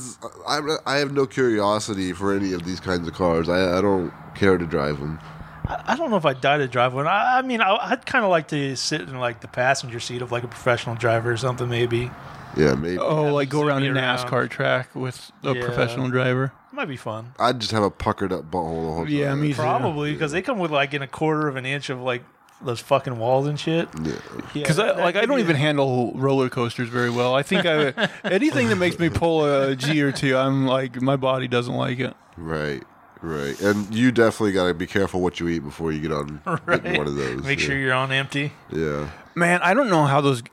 I, 0.48 0.60
I 0.86 0.98
have 0.98 1.14
no 1.14 1.26
curiosity 1.26 2.14
for 2.14 2.34
any 2.36 2.54
of 2.54 2.66
these 2.66 2.80
kinds 2.80 3.08
of 3.08 3.14
cars. 3.14 3.50
I, 3.50 3.78
I 3.78 3.82
don't 3.82 4.12
care 4.36 4.58
to 4.58 4.66
drive 4.66 5.00
them. 5.00 5.20
I, 5.66 5.82
I 5.88 5.96
don't 5.96 6.12
know 6.12 6.18
if 6.18 6.26
I'd 6.26 6.42
die 6.42 6.58
to 6.58 6.68
drive 6.68 6.94
one. 6.94 7.08
I, 7.08 7.40
I 7.40 7.42
mean, 7.42 7.62
I, 7.62 7.76
I'd 7.76 8.06
kind 8.06 8.26
of 8.26 8.32
like 8.32 8.50
to 8.50 8.76
sit 8.76 9.02
in 9.02 9.18
like 9.20 9.40
the 9.42 9.48
passenger 9.48 10.00
seat 10.00 10.22
of 10.22 10.32
like 10.32 10.44
a 10.44 10.48
professional 10.48 10.96
driver 10.96 11.32
or 11.32 11.38
something, 11.38 11.70
maybe. 11.70 12.12
Yeah, 12.56 12.76
maybe. 12.76 12.98
Oh, 12.98 13.34
like 13.34 13.50
go 13.50 13.64
around 13.66 13.82
me 13.82 13.88
a 13.90 13.94
around. 13.94 14.20
NASCAR 14.20 14.50
track 14.50 14.96
with 14.96 15.32
a 15.44 15.54
Yeah. 15.54 15.66
professional 15.66 16.10
driver. 16.10 16.52
Might 16.72 16.88
be 16.88 16.98
fun. 16.98 17.34
I'd 17.40 17.60
just 17.60 17.72
have 17.72 17.84
a 17.84 17.92
puckered 17.92 18.32
up 18.34 18.46
butthole 18.50 18.86
the 18.88 18.92
whole 18.94 19.06
time. 19.06 19.14
Yeah, 19.14 19.36
me 19.36 19.50
too. 19.50 19.56
Probably 19.56 20.14
because 20.14 20.32
they 20.32 20.42
come 20.42 20.58
with 20.60 20.72
like 20.72 20.94
in 20.94 21.02
a 21.02 21.08
quarter 21.08 21.48
of 21.48 21.56
an 21.56 21.66
inch 21.66 21.90
of 21.90 22.02
like 22.02 22.24
those 22.64 22.80
fucking 22.80 23.18
walls 23.20 23.46
and 23.46 23.60
shit. 23.60 23.88
Yeah. 24.02 24.14
Yeah, 24.14 24.42
Because 24.54 24.78
that- 24.78 24.98
like 24.98 25.16
I 25.16 25.26
don't 25.26 25.36
be- 25.38 25.44
even 25.44 25.56
handle 25.56 26.14
roller 26.16 26.50
coasters 26.50 26.90
very 26.90 27.10
well. 27.10 27.36
I 27.36 27.44
think 27.44 27.66
I 27.66 28.10
anything 28.24 28.70
that 28.70 28.78
makes 28.78 28.98
me 28.98 29.10
pull 29.10 29.46
a 29.46 29.76
G 29.76 30.02
or 30.02 30.12
two, 30.12 30.36
I'm 30.38 30.66
like 30.66 31.02
my 31.02 31.16
body 31.16 31.48
doesn't 31.48 31.76
like 31.76 32.00
it. 32.00 32.16
Right. 32.38 32.84
Right, 33.26 33.58
and 33.62 33.96
you 33.96 34.12
definitely 34.12 34.52
got 34.52 34.68
to 34.68 34.74
be 34.74 34.86
careful 34.86 35.22
what 35.22 35.40
you 35.40 35.48
eat 35.48 35.60
before 35.60 35.94
you 35.94 36.02
get 36.02 36.12
on 36.12 36.42
getting 36.68 36.98
one 36.98 37.08
of 37.08 37.16
those. 37.16 37.42
Make 37.42 37.58
yeah. 37.62 37.66
sure 37.68 37.78
you're 37.78 37.94
on 37.94 38.12
empty. 38.12 38.52
Yeah. 38.70 39.12
Man, 39.34 39.62
I 39.64 39.74
don't 39.74 39.90
know 39.90 40.04
how 40.04 40.20
those. 40.20 40.44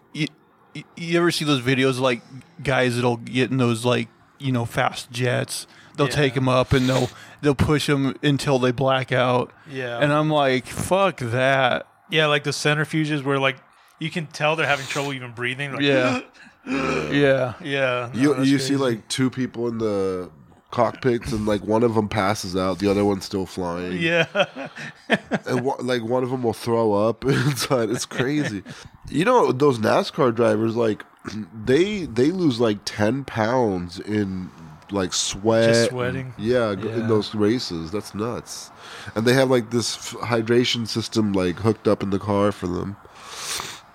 You, 0.75 0.85
you- 0.97 1.07
you 1.09 1.18
ever 1.18 1.31
see 1.31 1.45
those 1.45 1.61
videos 1.62 1.99
like 2.01 2.23
guys 2.62 2.97
that'll 2.97 3.16
get 3.16 3.51
in 3.51 3.57
those 3.57 3.85
like 3.85 4.09
you 4.39 4.53
know 4.53 4.64
fast 4.64 5.11
jets? 5.11 5.66
They'll 5.97 6.07
take 6.09 6.16
'em 6.16 6.23
take 6.23 6.35
them 6.35 6.49
up 6.49 6.73
and 6.73 6.89
they'll 6.89 7.11
they'll 7.43 7.55
push 7.55 7.87
them 7.87 8.16
until 8.23 8.59
they 8.59 8.71
black 8.73 9.12
out. 9.12 9.53
Yeah. 9.71 9.99
And 9.99 10.12
I'm 10.12 10.31
like, 10.31 10.66
fuck 10.66 11.18
that. 11.18 11.87
Yeah, 12.11 12.27
like 12.27 12.45
the 12.45 12.51
centrifuges 12.51 13.23
where 13.25 13.39
like 13.39 13.57
you 13.99 14.11
can 14.11 14.27
tell 14.27 14.57
they're 14.57 14.66
having 14.66 14.87
trouble 14.87 15.12
even 15.12 15.33
breathing. 15.33 15.73
Like, 15.73 15.83
Yeah. 15.83 16.21
yeah. 16.66 17.55
yeah. 17.62 18.11
no, 18.14 18.21
You 18.21 18.35
that's 18.35 18.49
you 18.49 18.59
see 18.59 18.77
like 18.77 19.07
two 19.09 19.31
people 19.31 19.68
in 19.68 19.79
the 19.79 20.31
cockpits 20.71 21.33
and 21.33 21.47
like 21.47 21.62
one 21.64 21.83
of 21.83 21.95
them 21.95 22.09
passes 22.09 22.57
out, 22.57 22.79
the 22.79 22.91
other 22.91 23.05
one's 23.05 23.25
still 23.25 23.47
flying. 23.47 23.99
yeah, 24.01 24.27
and 25.47 25.64
wa- 25.64 25.77
like 25.81 26.03
one 26.03 26.23
of 26.23 26.31
them 26.31 26.43
will 26.43 26.53
throw 26.53 26.93
up 26.93 27.25
inside. 27.27 27.91
It's 27.91 28.07
crazy. 28.07 28.62
you 29.09 29.25
know 29.25 29.53
those 29.53 29.79
NASCAR 29.79 30.35
drivers 30.35 30.77
like 30.77 31.05
they 31.64 32.07
they 32.07 32.31
lose 32.31 32.61
like 32.61 32.79
ten 32.85 33.25
pounds 33.25 33.99
in 34.01 34.51
like 34.91 35.12
sweat. 35.12 35.68
Just 35.68 35.91
sweating? 35.91 36.35
Yeah, 36.39 36.75
go- 36.75 36.89
in 36.89 37.07
those 37.09 37.35
races. 37.35 37.91
That's 37.93 38.14
nuts. 38.14 38.71
And 39.14 39.25
they 39.27 39.35
have 39.35 39.51
like 39.51 39.71
this 39.71 39.97
f- 40.14 40.21
hydration 40.23 40.89
system 40.89 41.33
like 41.33 41.57
hooked 41.61 41.87
up 41.87 42.03
in 42.03 42.11
the 42.11 42.18
car 42.18 42.51
for 42.53 42.66
them. 42.66 42.97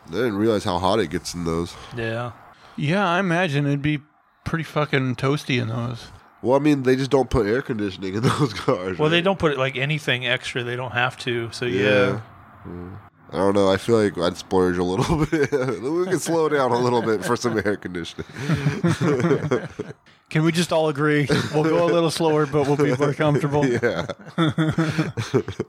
They 0.09 0.17
didn't 0.17 0.37
realize 0.37 0.63
how 0.63 0.77
hot 0.79 0.99
it 0.99 1.09
gets 1.09 1.33
in 1.33 1.43
those. 1.45 1.75
yeah. 1.97 2.31
Yeah, 2.77 3.07
I 3.07 3.19
imagine 3.19 3.65
it'd 3.65 3.81
be 3.81 3.99
pretty 4.43 4.65
fucking 4.65 5.15
toasty 5.15 5.61
in 5.61 5.69
those. 5.69 6.07
Well, 6.45 6.55
I 6.55 6.59
mean, 6.59 6.83
they 6.83 6.95
just 6.95 7.09
don't 7.09 7.27
put 7.27 7.47
air 7.47 7.63
conditioning 7.63 8.13
in 8.13 8.21
those 8.23 8.53
cars. 8.53 8.99
Well, 8.99 9.09
they 9.09 9.21
don't 9.21 9.39
put 9.39 9.57
like 9.57 9.75
anything 9.77 10.27
extra. 10.27 10.63
They 10.63 10.75
don't 10.75 10.91
have 10.91 11.17
to. 11.19 11.51
So 11.51 11.65
Yeah. 11.65 11.81
yeah. 11.81 12.21
Yeah. 12.67 12.97
I 13.31 13.37
don't 13.37 13.55
know. 13.55 13.67
I 13.71 13.77
feel 13.77 14.01
like 14.01 14.15
I'd 14.19 14.37
splurge 14.37 14.77
a 14.77 14.83
little 14.83 15.25
bit. 15.31 15.51
we 15.51 16.05
can 16.05 16.19
slow 16.19 16.47
down 16.47 16.71
a 16.71 16.77
little 16.77 17.01
bit 17.01 17.25
for 17.25 17.35
some 17.35 17.57
air 17.57 17.75
conditioning. 17.75 18.25
Can 20.29 20.43
we 20.43 20.51
just 20.51 20.71
all 20.71 20.89
agree? 20.89 21.27
We'll 21.53 21.63
go 21.63 21.83
a 21.85 21.91
little 21.91 22.11
slower, 22.11 22.45
but 22.45 22.67
we'll 22.67 22.77
be 22.77 22.95
more 22.95 23.13
comfortable. 23.13 23.65
Yeah. 23.65 24.05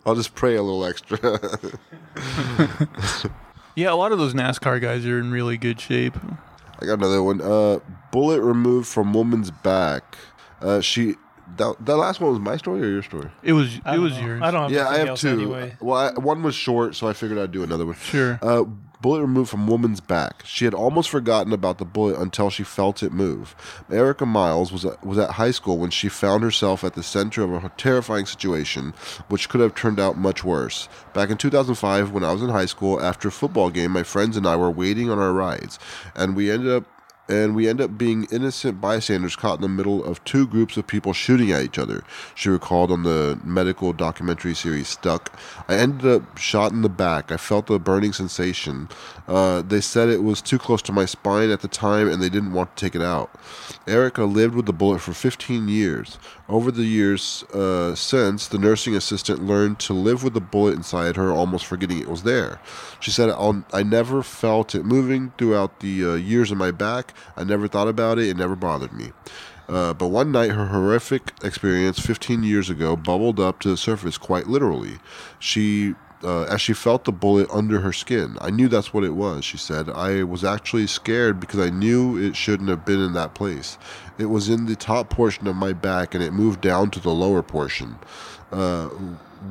I'll 0.05 0.15
just 0.15 0.35
pray 0.35 0.57
a 0.57 0.63
little 0.63 0.85
extra. 0.85 1.19
Yeah, 3.75 3.93
a 3.93 3.97
lot 3.97 4.13
of 4.13 4.19
those 4.19 4.35
NASCAR 4.35 4.81
guys 4.81 5.05
are 5.07 5.19
in 5.19 5.31
really 5.31 5.57
good 5.57 5.81
shape. 5.81 6.17
I 6.81 6.87
got 6.87 6.95
another 6.99 7.23
one. 7.23 7.41
Uh, 7.41 7.81
bullet 8.13 8.41
removed 8.43 8.87
from 8.89 9.13
woman's 9.13 9.51
back. 9.51 10.17
Uh, 10.61 10.81
she. 10.81 11.15
That, 11.59 11.77
that 11.87 11.97
last 11.97 12.21
one 12.21 12.33
was 12.33 12.41
my 12.41 12.57
story 12.57 12.83
or 12.83 12.89
your 12.89 13.05
story? 13.05 13.31
It 13.45 13.53
was 13.53 13.79
I 13.85 13.95
it 13.95 13.99
was 13.99 14.15
know. 14.15 14.27
yours. 14.27 14.43
I 14.43 14.51
don't 14.51 14.63
have 14.63 14.73
yeah, 14.73 14.89
I 14.89 14.99
have 14.99 15.09
else 15.09 15.21
two. 15.21 15.29
anyway. 15.29 15.77
Well, 15.81 15.97
I, 15.97 16.19
one 16.19 16.43
was 16.43 16.57
short, 16.57 16.97
so 16.97 17.07
I 17.07 17.13
figured 17.13 17.39
I'd 17.39 17.53
do 17.53 17.63
another 17.63 17.87
one. 17.87 17.95
Sure. 17.95 18.41
Uh, 18.43 18.65
bullet 19.01 19.21
removed 19.21 19.51
from 19.51 19.69
woman's 19.69 20.01
back. 20.01 20.43
She 20.45 20.65
had 20.65 20.75
almost 20.75 21.09
forgotten 21.09 21.53
about 21.53 21.79
the 21.79 21.85
bullet 21.85 22.19
until 22.19 22.51
she 22.51 22.65
felt 22.65 23.03
it 23.05 23.13
move. 23.13 23.55
Erica 23.91 24.27
Miles 24.27 24.73
was 24.73 24.85
at, 24.85 25.05
was 25.07 25.19
at 25.19 25.31
high 25.33 25.53
school 25.53 25.79
when 25.79 25.91
she 25.91 26.09
found 26.09 26.43
herself 26.43 26.83
at 26.83 26.95
the 26.95 27.03
center 27.05 27.43
of 27.45 27.65
a 27.65 27.69
terrifying 27.77 28.27
situation, 28.27 28.93
which 29.29 29.49
could 29.49 29.61
have 29.61 29.77
turned 29.77 30.01
out 30.01 30.19
much 30.19 30.43
worse. 30.43 30.89
Back 31.15 31.31
in 31.31 31.37
2005, 31.37 32.11
when 32.11 32.25
I 32.25 32.33
was 32.33 32.43
in 32.43 32.49
high 32.49 32.67
school, 32.67 33.01
after 33.01 33.29
a 33.29 33.33
football 33.33 33.71
game, 33.71 33.93
my 33.93 34.03
friends 34.03 34.37
and 34.37 34.47
I 34.47 34.57
were 34.57 34.71
waiting 34.71 35.11
on 35.11 35.21
our 35.21 35.33
rides, 35.33 35.79
and 36.17 36.35
we 36.35 36.51
ended 36.51 36.73
up 36.73 36.85
and 37.29 37.55
we 37.55 37.69
end 37.69 37.81
up 37.81 37.99
being 37.99 38.27
innocent 38.31 38.81
bystanders 38.81 39.37
caught 39.37 39.57
in 39.57 39.63
the 39.63 39.69
middle 39.69 40.05
of 40.05 40.23
two 40.25 40.47
groups 40.47 40.77
of 40.77 40.87
people 40.87 41.13
shooting 41.13 41.51
at 41.51 41.63
each 41.63 41.79
other. 41.79 42.05
She 42.35 42.49
recalled 42.49 42.93
on 42.93 43.03
the 43.03 43.39
medical 43.45 43.93
documentary 43.93 44.55
series 44.55 44.89
Stuck. 44.89 45.39
I 45.69 45.75
ended 45.75 46.07
up 46.07 46.39
shot 46.39 46.73
in 46.73 46.83
the 46.83 46.89
back. 46.89 47.33
I 47.33 47.37
felt 47.37 47.71
a 47.71 47.79
burning 47.79 48.13
sensation. 48.13 48.89
Uh, 49.27 49.63
they 49.63 49.81
said 49.81 50.09
it 50.09 50.23
was 50.23 50.41
too 50.41 50.59
close 50.59 50.83
to 50.83 50.93
my 50.93 51.05
spine 51.05 51.51
at 51.51 51.61
the 51.61 51.69
time 51.69 52.09
and 52.09 52.23
they 52.23 52.29
didn't 52.29 52.53
want 52.53 52.77
to 52.77 52.85
take 52.85 52.95
it 52.95 53.03
out. 53.03 53.31
Erica 53.87 54.25
lived 54.25 54.55
with 54.55 54.67
the 54.67 54.73
bullet 54.73 55.01
for 55.01 55.13
15 55.13 55.69
years. 55.69 56.19
Over 56.49 56.71
the 56.71 56.85
years 56.85 57.43
uh, 57.53 57.97
since, 57.97 58.47
the 58.47 58.59
nursing 58.59 58.95
assistant 58.95 59.45
learned 59.45 59.81
to 59.81 59.93
live 59.93 60.23
with 60.23 60.35
the 60.35 60.41
bullet 60.41 60.75
inside 60.75 61.17
her, 61.17 61.33
almost 61.33 61.67
forgetting 61.67 61.99
it 61.99 62.09
was 62.09 62.23
there. 62.23 62.61
She 63.01 63.11
said, 63.11 63.31
I 63.73 63.83
never 63.83 64.23
felt 64.23 64.75
it 64.75 64.85
moving 64.85 65.33
throughout 65.39 65.81
the 65.81 66.05
uh, 66.05 66.15
years 66.15 66.53
in 66.53 66.59
my 66.59 66.71
back. 66.71 67.15
I 67.37 67.45
never 67.45 67.69
thought 67.69 67.89
about 67.89 68.19
it. 68.19 68.29
It 68.29 68.37
never 68.37 68.57
bothered 68.57 68.93
me. 68.93 69.13
Uh, 69.69 69.93
but 69.95 70.09
one 70.09 70.31
night, 70.31 70.51
her 70.51 70.67
horrific 70.67 71.33
experience 71.43 71.99
15 71.99 72.43
years 72.43 72.71
ago 72.71 72.97
bubbled 72.97 73.41
up 73.41 73.61
to 73.61 73.69
the 73.69 73.77
surface 73.77 74.17
quite 74.17 74.47
literally. 74.47 74.99
She, 75.39 75.95
uh, 76.23 76.43
as 76.45 76.61
she 76.61 76.73
felt 76.73 77.05
the 77.05 77.13
bullet 77.13 77.49
under 77.53 77.81
her 77.81 77.93
skin, 77.93 78.37
I 78.41 78.51
knew 78.51 78.69
that's 78.69 78.95
what 78.95 79.03
it 79.05 79.15
was. 79.15 79.45
She 79.45 79.57
said, 79.57 79.91
"I 79.91 80.23
was 80.23 80.45
actually 80.45 80.87
scared 80.87 81.41
because 81.41 81.61
I 81.61 81.71
knew 81.71 82.17
it 82.17 82.37
shouldn't 82.37 82.69
have 82.69 82.85
been 82.85 83.01
in 83.01 83.13
that 83.15 83.35
place. 83.35 83.77
It 84.19 84.27
was 84.27 84.49
in 84.49 84.67
the 84.67 84.77
top 84.77 85.11
portion 85.11 85.47
of 85.49 85.57
my 85.57 85.73
back, 85.73 86.15
and 86.15 86.23
it 86.23 86.33
moved 86.33 86.61
down 86.61 86.91
to 86.91 87.01
the 87.01 87.11
lower 87.11 87.43
portion." 87.43 87.97
Uh, 88.53 88.89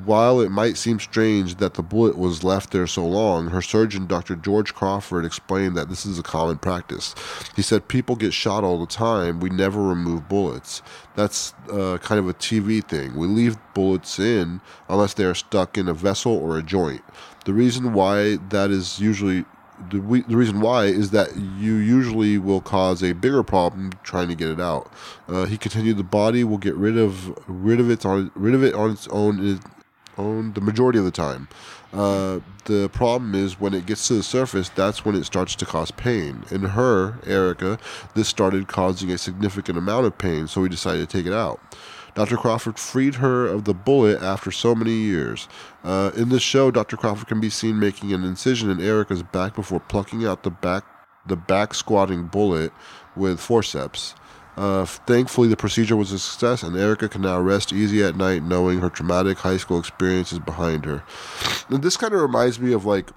while 0.06 0.40
it 0.40 0.50
might 0.50 0.78
seem 0.78 1.00
strange 1.00 1.56
that 1.56 1.76
the 1.76 1.84
bullet 1.84 2.18
was 2.18 2.44
left 2.44 2.72
there 2.72 2.88
so 2.88 3.06
long, 3.06 3.48
her 3.48 3.62
surgeon, 3.62 4.08
Dr. 4.08 4.36
George 4.36 4.74
Crawford, 4.74 5.26
explained 5.26 5.76
that 5.78 5.90
this 5.90 6.06
is 6.06 6.20
a 6.20 6.24
common 6.24 6.58
practice. 6.58 7.16
He 7.56 7.62
said, 7.62 7.88
People 7.88 8.16
get 8.16 8.34
shot 8.34 8.64
all 8.64 8.80
the 8.80 8.86
time. 8.86 9.40
We 9.40 9.50
never 9.50 9.82
remove 9.82 10.28
bullets. 10.28 10.82
That's 11.16 11.54
uh, 11.72 11.98
kind 12.02 12.20
of 12.20 12.28
a 12.28 12.34
TV 12.34 12.84
thing. 12.84 13.16
We 13.16 13.28
leave 13.28 13.58
bullets 13.74 14.20
in 14.20 14.62
unless 14.90 15.14
they 15.14 15.26
are 15.26 15.36
stuck 15.36 15.78
in 15.78 15.88
a 15.88 15.94
vessel 15.94 16.34
or 16.34 16.58
a 16.58 16.64
joint. 16.64 17.04
The 17.46 17.54
reason 17.54 17.94
why 17.94 18.38
that 18.50 18.72
is 18.72 19.00
usually 19.00 19.46
the, 19.90 20.00
we, 20.00 20.22
the 20.22 20.38
reason 20.38 20.62
why 20.62 20.86
is 20.86 21.12
that 21.12 21.36
you 21.36 21.76
usually 21.76 22.38
will 22.38 22.62
cause 22.62 23.04
a 23.04 23.14
bigger 23.14 23.44
problem 23.44 23.92
trying 24.04 24.30
to 24.30 24.36
get 24.36 24.50
it 24.50 24.60
out. 24.60 24.92
Uh, 25.28 25.46
he 25.46 25.58
continued, 25.58 25.98
the 25.98 26.04
body 26.04 26.44
will 26.44 26.58
get 26.58 26.76
rid 26.76 26.98
of 26.98 27.38
rid 27.48 27.80
of 27.80 27.90
it 27.90 28.06
on 28.06 28.32
rid 28.36 28.54
of 28.54 28.64
it 28.64 28.74
on 28.74 28.92
its 28.92 29.08
own 29.10 29.60
own 30.18 30.54
the 30.54 30.62
majority 30.62 31.00
of 31.00 31.06
the 31.06 31.12
time. 31.12 31.48
Uh, 31.94 32.40
the 32.66 32.90
problem 32.90 33.34
is 33.36 33.60
when 33.60 33.74
it 33.74 33.86
gets 33.86 34.08
to 34.08 34.16
the 34.16 34.24
surface, 34.24 34.70
that's 34.70 35.06
when 35.06 35.16
it 35.16 35.24
starts 35.24 35.56
to 35.56 35.66
cause 35.66 35.92
pain. 35.92 36.44
In 36.52 36.62
her, 36.62 37.20
Erica, 37.26 37.80
this 38.16 38.28
started 38.28 38.68
causing 38.68 39.12
a 39.12 39.18
significant 39.18 39.78
amount 39.78 40.06
of 40.06 40.18
pain, 40.18 40.48
so 40.48 40.62
we 40.62 40.70
decided 40.70 41.08
to 41.08 41.18
take 41.18 41.26
it 41.26 41.34
out. 41.34 41.60
Dr. 42.16 42.38
Crawford 42.38 42.80
freed 42.80 43.16
her 43.16 43.46
of 43.46 43.66
the 43.66 43.74
bullet 43.74 44.22
after 44.22 44.50
so 44.50 44.74
many 44.74 44.94
years. 44.94 45.50
Uh, 45.84 46.12
in 46.16 46.30
this 46.30 46.42
show, 46.42 46.72
Dr. 46.72 46.96
Crawford 46.96 47.28
can 47.28 47.42
be 47.42 47.50
seen 47.50 47.78
making 47.78 48.14
an 48.14 48.24
incision 48.24 48.70
in 48.70 48.80
Erica's 48.80 49.22
back 49.22 49.54
before 49.54 49.82
plucking 49.82 50.26
out 50.26 50.44
the 50.44 50.52
back 50.52 50.86
the 51.28 51.36
back 51.36 51.74
squatting 51.74 52.28
bullet 52.28 52.72
with 53.16 53.40
forceps. 53.40 54.14
Uh, 54.58 54.86
thankfully, 54.86 55.48
the 55.48 55.58
procedure 55.58 55.96
was 55.96 56.12
a 56.12 56.20
success, 56.20 56.64
and 56.64 56.78
Erica 56.78 57.10
can 57.10 57.22
now 57.22 57.40
rest 57.40 57.74
easy 57.74 58.04
at 58.04 58.16
night 58.16 58.44
knowing 58.44 58.80
her 58.80 58.90
traumatic 58.90 59.38
high 59.40 59.58
school 59.58 59.80
experience 59.80 60.32
is 60.32 60.40
behind 60.40 60.86
her. 60.86 61.04
And 61.70 61.84
this 61.84 61.98
kind 61.98 62.14
of 62.14 62.22
reminds 62.22 62.60
me 62.60 62.72
of 62.72 62.86
like 62.86 63.10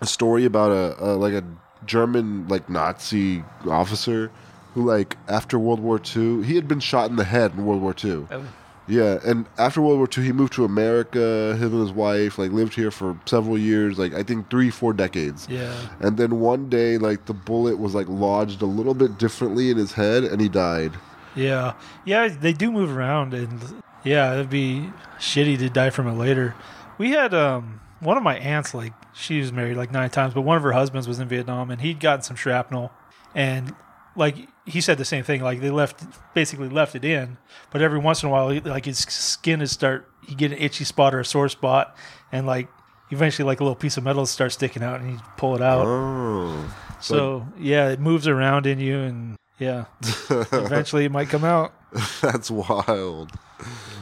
a 0.00 0.06
story 0.06 0.44
about 0.44 0.72
a, 0.72 1.04
a 1.04 1.10
like 1.14 1.34
a 1.34 1.44
German 1.84 2.48
like 2.48 2.68
Nazi 2.68 3.44
officer 3.68 4.30
who 4.74 4.84
like 4.84 5.16
after 5.28 5.58
World 5.58 5.80
War 5.80 6.00
II 6.00 6.42
he 6.42 6.54
had 6.54 6.68
been 6.68 6.80
shot 6.80 7.10
in 7.10 7.16
the 7.16 7.24
head 7.24 7.52
in 7.52 7.66
World 7.66 7.82
War 7.82 7.94
II. 8.02 8.26
Oh. 8.30 8.44
Yeah, 8.90 9.20
and 9.24 9.46
after 9.56 9.80
World 9.80 9.98
War 9.98 10.08
II, 10.16 10.24
he 10.24 10.32
moved 10.32 10.52
to 10.54 10.64
America. 10.64 11.56
Him 11.56 11.72
and 11.72 11.80
his 11.80 11.92
wife 11.92 12.38
like 12.38 12.50
lived 12.50 12.74
here 12.74 12.90
for 12.90 13.18
several 13.24 13.56
years, 13.56 13.98
like 13.98 14.12
I 14.14 14.22
think 14.22 14.50
three, 14.50 14.70
four 14.70 14.92
decades. 14.92 15.46
Yeah. 15.48 15.74
And 16.00 16.16
then 16.16 16.40
one 16.40 16.68
day, 16.68 16.98
like 16.98 17.26
the 17.26 17.34
bullet 17.34 17.78
was 17.78 17.94
like 17.94 18.08
lodged 18.08 18.62
a 18.62 18.66
little 18.66 18.94
bit 18.94 19.16
differently 19.16 19.70
in 19.70 19.76
his 19.76 19.92
head, 19.92 20.24
and 20.24 20.40
he 20.40 20.48
died. 20.48 20.92
Yeah. 21.34 21.74
Yeah, 22.04 22.28
they 22.28 22.52
do 22.52 22.70
move 22.72 22.96
around 22.96 23.34
and 23.34 23.82
yeah, 24.04 24.34
it'd 24.34 24.50
be 24.50 24.90
shitty 25.18 25.58
to 25.58 25.70
die 25.70 25.90
from 25.90 26.06
it 26.08 26.14
later. 26.14 26.54
We 26.98 27.10
had 27.10 27.32
um 27.34 27.80
one 28.00 28.16
of 28.16 28.22
my 28.22 28.36
aunts 28.38 28.74
like 28.74 28.92
she 29.12 29.40
was 29.40 29.52
married 29.52 29.76
like 29.76 29.92
nine 29.92 30.10
times, 30.10 30.34
but 30.34 30.42
one 30.42 30.56
of 30.56 30.62
her 30.62 30.72
husbands 30.72 31.06
was 31.06 31.18
in 31.18 31.28
Vietnam 31.28 31.70
and 31.70 31.80
he'd 31.80 32.00
gotten 32.00 32.22
some 32.22 32.36
shrapnel 32.36 32.90
and 33.34 33.74
like 34.16 34.36
he 34.66 34.80
said 34.80 34.98
the 34.98 35.04
same 35.04 35.24
thing, 35.24 35.40
like 35.42 35.60
they 35.60 35.70
left 35.70 36.04
basically 36.34 36.68
left 36.68 36.94
it 36.94 37.04
in, 37.04 37.38
but 37.72 37.82
every 37.82 37.98
once 37.98 38.22
in 38.22 38.28
a 38.28 38.32
while 38.32 38.48
he- 38.50 38.60
like 38.60 38.84
his 38.84 38.98
skin 38.98 39.60
is 39.60 39.72
start 39.72 40.08
he'd 40.26 40.38
get 40.38 40.52
an 40.52 40.58
itchy 40.58 40.84
spot 40.84 41.14
or 41.14 41.20
a 41.20 41.24
sore 41.24 41.48
spot 41.48 41.96
and 42.30 42.46
like 42.46 42.68
eventually 43.10 43.44
like 43.46 43.58
a 43.60 43.64
little 43.64 43.74
piece 43.74 43.96
of 43.96 44.04
metal 44.04 44.24
starts 44.26 44.54
sticking 44.54 44.82
out 44.82 45.00
and 45.00 45.10
he'd 45.10 45.20
pull 45.36 45.56
it 45.56 45.62
out. 45.62 45.84
Oh, 45.86 46.74
So 47.00 47.46
yeah, 47.58 47.88
it 47.88 47.98
moves 48.00 48.28
around 48.28 48.66
in 48.66 48.78
you, 48.78 48.98
and 49.00 49.36
yeah, 49.58 49.86
eventually 50.30 51.04
it 51.06 51.10
might 51.12 51.28
come 51.28 51.44
out. 51.44 51.72
that's 52.20 52.50
wild. 52.50 53.32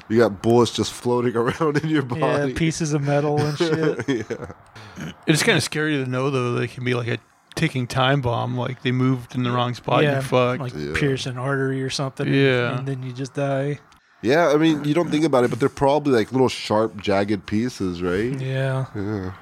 You 0.08 0.18
got 0.18 0.42
bullets 0.42 0.72
just 0.72 0.92
floating 0.92 1.36
around 1.36 1.78
in 1.78 1.88
your 1.88 2.02
body. 2.02 2.50
Yeah, 2.52 2.58
pieces 2.58 2.92
of 2.92 3.02
metal 3.02 3.40
and 3.40 3.56
shit. 3.58 4.08
yeah. 4.30 4.52
It's 5.26 5.42
kind 5.42 5.56
of 5.56 5.62
scary 5.62 5.96
to 6.02 6.10
know 6.10 6.30
though 6.30 6.52
that 6.52 6.60
they 6.60 6.68
can 6.68 6.84
be 6.84 6.94
like 6.94 7.08
a 7.08 7.18
ticking 7.58 7.86
time 7.86 8.20
bomb. 8.20 8.56
Like 8.56 8.82
they 8.82 8.92
moved 8.92 9.34
in 9.34 9.42
the 9.42 9.50
wrong 9.50 9.74
spot, 9.74 10.02
yeah, 10.02 10.12
you're 10.14 10.22
fucked. 10.22 10.60
like 10.62 10.72
Yeah. 10.74 10.92
pierce 10.94 11.26
an 11.26 11.36
artery 11.38 11.82
or 11.82 11.90
something. 11.90 12.26
Yeah. 12.32 12.78
and 12.78 12.86
then 12.88 13.02
you 13.02 13.12
just 13.12 13.34
die. 13.34 13.80
Yeah, 14.22 14.48
I 14.48 14.56
mean, 14.56 14.84
you 14.84 14.94
don't 14.94 15.10
think 15.10 15.24
about 15.24 15.44
it, 15.44 15.50
but 15.50 15.60
they're 15.60 15.68
probably 15.68 16.12
like 16.12 16.32
little 16.32 16.48
sharp, 16.48 17.00
jagged 17.00 17.46
pieces, 17.46 18.02
right? 18.02 18.38
Yeah. 18.40 19.32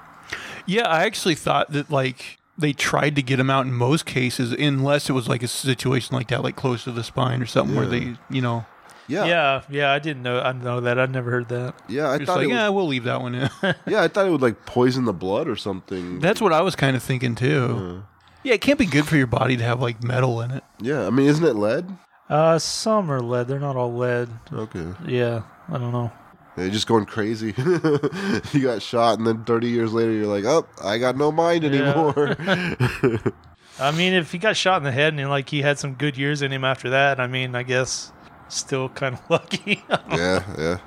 Yeah, 0.66 0.88
I 0.88 1.04
actually 1.04 1.34
thought 1.36 1.70
that 1.72 1.90
like 1.90 2.38
they 2.58 2.72
tried 2.72 3.14
to 3.16 3.22
get 3.22 3.38
him 3.38 3.50
out 3.50 3.66
in 3.66 3.72
most 3.72 4.04
cases, 4.06 4.52
unless 4.52 5.08
it 5.08 5.12
was 5.12 5.28
like 5.28 5.42
a 5.42 5.48
situation 5.48 6.14
like 6.16 6.28
that, 6.28 6.42
like 6.42 6.56
close 6.56 6.84
to 6.84 6.92
the 6.92 7.04
spine 7.04 7.40
or 7.42 7.46
something, 7.46 7.76
where 7.76 7.86
they, 7.86 8.16
you 8.30 8.40
know, 8.42 8.66
Yeah, 9.08 9.24
Yeah. 9.26 9.62
Yeah. 9.70 9.92
I 9.92 9.98
didn't 9.98 10.22
know. 10.22 10.40
I 10.40 10.52
know 10.52 10.80
that. 10.80 10.98
I'd 10.98 11.10
never 11.10 11.30
heard 11.30 11.48
that. 11.48 11.74
yeah. 11.88 12.08
I 12.10 12.18
just 12.18 12.26
thought 12.26 12.38
like, 12.38 12.44
it 12.44 12.48
was, 12.48 12.54
yeah, 12.56 12.68
we'll 12.70 12.86
leave 12.86 13.04
that 13.04 13.20
one 13.22 13.34
in. 13.34 13.50
yeah, 13.86 14.02
I 14.02 14.08
thought 14.08 14.26
it 14.26 14.30
would 14.30 14.42
like 14.42 14.66
poison 14.66 15.04
the 15.04 15.12
blood 15.12 15.48
or 15.48 15.56
something. 15.56 16.20
That's 16.20 16.40
what 16.40 16.52
I 16.52 16.60
was 16.62 16.74
kind 16.76 16.96
of 16.96 17.02
thinking 17.02 17.34
too. 17.34 18.02
Yeah, 18.42 18.54
it 18.54 18.60
can't 18.60 18.78
be 18.78 18.86
good 18.86 19.06
for 19.06 19.16
your 19.16 19.26
body 19.26 19.56
to 19.56 19.64
have 19.64 19.80
like 19.80 20.02
metal 20.04 20.40
in 20.40 20.50
it. 20.52 20.62
yeah, 20.80 21.06
I 21.06 21.10
mean, 21.10 21.26
isn't 21.28 21.44
it 21.44 21.54
lead? 21.56 21.88
Uh, 22.28 22.58
some 22.58 23.10
are 23.10 23.20
lead. 23.20 23.48
They're 23.48 23.58
not 23.60 23.76
all 23.76 23.94
lead. 23.94 24.28
Okay, 24.52 24.86
Yeah. 25.06 25.42
I 25.68 25.78
don't 25.78 25.92
know. 25.92 26.12
you're 26.56 26.70
just 26.70 26.86
going 26.86 27.06
crazy. 27.06 27.54
you 28.52 28.60
got 28.62 28.82
shot, 28.82 29.18
and 29.18 29.26
then 29.26 29.44
30 29.44 29.68
years 29.68 29.92
later, 29.92 30.12
you're 30.12 30.26
like, 30.26 30.44
oh, 30.44 30.66
I 30.82 30.98
got 30.98 31.16
no 31.16 31.30
mind 31.32 31.64
anymore. 31.64 32.36
I 33.78 33.90
mean, 33.92 34.14
if 34.14 34.32
he 34.32 34.38
got 34.38 34.56
shot 34.56 34.78
in 34.78 34.84
the 34.84 34.92
head 34.92 35.12
and 35.12 35.28
like 35.28 35.48
he 35.50 35.60
had 35.62 35.78
some 35.78 35.94
good 35.94 36.16
years 36.16 36.40
in 36.42 36.50
him 36.52 36.64
after 36.64 36.90
that, 36.90 37.20
I 37.20 37.26
mean, 37.26 37.54
I 37.54 37.62
guess 37.62 38.10
still 38.48 38.88
kind 38.90 39.14
of 39.14 39.20
lucky. 39.30 39.84
yeah, 40.10 40.42
yeah. 40.58 40.78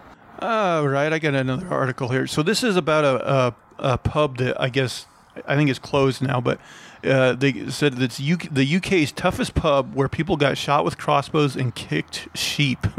All 0.42 0.88
right, 0.88 1.12
I 1.12 1.20
got 1.20 1.34
another 1.34 1.68
article 1.68 2.08
here. 2.08 2.26
So 2.26 2.42
this 2.44 2.64
is 2.64 2.78
about 2.78 3.04
a, 3.04 3.34
a, 3.34 3.56
a 3.80 3.98
pub 3.98 4.38
that 4.38 4.60
I 4.60 4.70
guess 4.70 5.06
I 5.48 5.56
think 5.56 5.70
is 5.70 5.80
closed 5.80 6.22
now, 6.22 6.40
but 6.40 6.60
uh, 7.04 7.34
they 7.34 7.70
said 7.70 7.94
that 7.94 8.04
it's 8.04 8.22
UK, 8.22 8.50
the 8.50 8.76
UK's 8.78 9.12
toughest 9.12 9.56
pub 9.56 9.94
where 9.96 10.08
people 10.08 10.38
got 10.38 10.58
shot 10.58 10.86
with 10.86 10.98
crossbows 10.98 11.56
and 11.56 11.74
kicked 11.76 12.28
sheep. 12.36 12.86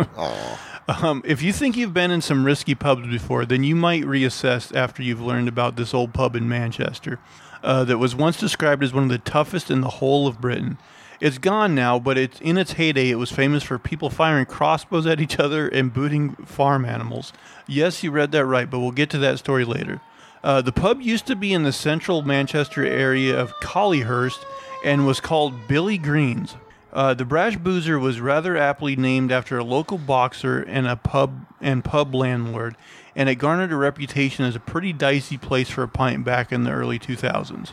Um, 0.89 1.23
if 1.25 1.41
you 1.41 1.53
think 1.53 1.77
you've 1.77 1.95
been 1.95 2.11
in 2.11 2.21
some 2.21 2.45
risky 2.45 2.75
pubs 2.75 3.07
before, 3.07 3.47
then 3.47 3.63
you 3.63 3.77
might 3.77 4.03
reassess 4.03 4.75
after 4.75 5.05
you've 5.05 5.21
learned 5.21 5.47
about 5.47 5.77
this 5.77 5.95
old 5.95 6.13
pub 6.13 6.35
in 6.35 6.49
Manchester 6.49 7.21
uh, 7.63 7.85
that 7.85 7.99
was 7.99 8.17
once 8.17 8.39
described 8.39 8.83
as 8.83 8.93
one 8.93 9.05
of 9.05 9.09
the 9.09 9.19
toughest 9.19 9.71
in 9.71 9.83
the 9.83 9.89
whole 9.89 10.27
of 10.27 10.41
Britain. 10.41 10.79
It's 11.21 11.37
gone 11.37 11.75
now, 11.75 11.99
but 11.99 12.17
it's 12.17 12.41
in 12.41 12.57
its 12.57 12.73
heyday. 12.73 13.11
It 13.11 13.17
was 13.17 13.31
famous 13.31 13.63
for 13.63 13.79
people 13.79 14.09
firing 14.09 14.47
crossbows 14.47 15.07
at 15.07 15.21
each 15.21 15.39
other 15.39 15.69
and 15.69 15.93
booting 15.93 16.35
farm 16.47 16.87
animals. 16.87 17.35
Yes, 17.67 18.03
you 18.03 18.11
read 18.11 18.33
that 18.33 18.47
right, 18.47 18.71
but 18.71 18.81
we'll 18.81 18.91
get 18.91 19.11
to 19.11 19.19
that 19.19 19.39
story 19.39 19.67
later. 19.67 20.01
Uh, 20.43 20.63
the 20.63 20.73
pub 20.73 21.03
used 21.03 21.27
to 21.27 21.37
be 21.37 21.53
in 21.53 21.63
the 21.63 21.73
central 21.73 22.23
Manchester 22.23 22.87
area 22.87 23.39
of 23.39 23.53
Collyhurst 23.61 24.43
and 24.83 25.07
was 25.07 25.21
called 25.21 25.69
Billy 25.69 25.99
Green's. 25.99 26.57
Uh, 26.91 27.13
the 27.13 27.27
brash 27.27 27.57
boozer 27.57 27.99
was 27.99 28.19
rather 28.19 28.57
aptly 28.57 28.97
named 28.97 29.31
after 29.31 29.59
a 29.59 29.65
local 29.65 29.99
boxer 29.99 30.61
and 30.63 30.87
a 30.89 30.97
pub 30.97 31.45
and 31.61 31.85
pub 31.85 32.15
landlord, 32.15 32.77
and 33.15 33.29
it 33.29 33.35
garnered 33.35 33.71
a 33.71 33.77
reputation 33.77 34.47
as 34.47 34.57
a 34.57 34.61
pretty 34.61 34.95
dicey 34.95 35.37
place 35.37 35.69
for 35.69 35.83
a 35.83 35.89
pint 35.89 36.25
back 36.25 36.51
in 36.51 36.65
the 36.65 36.73
early 36.73 36.99
2000s. 36.99 37.73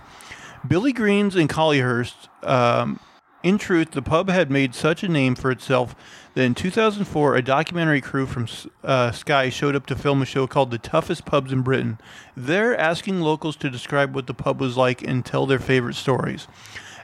Billy 0.68 0.92
Green's 0.92 1.36
in 1.36 1.48
Collyhurst. 1.48 2.28
Um, 2.44 3.00
in 3.44 3.58
truth, 3.58 3.92
the 3.92 4.02
pub 4.02 4.30
had 4.30 4.50
made 4.50 4.74
such 4.74 5.04
a 5.04 5.08
name 5.08 5.36
for 5.36 5.52
itself 5.52 5.96
that 6.34 6.44
in 6.44 6.56
2004, 6.56 7.36
a 7.36 7.42
documentary 7.42 8.02
crew 8.02 8.26
from 8.26 8.48
uh, 8.84 9.12
Sky 9.12 9.50
showed 9.50 9.76
up 9.76 9.86
to 9.88 9.96
film 9.96 10.22
a 10.22 10.26
show 10.26 10.48
called 10.48 10.72
The 10.72 10.78
Toughest 10.78 11.26
Pubs 11.26 11.52
in 11.52 11.62
Britain. 11.62 12.00
They're 12.36 12.78
asking 12.78 13.22
locals 13.22 13.56
to 13.58 13.70
describe 13.70 14.16
what 14.16 14.28
the 14.28 14.34
pub 14.34 14.60
was 14.60 14.76
like 14.76 15.02
and 15.02 15.26
tell 15.26 15.46
their 15.46 15.60
favorite 15.60 15.96
stories. 15.96 16.48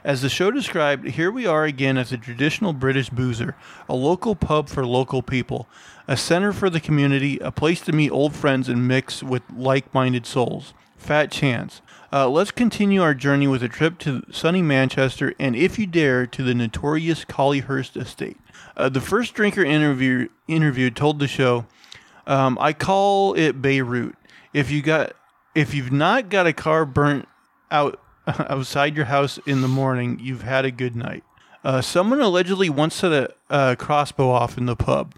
As 0.04 0.20
the 0.20 0.28
show 0.28 0.50
described, 0.50 1.08
here 1.08 1.30
we 1.30 1.46
are 1.46 1.64
again 1.64 1.96
at 1.96 2.08
the 2.08 2.18
traditional 2.18 2.74
British 2.74 3.08
boozer, 3.08 3.56
a 3.88 3.94
local 3.94 4.34
pub 4.34 4.68
for 4.68 4.84
local 4.84 5.22
people, 5.22 5.66
a 6.06 6.16
center 6.16 6.52
for 6.52 6.68
the 6.68 6.80
community, 6.80 7.38
a 7.38 7.50
place 7.50 7.80
to 7.82 7.92
meet 7.92 8.10
old 8.10 8.34
friends 8.34 8.68
and 8.68 8.86
mix 8.86 9.22
with 9.22 9.42
like 9.56 9.94
minded 9.94 10.26
souls. 10.26 10.74
Fat 10.98 11.30
chance. 11.30 11.80
Uh, 12.14 12.28
let's 12.28 12.52
continue 12.52 13.02
our 13.02 13.12
journey 13.12 13.48
with 13.48 13.60
a 13.60 13.68
trip 13.68 13.98
to 13.98 14.22
sunny 14.30 14.62
Manchester 14.62 15.34
and, 15.40 15.56
if 15.56 15.80
you 15.80 15.84
dare, 15.84 16.28
to 16.28 16.44
the 16.44 16.54
notorious 16.54 17.24
Collyhurst 17.24 18.00
estate. 18.00 18.36
Uh, 18.76 18.88
the 18.88 19.00
first 19.00 19.34
drinker 19.34 19.64
interview, 19.64 20.28
interviewed 20.46 20.94
told 20.94 21.18
the 21.18 21.26
show, 21.26 21.66
um, 22.28 22.56
"I 22.60 22.72
call 22.72 23.34
it 23.34 23.60
Beirut. 23.60 24.14
If 24.52 24.70
you 24.70 24.80
got, 24.80 25.14
if 25.56 25.74
you've 25.74 25.90
not 25.90 26.28
got 26.28 26.46
a 26.46 26.52
car 26.52 26.86
burnt 26.86 27.26
out 27.72 27.98
outside 28.28 28.94
your 28.94 29.06
house 29.06 29.40
in 29.44 29.60
the 29.60 29.66
morning, 29.66 30.20
you've 30.22 30.42
had 30.42 30.64
a 30.64 30.70
good 30.70 30.94
night." 30.94 31.24
Uh, 31.64 31.80
someone 31.80 32.20
allegedly 32.20 32.70
once 32.70 32.94
set 32.94 33.10
a, 33.10 33.34
a 33.50 33.74
crossbow 33.74 34.30
off 34.30 34.56
in 34.56 34.66
the 34.66 34.76
pub. 34.76 35.16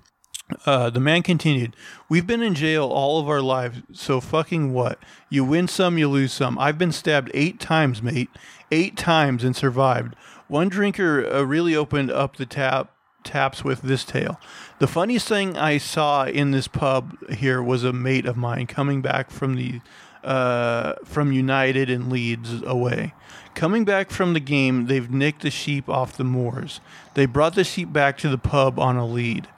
Uh, 0.64 0.90
the 0.90 1.00
man 1.00 1.22
continued, 1.22 1.74
We've 2.08 2.26
been 2.26 2.42
in 2.42 2.54
jail 2.54 2.84
all 2.84 3.18
of 3.18 3.28
our 3.28 3.40
lives, 3.40 3.82
so 3.92 4.20
fucking 4.20 4.72
what? 4.72 4.98
You 5.28 5.44
win 5.44 5.66
some, 5.66 5.98
you 5.98 6.08
lose 6.08 6.32
some. 6.32 6.58
I've 6.58 6.78
been 6.78 6.92
stabbed 6.92 7.30
eight 7.34 7.58
times, 7.58 8.02
mate. 8.02 8.30
Eight 8.70 8.96
times 8.96 9.42
and 9.42 9.56
survived. 9.56 10.14
One 10.48 10.68
drinker 10.68 11.26
uh, 11.26 11.42
really 11.42 11.74
opened 11.74 12.10
up 12.10 12.36
the 12.36 12.46
tap 12.46 12.92
taps 13.24 13.64
with 13.64 13.82
this 13.82 14.04
tale. 14.04 14.40
The 14.78 14.86
funniest 14.86 15.26
thing 15.26 15.56
I 15.56 15.78
saw 15.78 16.26
in 16.26 16.52
this 16.52 16.68
pub 16.68 17.16
here 17.28 17.60
was 17.60 17.82
a 17.82 17.92
mate 17.92 18.24
of 18.24 18.36
mine 18.36 18.68
coming 18.68 19.02
back 19.02 19.30
from 19.30 19.56
the 19.56 19.80
uh, 20.22 20.94
from 21.04 21.32
United 21.32 21.88
and 21.88 22.10
Leeds 22.10 22.62
away. 22.62 23.14
Coming 23.54 23.84
back 23.84 24.10
from 24.10 24.32
the 24.32 24.40
game, 24.40 24.86
they've 24.86 25.10
nicked 25.10 25.42
the 25.42 25.50
sheep 25.50 25.88
off 25.88 26.16
the 26.16 26.24
moors. 26.24 26.80
They 27.14 27.26
brought 27.26 27.54
the 27.54 27.64
sheep 27.64 27.92
back 27.92 28.18
to 28.18 28.28
the 28.28 28.38
pub 28.38 28.78
on 28.78 28.96
a 28.96 29.06
lead. 29.06 29.48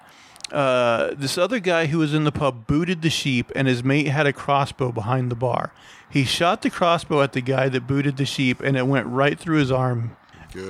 Uh, 0.52 1.14
this 1.14 1.36
other 1.36 1.60
guy 1.60 1.86
who 1.86 1.98
was 1.98 2.14
in 2.14 2.24
the 2.24 2.32
pub 2.32 2.66
booted 2.66 3.02
the 3.02 3.10
sheep, 3.10 3.52
and 3.54 3.68
his 3.68 3.84
mate 3.84 4.08
had 4.08 4.26
a 4.26 4.32
crossbow 4.32 4.92
behind 4.92 5.30
the 5.30 5.36
bar. 5.36 5.72
He 6.10 6.24
shot 6.24 6.62
the 6.62 6.70
crossbow 6.70 7.22
at 7.22 7.32
the 7.32 7.40
guy 7.40 7.68
that 7.68 7.86
booted 7.86 8.16
the 8.16 8.24
sheep, 8.24 8.60
and 8.60 8.76
it 8.76 8.86
went 8.86 9.06
right 9.06 9.38
through 9.38 9.58
his 9.58 9.70
arm. 9.70 10.16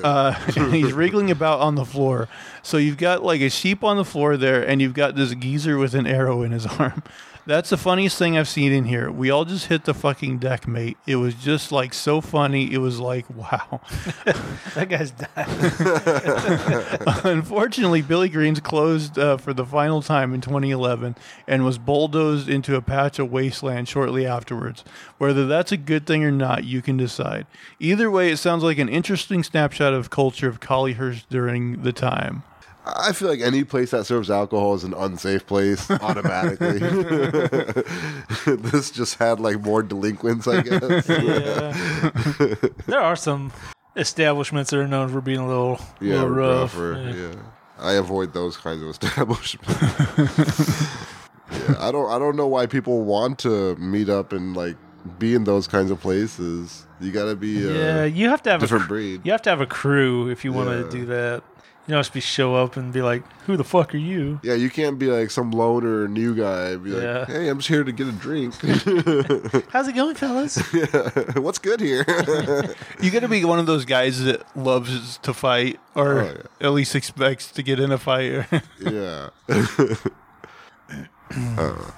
Uh, 0.02 0.34
and 0.56 0.74
he's 0.74 0.92
wriggling 0.92 1.30
about 1.30 1.60
on 1.60 1.76
the 1.76 1.84
floor. 1.84 2.28
So 2.62 2.76
you've 2.76 2.96
got 2.96 3.22
like 3.22 3.40
a 3.40 3.50
sheep 3.50 3.84
on 3.84 3.96
the 3.96 4.04
floor 4.04 4.36
there, 4.36 4.66
and 4.66 4.82
you've 4.82 4.94
got 4.94 5.14
this 5.14 5.34
geezer 5.34 5.78
with 5.78 5.94
an 5.94 6.06
arrow 6.06 6.42
in 6.42 6.52
his 6.52 6.66
arm. 6.78 7.02
That's 7.48 7.70
the 7.70 7.78
funniest 7.78 8.18
thing 8.18 8.36
I've 8.36 8.46
seen 8.46 8.72
in 8.72 8.84
here. 8.84 9.10
We 9.10 9.30
all 9.30 9.46
just 9.46 9.68
hit 9.68 9.86
the 9.86 9.94
fucking 9.94 10.36
deck, 10.36 10.68
mate. 10.68 10.98
It 11.06 11.16
was 11.16 11.32
just 11.32 11.72
like 11.72 11.94
so 11.94 12.20
funny. 12.20 12.70
It 12.70 12.76
was 12.76 13.00
like, 13.00 13.24
wow. 13.30 13.80
that 14.74 14.90
guy's 14.90 15.12
died. 15.12 15.38
Unfortunately, 17.24 18.02
Billy 18.02 18.28
Green's 18.28 18.60
closed 18.60 19.18
uh, 19.18 19.38
for 19.38 19.54
the 19.54 19.64
final 19.64 20.02
time 20.02 20.34
in 20.34 20.42
2011 20.42 21.16
and 21.46 21.64
was 21.64 21.78
bulldozed 21.78 22.50
into 22.50 22.76
a 22.76 22.82
patch 22.82 23.18
of 23.18 23.32
wasteland 23.32 23.88
shortly 23.88 24.26
afterwards. 24.26 24.84
Whether 25.16 25.46
that's 25.46 25.72
a 25.72 25.78
good 25.78 26.06
thing 26.06 26.22
or 26.24 26.30
not, 26.30 26.64
you 26.64 26.82
can 26.82 26.98
decide. 26.98 27.46
Either 27.80 28.10
way, 28.10 28.30
it 28.30 28.36
sounds 28.36 28.62
like 28.62 28.76
an 28.76 28.90
interesting 28.90 29.42
snapshot 29.42 29.94
of 29.94 30.10
culture 30.10 30.48
of 30.48 30.60
Collyhurst 30.60 31.24
during 31.30 31.82
the 31.82 31.94
time. 31.94 32.42
I 32.96 33.12
feel 33.12 33.28
like 33.28 33.40
any 33.40 33.64
place 33.64 33.90
that 33.90 34.04
serves 34.06 34.30
alcohol 34.30 34.74
is 34.74 34.84
an 34.84 34.94
unsafe 34.94 35.46
place 35.46 35.90
automatically. 36.02 36.78
this 38.56 38.90
just 38.90 39.14
had 39.18 39.40
like 39.40 39.60
more 39.60 39.82
delinquents, 39.82 40.46
I 40.48 40.62
guess. 40.62 41.08
yeah. 41.08 42.54
there 42.86 43.00
are 43.00 43.16
some 43.16 43.52
establishments 43.96 44.70
that 44.70 44.78
are 44.78 44.88
known 44.88 45.08
for 45.08 45.20
being 45.20 45.38
a 45.40 45.46
little, 45.46 45.80
Yeah, 46.00 46.14
little 46.14 46.28
rough. 46.30 46.74
rougher, 46.76 47.00
Yeah. 47.10 47.14
yeah. 47.28 47.34
I 47.80 47.92
avoid 47.92 48.32
those 48.34 48.56
kinds 48.56 48.82
of 48.82 48.88
establishments. 48.90 49.68
yeah, 51.52 51.74
I 51.78 51.92
don't. 51.92 52.10
I 52.10 52.18
don't 52.18 52.34
know 52.36 52.46
why 52.48 52.66
people 52.66 53.02
want 53.04 53.38
to 53.40 53.76
meet 53.76 54.08
up 54.08 54.32
and 54.32 54.56
like 54.56 54.76
be 55.18 55.34
in 55.34 55.44
those 55.44 55.68
kinds 55.68 55.90
of 55.92 56.00
places. 56.00 56.86
You 57.00 57.12
got 57.12 57.26
to 57.26 57.36
be 57.36 57.64
uh, 57.68 57.72
Yeah, 57.72 58.04
you 58.04 58.28
have 58.30 58.42
to 58.42 58.50
have 58.50 58.60
different 58.60 58.82
a 58.84 58.86
cr- 58.86 58.92
breed. 58.92 59.20
You 59.24 59.30
have 59.32 59.42
to 59.42 59.50
have 59.50 59.60
a 59.60 59.66
crew 59.66 60.28
if 60.28 60.44
you 60.44 60.52
want 60.52 60.70
to 60.70 60.90
do 60.90 61.06
that. 61.06 61.44
You 61.88 61.94
don't 61.94 62.00
just 62.00 62.12
be 62.12 62.20
show 62.20 62.54
up 62.54 62.76
and 62.76 62.92
be 62.92 63.00
like, 63.00 63.22
"Who 63.46 63.56
the 63.56 63.64
fuck 63.64 63.94
are 63.94 63.98
you?" 63.98 64.40
Yeah, 64.42 64.52
you 64.52 64.68
can't 64.68 64.98
be 64.98 65.06
like 65.06 65.30
some 65.30 65.50
loner 65.52 66.06
new 66.06 66.34
guy. 66.34 66.76
Be 66.76 66.90
like, 66.90 67.02
Yeah. 67.02 67.24
hey, 67.24 67.48
I'm 67.48 67.56
just 67.58 67.68
here 67.70 67.82
to 67.82 67.90
get 67.92 68.06
a 68.06 68.12
drink. 68.12 68.54
How's 69.70 69.88
it 69.88 69.94
going, 69.94 70.14
fellas? 70.14 70.58
Yeah, 70.74 71.38
What's 71.40 71.58
good 71.58 71.80
here? 71.80 72.04
You 73.00 73.10
got 73.10 73.20
to 73.20 73.28
be 73.28 73.42
one 73.44 73.58
of 73.58 73.64
those 73.64 73.86
guys 73.86 74.22
that 74.24 74.44
loves 74.54 75.16
to 75.18 75.32
fight, 75.32 75.80
or 75.94 76.20
Oh, 76.20 76.24
yeah. 76.60 76.66
at 76.66 76.72
least 76.72 76.94
expects 76.94 77.50
to 77.52 77.62
get 77.62 77.80
in 77.80 77.90
a 77.90 77.96
fight. 77.98 78.44
yeah. 78.80 79.30
Uh. 81.58 81.90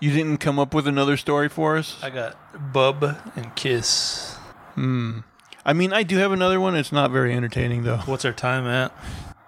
you 0.00 0.10
didn't 0.10 0.38
come 0.38 0.58
up 0.58 0.72
with 0.74 0.86
another 0.86 1.16
story 1.16 1.48
for 1.48 1.76
us? 1.76 2.02
I 2.02 2.10
got 2.10 2.36
Bub 2.72 3.04
and 3.36 3.54
Kiss. 3.54 4.34
Hmm. 4.74 5.20
I 5.64 5.72
mean, 5.72 5.92
I 5.92 6.02
do 6.02 6.18
have 6.18 6.32
another 6.32 6.60
one. 6.60 6.74
It's 6.74 6.92
not 6.92 7.10
very 7.10 7.34
entertaining, 7.34 7.84
though. 7.84 7.98
What's 7.98 8.24
our 8.24 8.32
time 8.32 8.66
at? 8.66 8.92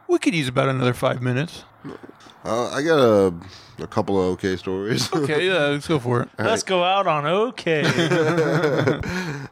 We 0.08 0.18
could 0.18 0.34
use 0.34 0.48
about 0.48 0.68
another 0.68 0.94
five 0.94 1.20
minutes. 1.20 1.64
Uh, 2.44 2.70
I 2.70 2.82
got 2.82 2.98
a, 2.98 3.34
a 3.82 3.86
couple 3.86 4.20
of 4.20 4.26
okay 4.34 4.56
stories. 4.56 5.12
Okay, 5.12 5.46
yeah, 5.48 5.66
let's 5.66 5.88
go 5.88 5.98
for 5.98 6.22
it. 6.22 6.28
Let's 6.38 6.62
go 6.62 6.84
out 6.84 7.06
on 7.06 7.26
okay. 7.26 7.82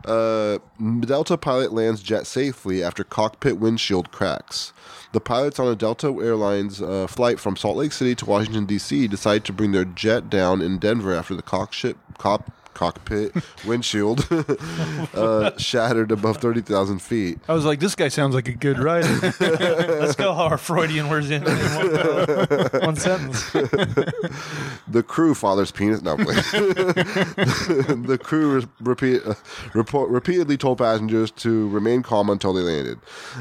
Uh, 0.04 0.58
Delta 1.00 1.38
pilot 1.38 1.72
lands 1.72 2.02
jet 2.02 2.26
safely 2.26 2.82
after 2.82 3.04
cockpit 3.04 3.58
windshield 3.58 4.10
cracks. 4.10 4.72
The 5.12 5.20
pilots 5.20 5.60
on 5.60 5.68
a 5.68 5.76
Delta 5.76 6.08
Airlines 6.08 6.82
uh, 6.82 7.06
flight 7.06 7.38
from 7.38 7.54
Salt 7.54 7.76
Lake 7.76 7.92
City 7.92 8.16
to 8.16 8.26
Washington 8.26 8.66
D.C. 8.66 9.06
decided 9.06 9.44
to 9.44 9.52
bring 9.52 9.70
their 9.70 9.84
jet 9.84 10.28
down 10.28 10.60
in 10.60 10.78
Denver 10.78 11.14
after 11.14 11.36
the 11.36 11.42
cockpit 11.42 11.96
cop, 12.18 12.50
cockpit 12.74 13.32
windshield 13.66 14.26
uh, 15.14 15.56
shattered 15.58 16.10
above 16.12 16.38
thirty 16.38 16.60
thousand 16.60 17.00
feet. 17.00 17.38
I 17.48 17.54
was 17.54 17.64
like, 17.64 17.80
this 17.80 17.94
guy 17.94 18.08
sounds 18.08 18.34
like 18.34 18.48
a 18.48 18.52
good 18.52 18.78
rider. 18.78 19.08
Let's 19.40 20.16
go 20.16 20.34
how 20.34 20.44
our 20.44 20.58
Freudian 20.58 21.08
words 21.08 21.30
in, 21.30 21.42
in 21.42 21.54
one, 21.54 21.96
uh, 21.96 22.68
one 22.82 22.96
sentence. 22.96 23.50
The 23.52 25.04
crew 25.06 25.34
father's 25.34 25.70
penis. 25.70 26.02
No, 26.02 26.16
the 26.16 28.18
crew 28.22 28.58
re- 28.60 28.66
repeat, 28.80 29.22
uh, 29.26 29.34
report, 29.74 30.10
repeatedly 30.10 30.56
told 30.56 30.78
passengers 30.78 31.30
to 31.32 31.68
remain 31.70 32.02
calm 32.02 32.30
until 32.30 32.52
they 32.52 32.62
landed. 32.62 32.98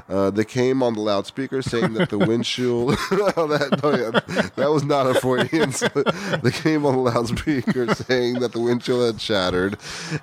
Uh, 0.09 0.29
they 0.31 0.45
came 0.45 0.81
on 0.83 0.93
the 0.93 1.01
loudspeaker 1.01 1.61
saying 1.61 1.93
that 1.93 2.09
the 2.09 2.17
windshield. 2.17 2.89
that, 3.11 3.79
no, 3.83 3.91
yeah, 3.91 4.49
that 4.55 4.69
was 4.71 4.83
not 4.83 5.07
a 5.07 5.13
Freudian. 5.15 5.71
slip. 5.71 5.93
they 6.41 6.51
came 6.51 6.85
on 6.85 6.93
the 6.95 7.01
loudspeaker 7.11 7.93
saying 7.95 8.39
that 8.39 8.51
the 8.53 8.59
windshield 8.59 9.05
had 9.05 9.20
shattered 9.21 9.77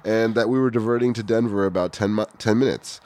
and 0.05 0.35
that 0.35 0.49
we 0.49 0.59
were 0.59 0.71
diverting 0.71 1.15
to 1.15 1.23
Denver 1.23 1.67
about 1.67 1.93
10, 1.93 2.15
mi- 2.15 2.25
10 2.39 2.59
minutes. 2.59 3.01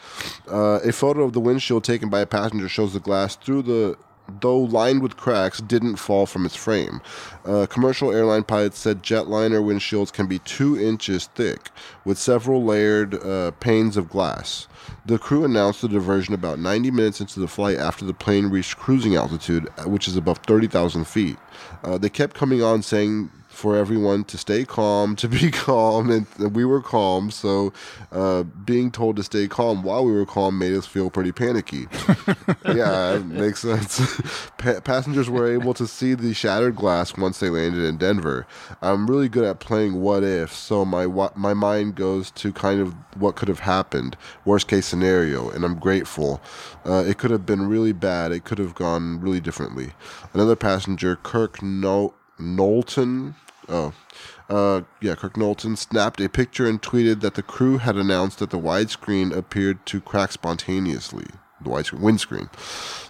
Uh, 0.50 0.80
a 0.84 0.92
photo 0.92 1.22
of 1.22 1.32
the 1.32 1.40
windshield 1.40 1.84
taken 1.84 2.08
by 2.08 2.20
a 2.20 2.26
passenger 2.26 2.68
shows 2.68 2.92
the 2.92 3.00
glass 3.00 3.36
through 3.36 3.62
the 3.62 3.96
though 4.40 4.58
lined 4.58 5.02
with 5.02 5.16
cracks, 5.16 5.60
didn't 5.60 5.96
fall 5.96 6.26
from 6.26 6.46
its 6.46 6.56
frame. 6.56 7.00
Uh, 7.44 7.66
commercial 7.68 8.12
airline 8.12 8.44
pilots 8.44 8.78
said 8.78 9.02
jetliner 9.02 9.62
windshields 9.62 10.12
can 10.12 10.26
be 10.26 10.38
two 10.40 10.78
inches 10.80 11.26
thick, 11.34 11.70
with 12.04 12.18
several 12.18 12.64
layered 12.64 13.14
uh, 13.22 13.50
panes 13.52 13.96
of 13.96 14.08
glass. 14.08 14.68
The 15.04 15.18
crew 15.18 15.44
announced 15.44 15.82
the 15.82 15.88
diversion 15.88 16.34
about 16.34 16.58
90 16.58 16.90
minutes 16.90 17.20
into 17.20 17.40
the 17.40 17.48
flight 17.48 17.78
after 17.78 18.04
the 18.04 18.14
plane 18.14 18.46
reached 18.46 18.78
cruising 18.78 19.16
altitude, 19.16 19.68
uh, 19.78 19.88
which 19.88 20.08
is 20.08 20.16
above 20.16 20.38
30,000 20.38 21.06
feet. 21.06 21.36
Uh, 21.82 21.98
they 21.98 22.08
kept 22.08 22.34
coming 22.34 22.62
on 22.62 22.82
saying 22.82 23.30
for 23.62 23.76
everyone 23.76 24.24
to 24.24 24.36
stay 24.36 24.64
calm, 24.64 25.14
to 25.14 25.28
be 25.28 25.48
calm, 25.52 26.10
and, 26.10 26.26
and 26.38 26.56
we 26.56 26.64
were 26.64 26.82
calm. 26.82 27.30
So, 27.30 27.72
uh, 28.10 28.42
being 28.42 28.90
told 28.90 29.14
to 29.16 29.22
stay 29.22 29.46
calm 29.46 29.84
while 29.84 30.04
we 30.04 30.10
were 30.10 30.26
calm 30.26 30.58
made 30.58 30.74
us 30.74 30.84
feel 30.84 31.10
pretty 31.10 31.30
panicky. 31.30 31.86
yeah, 32.66 33.14
it 33.14 33.26
makes 33.26 33.60
sense. 33.60 34.20
Pa- 34.58 34.80
passengers 34.80 35.30
were 35.30 35.46
able 35.46 35.74
to 35.74 35.86
see 35.86 36.14
the 36.14 36.34
shattered 36.34 36.74
glass 36.74 37.16
once 37.16 37.38
they 37.38 37.50
landed 37.50 37.84
in 37.84 37.98
Denver. 37.98 38.48
I'm 38.82 39.06
really 39.06 39.28
good 39.28 39.44
at 39.44 39.60
playing 39.60 40.00
what 40.00 40.24
if, 40.24 40.52
so 40.52 40.84
my 40.84 41.06
wa- 41.06 41.30
my 41.36 41.54
mind 41.54 41.94
goes 41.94 42.32
to 42.32 42.52
kind 42.52 42.80
of 42.80 42.94
what 43.16 43.36
could 43.36 43.48
have 43.48 43.60
happened, 43.60 44.16
worst 44.44 44.66
case 44.66 44.86
scenario, 44.86 45.48
and 45.50 45.64
I'm 45.64 45.78
grateful. 45.78 46.40
Uh, 46.84 47.04
it 47.06 47.16
could 47.16 47.30
have 47.30 47.46
been 47.46 47.68
really 47.68 47.92
bad. 47.92 48.32
It 48.32 48.42
could 48.42 48.58
have 48.58 48.74
gone 48.74 49.20
really 49.20 49.40
differently. 49.40 49.92
Another 50.34 50.56
passenger, 50.56 51.14
Kirk 51.14 51.62
no- 51.62 52.14
Knowlton. 52.40 53.36
Oh, 53.68 53.92
uh, 54.48 54.82
yeah, 55.00 55.14
Kirk 55.14 55.36
Knowlton 55.36 55.76
snapped 55.76 56.20
a 56.20 56.28
picture 56.28 56.66
and 56.66 56.82
tweeted 56.82 57.20
that 57.20 57.34
the 57.34 57.42
crew 57.42 57.78
had 57.78 57.96
announced 57.96 58.38
that 58.40 58.50
the 58.50 58.58
widescreen 58.58 59.34
appeared 59.34 59.84
to 59.86 60.00
crack 60.00 60.32
spontaneously. 60.32 61.26
The 61.62 61.70
widescreen 61.70 62.00
windscreen. 62.00 62.50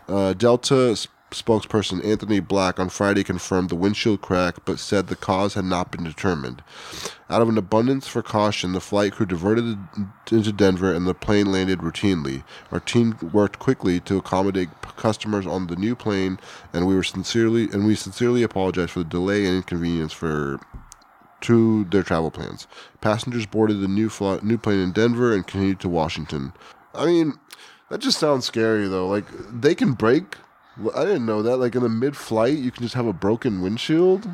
Uh, 0.09 0.35
Delta 0.35 0.91
s- 0.93 1.09
spokesperson 1.31 2.05
Anthony 2.05 2.41
Black 2.41 2.79
on 2.79 2.91
Friday 2.91 3.25
confirmed 3.25 3.71
the 3.71 3.75
windshield 3.77 4.21
crack, 4.21 4.65
but 4.65 4.79
said 4.79 5.07
the 5.07 5.17
cause 5.17 5.55
had 5.55 5.65
not 5.65 5.91
been 5.91 6.05
determined. 6.05 6.63
Out 7.33 7.41
of 7.41 7.49
an 7.49 7.57
abundance 7.57 8.07
for 8.07 8.23
caution, 8.23 8.75
the 8.75 8.81
flight 8.81 9.13
crew 9.13 9.25
diverted 9.25 9.79
into 10.31 10.53
Denver 10.53 10.93
and 10.93 11.07
the 11.07 11.15
plane 11.15 11.51
landed 11.51 11.79
routinely. 11.79 12.45
Our 12.71 12.79
team 12.79 13.17
worked 13.33 13.59
quickly 13.59 14.01
to 14.01 14.19
accommodate 14.19 14.69
customers 14.99 15.47
on 15.47 15.69
the 15.69 15.77
new 15.77 15.97
plane, 15.97 16.39
and 16.75 16.87
we 16.87 16.95
were 16.95 17.03
sincerely 17.03 17.71
and 17.73 17.87
we 17.87 17.95
sincerely 17.95 18.43
apologize 18.43 18.91
for 18.91 18.99
the 18.99 19.07
delay 19.07 19.47
and 19.47 19.57
inconvenience 19.57 20.13
for 20.13 20.61
to 21.41 21.85
their 21.85 22.03
travel 22.03 22.31
plans. 22.31 22.67
Passengers 23.01 23.47
boarded 23.47 23.81
the 23.81 23.89
new 23.89 24.11
fl- 24.11 24.37
new 24.43 24.59
plane 24.59 24.81
in 24.81 24.93
Denver 24.93 25.33
and 25.33 25.47
continued 25.47 25.81
to 25.81 25.89
Washington. 25.89 26.53
I 26.95 27.07
mean, 27.07 27.39
that 27.89 28.03
just 28.03 28.19
sounds 28.19 28.45
scary 28.45 28.89
though. 28.89 29.09
Like 29.09 29.25
they 29.51 29.75
can 29.75 29.95
break. 29.95 30.37
I 30.95 31.05
didn't 31.07 31.25
know 31.25 31.43
that. 31.43 31.57
Like 31.57 31.75
in 31.75 31.83
the 31.83 31.89
mid-flight, 31.89 32.59
you 32.59 32.71
can 32.71 32.83
just 32.83 32.95
have 32.95 33.07
a 33.07 33.15
broken 33.15 33.63
windshield. 33.63 34.29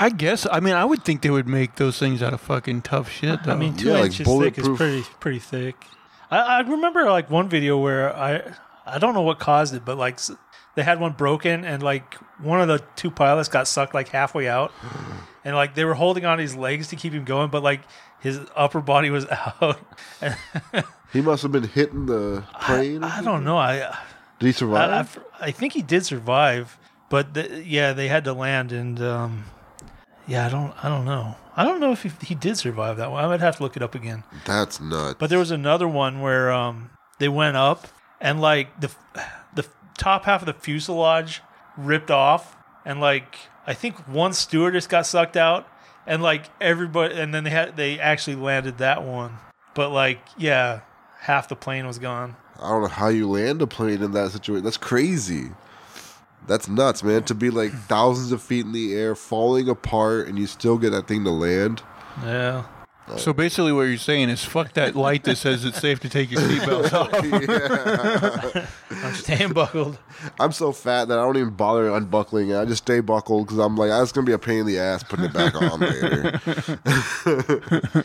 I 0.00 0.10
guess. 0.10 0.46
I 0.50 0.60
mean, 0.60 0.74
I 0.74 0.84
would 0.84 1.04
think 1.04 1.22
they 1.22 1.30
would 1.30 1.48
make 1.48 1.76
those 1.76 1.98
things 1.98 2.22
out 2.22 2.32
of 2.32 2.40
fucking 2.40 2.82
tough 2.82 3.10
shit. 3.10 3.42
Though. 3.44 3.52
I 3.52 3.56
mean, 3.56 3.76
two 3.76 3.88
Yeah, 3.88 3.94
like 3.94 4.04
inches 4.20 4.28
thick 4.28 4.58
is 4.58 4.68
pretty 4.68 5.02
pretty 5.20 5.38
thick. 5.38 5.76
I, 6.30 6.38
I 6.38 6.60
remember 6.60 7.04
like 7.04 7.30
one 7.30 7.48
video 7.48 7.78
where 7.78 8.14
I 8.16 8.54
I 8.86 8.98
don't 8.98 9.14
know 9.14 9.22
what 9.22 9.38
caused 9.38 9.74
it, 9.74 9.84
but 9.84 9.98
like 9.98 10.18
they 10.74 10.82
had 10.82 11.00
one 11.00 11.12
broken 11.12 11.64
and 11.64 11.82
like 11.82 12.14
one 12.40 12.60
of 12.60 12.68
the 12.68 12.82
two 12.96 13.10
pilots 13.10 13.48
got 13.48 13.66
sucked 13.66 13.94
like 13.94 14.08
halfway 14.08 14.48
out, 14.48 14.72
and 15.44 15.56
like 15.56 15.74
they 15.74 15.84
were 15.84 15.94
holding 15.94 16.24
on 16.24 16.38
his 16.38 16.54
legs 16.54 16.88
to 16.88 16.96
keep 16.96 17.12
him 17.12 17.24
going, 17.24 17.50
but 17.50 17.62
like 17.62 17.80
his 18.20 18.40
upper 18.54 18.80
body 18.80 19.10
was 19.10 19.26
out. 19.62 19.78
He 21.12 21.22
must 21.22 21.42
have 21.42 21.52
been 21.52 21.62
hitting 21.66 22.04
the 22.04 22.44
plane. 22.60 23.02
I 23.02 23.22
don't 23.22 23.42
know. 23.42 23.56
I 23.56 23.76
Did 24.38 24.46
he 24.46 24.48
I, 24.48 24.52
survive? 24.52 25.18
I, 25.40 25.46
I 25.46 25.50
think 25.52 25.72
he 25.72 25.80
did 25.80 26.04
survive, 26.04 26.78
but 27.08 27.32
the, 27.32 27.64
yeah, 27.64 27.94
they 27.94 28.08
had 28.08 28.24
to 28.24 28.34
land 28.34 28.72
and 28.72 29.00
um, 29.00 29.44
yeah, 30.28 30.46
I 30.46 30.48
don't 30.50 30.72
I 30.84 30.88
don't 30.88 31.04
know. 31.04 31.36
I 31.56 31.64
don't 31.64 31.80
know 31.80 31.90
if 31.90 32.02
he, 32.02 32.10
he 32.22 32.34
did 32.34 32.56
survive 32.56 32.98
that 32.98 33.10
one. 33.10 33.24
I 33.24 33.26
might 33.26 33.40
have 33.40 33.56
to 33.56 33.62
look 33.62 33.76
it 33.76 33.82
up 33.82 33.94
again. 33.94 34.22
That's 34.44 34.80
nuts. 34.80 35.16
But 35.18 35.30
there 35.30 35.38
was 35.38 35.50
another 35.50 35.88
one 35.88 36.20
where 36.20 36.52
um, 36.52 36.90
they 37.18 37.28
went 37.28 37.56
up 37.56 37.88
and 38.20 38.40
like 38.40 38.80
the 38.80 38.90
the 39.54 39.66
top 39.96 40.24
half 40.26 40.42
of 40.42 40.46
the 40.46 40.52
fuselage 40.52 41.42
ripped 41.76 42.10
off, 42.10 42.56
and 42.84 43.00
like 43.00 43.36
I 43.66 43.74
think 43.74 43.96
one 44.06 44.32
stewardess 44.34 44.86
got 44.86 45.06
sucked 45.06 45.36
out, 45.36 45.66
and 46.06 46.22
like 46.22 46.44
everybody, 46.60 47.14
and 47.14 47.34
then 47.34 47.44
they 47.44 47.50
had 47.50 47.76
they 47.76 47.98
actually 47.98 48.36
landed 48.36 48.78
that 48.78 49.02
one, 49.02 49.38
but 49.74 49.90
like 49.90 50.20
yeah, 50.36 50.80
half 51.20 51.48
the 51.48 51.56
plane 51.56 51.86
was 51.86 51.98
gone. 51.98 52.36
I 52.60 52.68
don't 52.70 52.82
know 52.82 52.88
how 52.88 53.08
you 53.08 53.30
land 53.30 53.62
a 53.62 53.66
plane 53.66 54.02
in 54.02 54.12
that 54.12 54.32
situation. 54.32 54.64
That's 54.64 54.76
crazy. 54.76 55.50
That's 56.46 56.68
nuts, 56.68 57.02
man. 57.02 57.24
To 57.24 57.34
be 57.34 57.50
like 57.50 57.72
thousands 57.88 58.32
of 58.32 58.42
feet 58.42 58.64
in 58.64 58.72
the 58.72 58.94
air, 58.94 59.14
falling 59.14 59.68
apart, 59.68 60.28
and 60.28 60.38
you 60.38 60.46
still 60.46 60.78
get 60.78 60.90
that 60.90 61.06
thing 61.08 61.24
to 61.24 61.30
land. 61.30 61.82
Yeah. 62.22 62.64
so 63.16 63.32
basically, 63.32 63.72
what 63.72 63.82
you're 63.82 63.96
saying 63.96 64.28
is, 64.28 64.44
fuck 64.44 64.72
that 64.74 64.96
light 64.96 65.24
that 65.24 65.36
says 65.36 65.64
it's 65.64 65.80
safe 65.80 66.00
to 66.00 66.08
take 66.08 66.30
your 66.30 66.40
seatbelt 66.40 66.92
off. 66.92 68.66
I'm 68.90 69.14
staying 69.14 69.52
buckled. 69.52 69.98
I'm 70.40 70.52
so 70.52 70.72
fat 70.72 71.08
that 71.08 71.18
I 71.18 71.22
don't 71.22 71.36
even 71.36 71.54
bother 71.54 71.90
unbuckling 71.94 72.50
it. 72.50 72.56
I 72.56 72.64
just 72.64 72.82
stay 72.84 73.00
buckled 73.00 73.46
because 73.46 73.58
I'm 73.58 73.76
like, 73.76 73.90
that's 73.90 74.12
gonna 74.12 74.26
be 74.26 74.32
a 74.32 74.38
pain 74.38 74.60
in 74.60 74.66
the 74.66 74.78
ass 74.78 75.02
putting 75.02 75.26
it 75.26 75.32
back 75.32 75.54
on 75.54 75.80
later. 75.80 76.40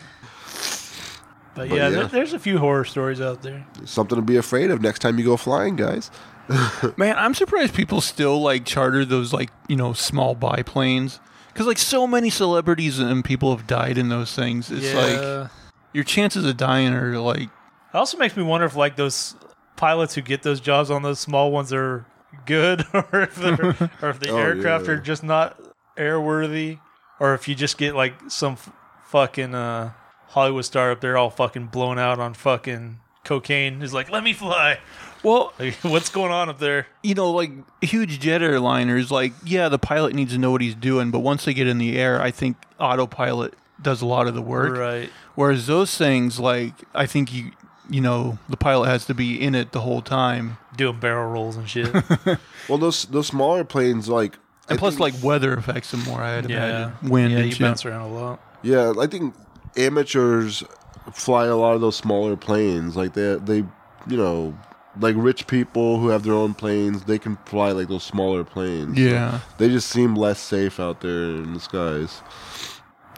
But, 1.54 1.68
But 1.68 1.76
yeah, 1.76 1.88
yeah. 1.88 1.90
There, 1.90 2.06
there's 2.08 2.32
a 2.32 2.38
few 2.40 2.58
horror 2.58 2.84
stories 2.84 3.20
out 3.20 3.42
there. 3.42 3.64
Something 3.84 4.16
to 4.16 4.22
be 4.22 4.36
afraid 4.36 4.72
of 4.72 4.82
next 4.82 4.98
time 4.98 5.18
you 5.20 5.24
go 5.24 5.36
flying, 5.36 5.76
guys. 5.76 6.10
Man, 6.96 7.16
I'm 7.16 7.34
surprised 7.34 7.74
people 7.74 8.00
still 8.00 8.40
like 8.40 8.64
charter 8.64 9.04
those 9.04 9.32
like 9.32 9.50
you 9.68 9.76
know 9.76 9.92
small 9.92 10.34
biplanes 10.34 11.20
because 11.48 11.66
like 11.66 11.78
so 11.78 12.06
many 12.06 12.30
celebrities 12.30 12.98
and 12.98 13.24
people 13.24 13.56
have 13.56 13.66
died 13.66 13.96
in 13.98 14.08
those 14.08 14.34
things. 14.34 14.70
It's 14.70 14.92
like 14.94 15.50
your 15.92 16.04
chances 16.04 16.44
of 16.44 16.56
dying 16.56 16.92
are 16.92 17.18
like 17.18 17.42
It 17.42 17.50
also 17.94 18.18
makes 18.18 18.36
me 18.36 18.42
wonder 18.42 18.66
if 18.66 18.76
like 18.76 18.96
those 18.96 19.36
pilots 19.76 20.14
who 20.14 20.20
get 20.22 20.42
those 20.42 20.60
jobs 20.60 20.90
on 20.90 21.02
those 21.02 21.18
small 21.20 21.50
ones 21.52 21.72
are 21.72 22.04
good, 22.46 22.84
or 22.92 23.22
if 23.22 23.36
they're, 23.36 23.90
or 24.02 24.10
if 24.10 24.20
the 24.20 24.30
Oh, 24.30 24.36
aircraft 24.36 24.86
yeah. 24.86 24.92
are 24.92 24.98
just 24.98 25.22
not 25.24 25.58
airworthy, 25.96 26.78
or 27.20 27.34
if 27.34 27.48
you 27.48 27.54
just 27.54 27.78
get 27.78 27.94
like 27.94 28.14
some 28.28 28.54
f- 28.54 28.72
fucking 29.06 29.54
uh, 29.54 29.92
Hollywood 30.28 30.64
star 30.64 30.90
up 30.90 31.00
there 31.00 31.16
all 31.16 31.30
fucking 31.30 31.66
blown 31.68 31.98
out 31.98 32.18
on 32.18 32.34
fucking 32.34 32.98
cocaine 33.24 33.82
is 33.82 33.92
like, 33.94 34.10
let 34.10 34.22
me 34.22 34.32
fly. 34.32 34.78
well, 35.22 35.52
Like, 35.58 35.74
what's 35.82 36.08
going 36.10 36.30
on 36.32 36.48
up 36.48 36.58
there? 36.58 36.86
you 37.02 37.14
know, 37.14 37.30
like 37.30 37.50
huge 37.82 38.20
jet 38.20 38.40
airliners. 38.40 39.10
Like, 39.10 39.32
yeah, 39.44 39.68
the 39.68 39.78
pilot 39.78 40.14
needs 40.14 40.32
to 40.32 40.38
know 40.38 40.50
what 40.50 40.60
he's 40.60 40.74
doing, 40.74 41.10
but 41.10 41.20
once 41.20 41.44
they 41.44 41.54
get 41.54 41.66
in 41.66 41.78
the 41.78 41.96
air, 41.98 42.20
I 42.20 42.30
think 42.30 42.56
autopilot 42.78 43.54
does 43.82 44.02
a 44.02 44.06
lot 44.06 44.26
of 44.28 44.34
the 44.34 44.42
work. 44.42 44.76
Right. 44.76 45.10
Whereas 45.34 45.66
those 45.66 45.96
things, 45.98 46.38
like, 46.38 46.74
I 46.94 47.06
think 47.06 47.32
you, 47.34 47.50
you 47.90 48.00
know, 48.00 48.38
the 48.48 48.56
pilot 48.56 48.86
has 48.88 49.04
to 49.06 49.14
be 49.14 49.40
in 49.40 49.54
it 49.54 49.72
the 49.72 49.80
whole 49.80 50.00
time. 50.02 50.58
Doing 50.76 51.00
barrel 51.00 51.30
rolls 51.30 51.56
and 51.56 51.68
shit. 51.68 51.92
Well, 52.68 52.78
those 52.78 53.04
those 53.06 53.26
smaller 53.26 53.62
planes, 53.62 54.08
like, 54.08 54.38
And 54.70 54.78
I 54.78 54.80
plus, 54.80 54.94
think- 54.96 55.14
like, 55.14 55.22
weather 55.22 55.52
affects 55.52 55.90
them 55.90 56.02
more. 56.04 56.22
I'd 56.22 56.48
yeah. 56.48 56.56
imagine 56.92 57.10
wind 57.10 57.32
Yeah, 57.32 57.38
and 57.38 57.46
you 57.46 57.52
shit. 57.52 57.60
bounce 57.60 57.84
around 57.84 58.00
a 58.02 58.08
lot. 58.14 58.40
yeah, 58.62 58.92
I 58.98 59.06
think 59.06 59.34
amateurs 59.76 60.64
fly 61.12 61.46
a 61.46 61.56
lot 61.56 61.74
of 61.74 61.80
those 61.80 61.96
smaller 61.96 62.36
planes. 62.36 62.96
Like 62.96 63.14
they 63.14 63.34
they, 63.36 63.58
you 64.06 64.16
know, 64.16 64.56
like 65.00 65.14
rich 65.18 65.46
people 65.46 65.98
who 65.98 66.08
have 66.08 66.22
their 66.22 66.34
own 66.34 66.54
planes, 66.54 67.04
they 67.04 67.18
can 67.18 67.36
fly 67.46 67.72
like 67.72 67.88
those 67.88 68.04
smaller 68.04 68.44
planes. 68.44 68.96
So 68.96 69.02
Yeah. 69.02 69.40
they 69.58 69.68
just 69.68 69.88
seem 69.90 70.14
less 70.14 70.38
safe 70.38 70.78
out 70.78 71.00
there 71.00 71.24
in 71.24 71.54
the 71.54 71.60
skies. 71.60 72.22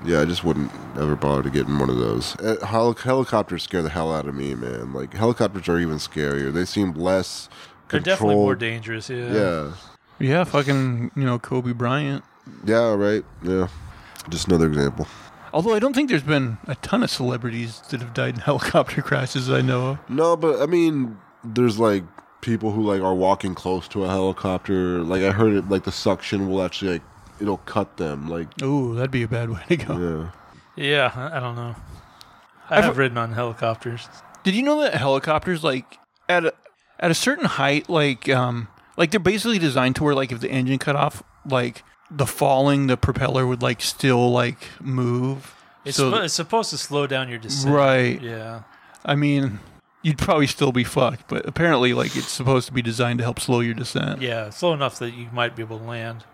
Yeah, 0.05 0.21
I 0.21 0.25
just 0.27 0.45
wouldn't 0.45 0.71
ever 0.99 1.17
bother 1.17 1.43
to 1.45 1.51
get 1.51 1.67
in 1.69 1.79
one 1.79 1.89
of 1.89 1.97
those. 1.97 2.37
Uh, 2.37 2.65
hel- 2.67 2.93
helicopters 2.93 3.63
scare 3.63 3.83
the 3.83 3.89
hell 3.89 4.13
out 4.15 4.27
of 4.29 4.35
me, 4.35 4.55
man. 4.55 4.93
Like 4.93 5.15
helicopters 5.15 5.69
are 5.71 5.79
even 5.79 5.97
scarier. 5.97 6.53
They 6.53 6.67
seem 6.67 6.93
less 6.93 7.49
They're 7.89 8.01
definitely 8.01 8.35
more 8.35 8.55
dangerous. 8.55 9.09
Yeah. 9.09 9.33
Yeah, 9.33 9.71
Yeah, 10.19 10.45
fucking, 10.45 11.13
you 11.17 11.25
know, 11.25 11.39
Kobe 11.39 11.73
Bryant. 11.73 12.25
yeah, 12.65 12.93
right. 12.95 13.25
Yeah, 13.43 13.69
just 14.29 14.49
another 14.49 14.67
example. 14.67 15.07
Although 15.57 15.75
I 15.75 15.79
don't 15.79 15.95
think 15.95 16.11
there's 16.11 16.23
been 16.23 16.59
a 16.67 16.75
ton 16.77 17.03
of 17.03 17.11
celebrities 17.11 17.81
that 17.91 18.01
have 18.03 18.13
died 18.13 18.35
in 18.35 18.41
helicopter 18.51 19.01
crashes 19.01 19.51
I 19.51 19.63
know 19.63 19.91
of. 19.93 20.11
No, 20.11 20.37
but 20.37 20.61
I 20.61 20.67
mean, 20.67 21.17
there's 21.43 21.79
like 21.79 22.05
people 22.43 22.73
who 22.73 22.83
like 22.83 23.01
are 23.01 23.15
walking 23.15 23.55
close 23.55 23.89
to 23.89 24.05
a 24.05 24.09
helicopter. 24.09 25.03
Like 25.03 25.23
I 25.23 25.31
heard 25.33 25.55
it, 25.55 25.69
like 25.71 25.85
the 25.85 25.93
suction 25.93 26.49
will 26.49 26.63
actually 26.63 26.93
like 26.93 27.03
it'll 27.41 27.57
cut 27.59 27.97
them. 27.97 28.29
Like 28.29 28.49
Ooh, 28.63 28.95
that'd 28.95 29.11
be 29.11 29.23
a 29.23 29.29
bad 29.29 29.49
way 29.55 29.63
to 29.69 29.77
go. 29.77 30.31
yeah, 30.77 30.85
Yeah. 30.85 31.13
I 31.33 31.39
I 31.39 31.41
don't 31.41 31.57
know. 31.57 31.75
I 32.69 32.79
I've- 32.79 32.87
have 32.87 32.99
ridden 32.99 33.17
on 33.19 33.33
helicopters. 33.33 34.09
Did 34.45 34.55
you 34.55 34.63
know 34.63 34.81
that 34.83 34.95
helicopters, 34.95 35.65
like 35.65 35.99
at 36.29 36.45
a, 36.45 36.53
at 37.01 37.11
a 37.11 37.15
certain 37.15 37.47
height, 37.47 37.89
like 37.89 38.29
um, 38.29 38.69
like 38.97 39.11
they're 39.11 39.19
basically 39.21 39.59
designed 39.59 39.97
to 39.97 40.05
where, 40.05 40.15
like, 40.15 40.31
if 40.31 40.39
the 40.41 40.51
engine 40.51 40.79
cut 40.79 40.95
off, 40.95 41.23
like 41.49 41.83
the 42.11 42.27
falling, 42.27 42.87
the 42.87 42.97
propeller 42.97 43.47
would 43.47 43.63
like 43.63 43.81
still 43.83 44.31
like 44.31 44.69
move. 44.81 45.55
It's, 45.85 45.97
so, 45.97 46.11
suppo- 46.11 46.25
it's 46.25 46.35
supposed 46.35 46.71
to 46.71 46.79
slow 46.79 47.07
down 47.07 47.29
your 47.29 47.39
descent. 47.39 47.75
right. 47.75 48.21
Yeah. 48.21 48.63
I 49.05 49.15
mean, 49.15 49.61
you'd 50.03 50.19
probably 50.19 50.49
still 50.49 50.73
be 50.73 50.83
fucked, 50.83 51.29
but 51.29 51.47
apparently, 51.47 51.95
like, 51.95 52.17
it's 52.17 52.29
supposed 52.29 52.67
to 52.67 52.73
be 52.73 52.83
designed 52.83 53.19
to 53.19 53.25
help 53.25 53.39
slow 53.39 53.61
your 53.61 53.75
descent. 53.75 54.21
Yeah. 54.21 54.51
Slow 54.51 54.73
enough 54.73 54.99
that 54.99 55.13
you 55.13 55.29
might 55.33 55.55
be 55.55 55.63
able 55.63 55.79
to 55.79 55.85
land. 55.85 56.25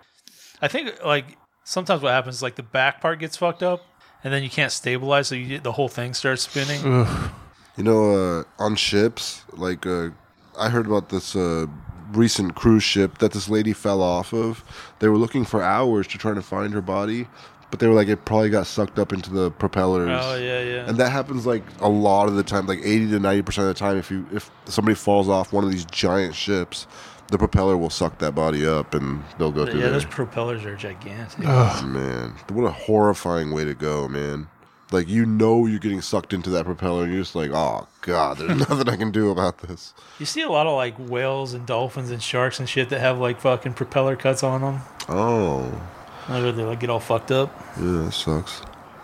I 0.63 0.69
think 0.69 1.05
like 1.05 1.37
sometimes 1.65 2.03
what 2.03 2.13
happens 2.13 2.37
is 2.37 2.43
like 2.43 2.55
the 2.55 2.63
back 2.63 3.01
part 3.01 3.19
gets 3.19 3.37
fucked 3.37 3.63
up, 3.63 3.85
and 4.25 4.33
then 4.33 4.43
you 4.43 4.51
can't 4.51 4.73
stabilize, 4.73 5.29
so 5.29 5.35
you 5.35 5.47
get, 5.47 5.65
the 5.65 5.73
whole 5.73 5.89
thing 5.89 6.15
starts 6.15 6.43
spinning. 6.43 6.81
Ugh. 6.85 7.31
you 7.77 7.85
know, 7.85 8.15
uh, 8.39 8.45
on 8.59 8.77
ships, 8.77 9.43
like 9.53 9.85
uh, 9.87 10.11
I 10.59 10.69
heard 10.69 10.87
about 10.87 11.09
this 11.09 11.35
uh, 11.35 11.67
recent 12.13 12.55
cruise 12.55 12.83
ship 12.83 13.19
that 13.19 13.33
this 13.33 13.49
lady 13.49 13.73
fell 13.73 14.03
off 14.03 14.33
of. 14.33 14.65
They 14.99 15.09
were 15.09 15.19
looking 15.19 15.45
for 15.45 15.63
hours 15.63 16.07
to 16.09 16.19
try 16.19 16.35
to 16.35 16.43
find 16.43 16.73
her 16.73 16.81
body, 16.81 17.29
but 17.71 17.81
they 17.81 17.87
were 17.87 17.95
like 17.95 18.09
it 18.09 18.25
probably 18.25 18.51
got 18.51 18.67
sucked 18.67 18.99
up 18.99 19.13
into 19.13 19.31
the 19.31 19.51
propellers. 19.51 20.09
Oh 20.23 20.37
yeah, 20.37 20.63
yeah. 20.63 20.89
And 20.89 20.99
that 20.99 21.11
happens 21.11 21.47
like 21.47 21.63
a 21.81 21.89
lot 21.89 22.29
of 22.29 22.35
the 22.35 22.43
time, 22.43 22.67
like 22.67 22.81
eighty 22.81 23.09
to 23.11 23.19
ninety 23.19 23.43
percent 23.43 23.69
of 23.69 23.75
the 23.75 23.79
time. 23.79 23.97
If 23.97 24.11
you 24.11 24.27
if 24.33 24.51
somebody 24.67 24.95
falls 24.95 25.29
off 25.29 25.53
one 25.53 25.65
of 25.65 25.71
these 25.71 25.87
giant 25.87 26.35
ships, 26.35 26.87
the 27.29 27.39
propeller 27.39 27.77
will 27.77 27.91
suck 27.91 28.19
that 28.19 28.35
body 28.35 28.67
up, 28.67 28.95
and 28.95 29.23
they'll 29.39 29.51
go 29.51 29.65
through 29.65 29.81
yeah, 29.81 29.89
those 29.89 30.05
propellers 30.05 30.65
are 30.65 30.77
gigantic. 30.77 31.41
Ugh. 31.47 31.87
Man, 31.87 32.35
what 32.51 32.65
a 32.65 32.71
horrifying 32.71 33.53
way 33.53 33.65
to 33.65 33.75
go, 33.75 34.07
man. 34.07 34.49
Like 34.93 35.09
you 35.09 35.25
know 35.27 35.67
you're 35.67 35.79
getting 35.79 36.01
sucked 36.03 36.33
into 36.33 36.51
that 36.51 36.65
propeller, 36.65 37.05
and 37.05 37.13
you're 37.13 37.23
just 37.23 37.35
like, 37.35 37.51
oh 37.53 37.89
god, 38.03 38.39
there's 38.39 38.59
nothing 38.69 38.89
I 38.89 38.97
can 38.97 39.11
do 39.11 39.31
about 39.31 39.59
this. 39.59 39.95
You 40.19 40.27
see 40.27 40.43
a 40.43 40.49
lot 40.51 40.67
of 40.67 40.75
like 40.75 40.97
whales 40.99 41.55
and 41.55 41.67
dolphins 41.67 42.11
and 42.11 42.23
sharks 42.23 42.59
and 42.61 42.69
shit 42.69 42.89
that 42.91 43.01
have 43.01 43.19
like 43.19 43.41
fucking 43.41 43.75
propeller 43.75 44.17
cuts 44.17 44.43
on 44.43 44.61
them. 44.61 44.81
Oh, 45.09 45.81
Like 46.29 46.55
they 46.55 46.63
like 46.65 46.81
get 46.81 46.91
all 46.91 47.01
fucked 47.01 47.31
up. 47.33 47.51
yeah, 47.81 48.05
that 48.05 48.13
sucks. 48.13 48.61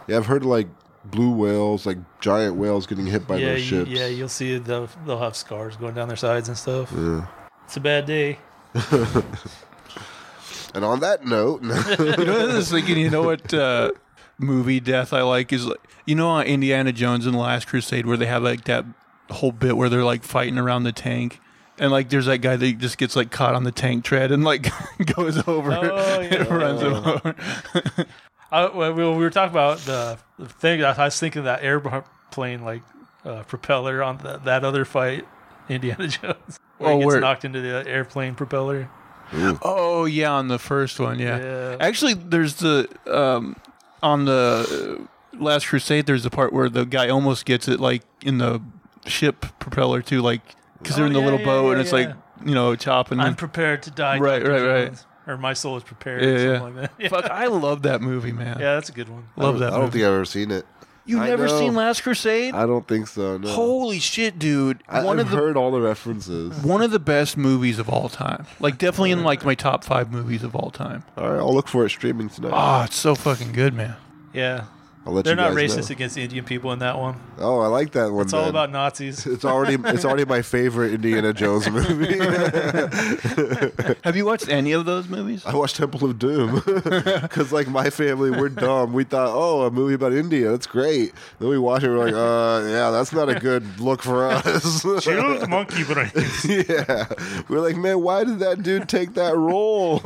Yeah, 0.07 0.17
I've 0.19 0.27
heard 0.27 0.45
like 0.45 0.69
blue 1.05 1.31
whales, 1.33 1.87
like 1.87 1.99
giant 2.21 2.57
whales, 2.57 2.87
getting 2.87 3.07
hit 3.07 3.27
by 3.27 3.37
yeah, 3.37 3.49
those 3.55 3.71
you, 3.71 3.79
ships. 3.85 3.91
yeah, 3.91 4.07
you'll 4.07 4.29
see 4.29 4.59
they'll, 4.59 4.89
they'll 5.07 5.19
have 5.19 5.37
scars 5.37 5.77
going 5.77 5.95
down 5.95 6.09
their 6.09 6.17
sides 6.17 6.49
and 6.49 6.57
stuff. 6.59 6.93
Yeah. 6.95 7.27
It's 7.65 7.77
a 7.77 7.81
bad 7.81 8.07
day. 8.07 8.39
And 10.75 10.85
on 10.85 11.01
that 11.01 11.25
note, 11.25 11.63
you 11.63 11.69
know, 12.27 12.51
I 12.51 12.55
was 12.57 12.71
thinking, 12.71 12.99
you 12.99 13.09
know 13.11 13.23
what 13.23 13.53
uh, 13.55 13.91
movie 14.39 14.81
death 14.81 15.13
I 15.13 15.23
like 15.23 15.53
is 15.53 15.67
like, 15.67 15.81
you 16.07 16.15
know, 16.15 16.29
on 16.29 16.47
Indiana 16.47 16.93
Jones 16.93 17.27
and 17.27 17.35
the 17.35 17.39
Last 17.41 17.67
Crusade 17.67 18.07
where 18.07 18.17
they 18.17 18.27
have 18.27 18.43
like 18.43 18.65
that 18.65 18.85
whole 19.31 19.53
bit 19.53 19.77
where 19.77 19.89
they're 19.89 20.05
like 20.05 20.23
fighting 20.25 20.59
around 20.59 20.85
the 20.85 20.93
tank. 20.93 21.41
And 21.81 21.93
like, 21.93 22.09
there's 22.09 22.27
that 22.27 22.39
guy 22.39 22.57
that 22.57 22.79
just 22.79 22.99
gets 22.99 23.15
like 23.15 23.31
caught 23.31 23.55
on 23.55 23.63
the 23.65 23.71
tank 23.71 24.05
tread 24.05 24.33
and 24.33 24.43
like 24.45 24.69
goes 25.17 25.47
over 25.47 25.73
Oh, 25.73 26.21
and 26.21 26.33
yeah. 26.33 26.43
runs 26.55 26.81
him 26.83 26.95
over. 26.95 27.35
I, 28.51 28.67
well, 28.75 28.93
we 28.95 29.05
we 29.05 29.17
were 29.19 29.31
talking 29.31 29.53
about 29.53 29.79
the, 29.81 30.19
thing. 30.47 30.83
I 30.83 31.05
was 31.05 31.19
thinking 31.21 31.45
that 31.45 31.63
airplane 31.63 32.63
like 32.65 32.83
uh, 33.25 33.43
propeller 33.45 34.03
on 34.03 34.19
the, 34.19 34.39
that 34.39 34.65
other 34.65 34.85
fight, 34.85 35.27
Indiana 35.69 36.09
Jones, 36.09 36.59
where 36.79 36.91
Oh, 36.91 36.95
he 36.95 36.99
gets 37.05 37.07
where- 37.07 37.21
knocked 37.21 37.45
into 37.45 37.61
the 37.61 37.85
airplane 37.87 38.35
propeller. 38.35 38.89
Oh 39.63 40.07
yeah, 40.07 40.33
on 40.33 40.49
the 40.49 40.59
first 40.59 40.99
one, 40.99 41.19
yeah. 41.19 41.39
Yeah. 41.39 41.77
Actually, 41.81 42.15
there's 42.15 42.55
the 42.55 42.89
um, 43.07 43.57
on 44.03 44.25
the 44.25 45.07
uh, 45.33 45.37
Last 45.43 45.67
Crusade. 45.69 46.07
There's 46.07 46.27
a 46.27 46.31
part 46.31 46.53
where 46.53 46.69
the 46.69 46.85
guy 46.85 47.09
almost 47.09 47.45
gets 47.45 47.69
it, 47.69 47.81
like 47.81 48.03
in 48.23 48.39
the 48.39 48.61
ship 49.07 49.47
propeller 49.59 50.03
too, 50.03 50.21
like 50.23 50.41
because 50.79 50.97
they're 50.97 51.05
Oh, 51.05 51.09
in 51.09 51.13
the 51.13 51.19
yeah, 51.21 51.25
little 51.25 51.41
yeah, 51.41 51.47
boat 51.47 51.73
and 51.73 51.81
it's 51.81 51.93
yeah. 51.93 51.99
like 51.99 52.17
you 52.45 52.55
know 52.55 52.77
chopping. 52.77 53.21
I'm 53.21 53.35
prepared 53.37 53.83
to 53.85 53.91
die. 53.91 54.19
Right, 54.19 54.39
Dr. 54.43 54.51
right, 54.53 54.63
right. 54.63 54.87
Jones. 54.89 55.05
Or 55.27 55.37
my 55.37 55.53
soul 55.53 55.77
is 55.77 55.83
prepared. 55.83 56.23
Yeah, 56.23 56.29
or 56.29 56.39
something 56.39 56.53
yeah. 56.55 56.61
like 56.63 56.75
that. 56.75 56.93
Yeah. 56.99 57.09
Fuck, 57.21 57.31
I 57.31 57.47
love 57.49 57.83
that 57.83 58.01
movie, 58.01 58.33
man. 58.33 58.59
yeah, 58.59 58.75
that's 58.77 58.89
a 58.89 58.93
good 58.93 59.09
one. 59.11 59.29
love 59.37 59.59
that. 59.59 59.69
I 59.69 59.71
don't 59.73 59.81
movie. 59.83 59.99
think 59.99 60.05
I've 60.07 60.15
ever 60.15 60.25
seen 60.25 60.51
it. 60.51 60.65
You've 61.09 61.21
I 61.23 61.29
never 61.31 61.47
know. 61.47 61.59
seen 61.59 61.75
Last 61.75 62.03
Crusade? 62.03 62.55
I 62.55 62.67
don't 62.67 62.87
think 62.87 63.09
so. 63.09 63.39
No. 63.39 63.49
Holy 63.49 63.99
shit, 63.99 64.39
dude! 64.39 64.83
I, 64.89 65.03
one 65.03 65.19
I've 65.19 65.27
of 65.27 65.31
the 65.33 65.37
heard 65.39 65.57
all 65.57 65.71
the 65.71 65.81
references. 65.81 66.55
one 66.63 66.83
of 66.83 66.91
the 66.91 66.99
best 66.99 67.37
movies 67.39 67.79
of 67.79 67.89
all 67.89 68.09
time. 68.11 68.47
Like 68.61 68.77
definitely 68.77 69.13
in 69.13 69.25
like 69.25 69.45
my 69.45 69.55
top 69.55 69.85
five 69.85 70.13
movies 70.13 70.43
of 70.45 70.55
all 70.55 70.71
time. 70.71 71.05
All 71.17 71.31
right, 71.31 71.39
I'll 71.39 71.55
look 71.55 71.67
for 71.67 71.87
it 71.87 71.91
streaming 71.91 72.29
tonight. 72.29 72.53
Oh, 72.55 72.85
it's 72.85 72.97
so 72.97 73.15
fucking 73.15 73.53
good, 73.53 73.73
man. 73.73 73.97
Yeah, 74.35 74.65
I'll 75.09 75.15
let 75.15 75.25
they're 75.25 75.33
you 75.33 75.37
not 75.37 75.55
guys 75.55 75.75
racist 75.75 75.89
know. 75.89 75.95
against 75.95 76.19
Indian 76.19 76.45
people 76.45 76.71
in 76.75 76.81
that 76.81 76.99
one. 76.99 77.19
Oh, 77.39 77.61
I 77.61 77.69
like 77.69 77.93
that 77.93 78.13
one. 78.13 78.27
It's 78.27 78.35
all 78.35 78.43
then. 78.43 78.51
about 78.51 78.71
Nazis. 78.71 79.27
It's 79.39 79.43
already 79.43 79.79
it's 79.89 80.05
already 80.05 80.27
my 80.27 80.43
favorite 80.43 80.93
Indiana 80.93 81.33
Jones 81.33 81.71
movie. 81.71 82.19
Have 84.05 84.17
you 84.17 84.27
watched 84.27 84.51
any 84.51 84.73
of 84.73 84.85
those 84.85 85.09
movies? 85.09 85.47
I 85.47 85.55
watched 85.55 85.77
Temple 85.77 86.11
of 86.11 86.19
Doom 86.19 86.57
because, 86.65 87.53
like, 87.53 87.69
my 87.69 87.89
family, 87.89 88.31
we're 88.31 88.51
dumb. 88.51 88.93
We 88.93 89.05
thought, 89.05 89.31
oh, 89.33 89.63
a 89.63 89.71
movie 89.71 89.95
about 89.95 90.13
India, 90.13 90.51
that's 90.51 90.67
great. 90.67 91.15
Then 91.39 91.49
we 91.49 91.57
watch 91.57 91.85
it, 91.85 91.89
we're 91.89 92.05
like, 92.05 92.13
uh, 92.13 92.69
yeah, 92.69 92.91
that's 92.91 93.15
not 93.15 93.31
a 93.31 93.41
good 93.41 93.81
look 93.81 94.03
for 94.03 94.27
us. 94.27 94.83
Choose 95.03 95.49
monkey 95.49 95.85
brains. 95.85 96.45
yeah, 96.45 97.07
we're 97.49 97.61
like, 97.61 97.77
man, 97.77 98.03
why 98.03 98.25
did 98.25 98.41
that 98.41 98.63
dude 98.63 98.91
take 98.91 99.15
that 99.15 99.35
role? 99.35 100.03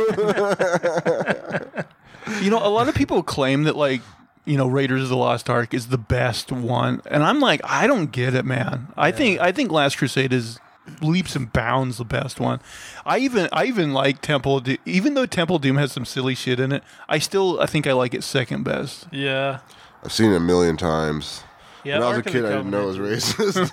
You 2.41 2.51
know, 2.51 2.65
a 2.65 2.71
lot 2.71 2.89
of 2.89 2.95
people 2.95 3.25
claim 3.25 3.65
that 3.65 3.75
like 3.75 4.01
you 4.45 4.57
know 4.57 4.67
Raiders 4.67 5.03
of 5.05 5.09
the 5.09 5.17
Lost 5.17 5.49
Ark 5.51 5.73
is 5.75 5.89
the 5.89 5.99
best 5.99 6.51
one, 6.53 7.01
and 7.07 7.23
I'm 7.23 7.41
like, 7.41 7.61
I 7.65 7.87
don't 7.87 8.11
get 8.11 8.35
it, 8.35 8.45
man. 8.45 8.89
I 8.97 9.11
think 9.13 9.41
I 9.41 9.53
think 9.53 9.71
Last 9.71 9.99
Crusade 9.99 10.33
is 10.33 10.59
leaps 11.01 11.37
and 11.37 11.53
bounds 11.53 11.99
the 11.99 12.05
best 12.05 12.41
one. 12.41 12.61
I 13.07 13.19
even 13.19 13.49
I 13.53 13.67
even 13.67 13.93
like 13.93 14.21
Temple 14.21 14.57
of 14.59 14.65
Doom, 14.65 14.79
even 14.85 15.15
though 15.15 15.27
Temple 15.27 15.59
Doom 15.61 15.77
has 15.77 15.93
some 15.93 16.05
silly 16.05 16.35
shit 16.35 16.59
in 16.59 16.73
it. 16.73 16.83
I 17.09 17.19
still 17.19 17.61
I 17.61 17.67
think 17.67 17.87
I 17.87 17.93
like 17.93 18.15
it 18.15 18.25
second 18.25 18.65
best. 18.65 19.07
Yeah. 19.13 19.61
I've 20.05 20.13
seen 20.13 20.33
it 20.33 20.37
a 20.37 20.41
million 20.41 20.77
times. 20.77 21.45
Yeah. 21.85 21.99
when 22.01 22.03
I 22.03 22.09
was 22.09 22.17
a 22.17 22.19
Ark 22.19 22.27
of 22.27 22.33
the 22.33 22.39
kid, 22.41 22.45
I 22.45 22.49
didn't 22.57 22.71
know 22.71 22.83
it 22.83 22.99
was 22.99 22.99
racist. 23.35 23.69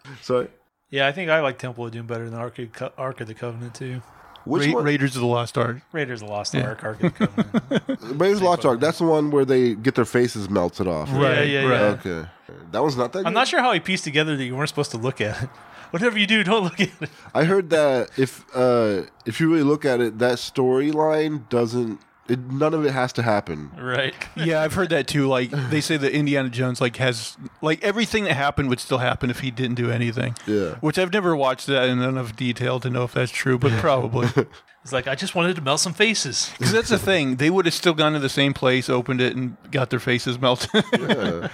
Sorry. 0.22 0.48
Yeah, 0.90 1.06
I 1.06 1.12
think 1.12 1.30
I 1.30 1.40
like 1.40 1.58
Temple 1.58 1.86
of 1.86 1.92
Doom 1.92 2.06
better 2.06 2.24
than 2.28 2.38
Ark 2.38 2.58
of, 2.58 2.72
Co- 2.72 2.92
Ark 2.98 3.20
of 3.20 3.28
the 3.28 3.34
Covenant 3.34 3.74
too. 3.74 4.02
Which 4.44 4.66
Ra- 4.68 4.74
one? 4.74 4.84
Raiders 4.84 5.14
of 5.16 5.20
the 5.20 5.26
Lost 5.26 5.56
Ark. 5.58 5.78
Raiders 5.92 6.22
of 6.22 6.28
the 6.28 6.32
Lost 6.34 6.54
Yeah. 6.54 6.62
Ark, 6.68 6.82
Ark 6.84 7.02
of 7.04 7.18
the 7.18 8.40
Lost 8.42 8.64
Ark. 8.64 8.80
That's 8.80 8.98
the 8.98 9.04
one 9.04 9.30
where 9.30 9.44
they 9.44 9.74
get 9.74 9.94
their 9.94 10.04
faces 10.04 10.48
melted 10.48 10.86
off. 10.86 11.10
right 11.12 11.46
Yeah, 11.48 11.60
yeah, 11.62 11.68
right. 11.68 11.80
yeah. 12.04 12.12
Okay. 12.12 12.28
That 12.72 12.82
one's 12.82 12.96
not 12.96 13.12
that. 13.12 13.20
I'm 13.20 13.24
good? 13.26 13.30
not 13.34 13.48
sure 13.48 13.60
how 13.60 13.72
he 13.72 13.80
pieced 13.80 14.04
together 14.04 14.36
that 14.36 14.44
you 14.44 14.56
weren't 14.56 14.68
supposed 14.68 14.90
to 14.92 14.98
look 14.98 15.20
at 15.20 15.42
it. 15.42 15.48
Whatever 15.90 16.18
you 16.18 16.26
do, 16.26 16.44
don't 16.44 16.62
look 16.64 16.80
at 16.80 16.90
it. 17.00 17.10
I 17.34 17.44
heard 17.44 17.70
that 17.70 18.10
if 18.16 18.44
uh, 18.54 19.02
if 19.26 19.40
you 19.40 19.50
really 19.50 19.64
look 19.64 19.84
at 19.84 20.00
it, 20.00 20.18
that 20.20 20.38
storyline 20.38 21.48
doesn't. 21.48 22.00
It, 22.30 22.38
none 22.50 22.74
of 22.74 22.84
it 22.84 22.92
has 22.92 23.12
to 23.14 23.22
happen. 23.22 23.70
Right. 23.78 24.14
Yeah, 24.36 24.62
I've 24.62 24.72
heard 24.72 24.88
that 24.90 25.06
too. 25.06 25.28
Like 25.28 25.50
they 25.70 25.80
say 25.82 25.96
that 25.98 26.12
Indiana 26.12 26.48
Jones 26.48 26.80
like 26.80 26.96
has 26.96 27.36
like 27.60 27.82
everything 27.84 28.24
that 28.24 28.34
happened 28.34 28.70
would 28.70 28.80
still 28.80 28.98
happen 28.98 29.28
if 29.28 29.40
he 29.40 29.50
didn't 29.50 29.74
do 29.74 29.90
anything. 29.90 30.34
Yeah. 30.46 30.76
Which 30.76 30.98
I've 30.98 31.12
never 31.12 31.36
watched 31.36 31.66
that 31.66 31.88
in 31.88 32.00
enough 32.00 32.34
detail 32.36 32.80
to 32.80 32.88
know 32.88 33.04
if 33.04 33.12
that's 33.12 33.30
true, 33.32 33.58
but 33.58 33.72
probably. 33.72 34.28
It's 34.82 34.92
like 34.94 35.06
I 35.06 35.14
just 35.14 35.34
wanted 35.34 35.56
to 35.56 35.62
melt 35.62 35.80
some 35.80 35.92
faces. 35.92 36.50
Because 36.56 36.72
that's 36.72 36.88
the 36.88 36.98
thing. 36.98 37.36
They 37.36 37.50
would 37.50 37.66
have 37.66 37.74
still 37.74 37.92
gone 37.92 38.14
to 38.14 38.18
the 38.18 38.30
same 38.30 38.54
place, 38.54 38.88
opened 38.88 39.20
it, 39.20 39.36
and 39.36 39.58
got 39.70 39.90
their 39.90 40.00
faces 40.00 40.38
melted. 40.40 40.84
Yeah. 40.98 41.48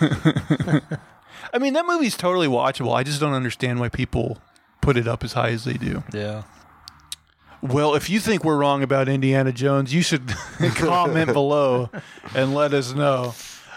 I 1.52 1.58
mean, 1.58 1.74
that 1.74 1.86
movie's 1.86 2.16
totally 2.16 2.48
watchable. 2.48 2.94
I 2.94 3.02
just 3.02 3.20
don't 3.20 3.32
understand 3.32 3.78
why 3.80 3.88
people 3.90 4.38
put 4.80 4.96
it 4.96 5.06
up 5.06 5.22
as 5.22 5.34
high 5.34 5.50
as 5.50 5.64
they 5.64 5.74
do. 5.74 6.02
Yeah. 6.12 6.42
Well, 7.62 7.94
if 7.94 8.08
you 8.08 8.20
think 8.20 8.42
we're 8.44 8.56
wrong 8.56 8.82
about 8.82 9.08
Indiana 9.08 9.52
Jones, 9.52 9.92
you 9.92 10.02
should 10.02 10.28
comment 10.76 11.32
below 11.32 11.90
and 12.34 12.54
let 12.54 12.72
us 12.72 12.94
know. 12.94 13.34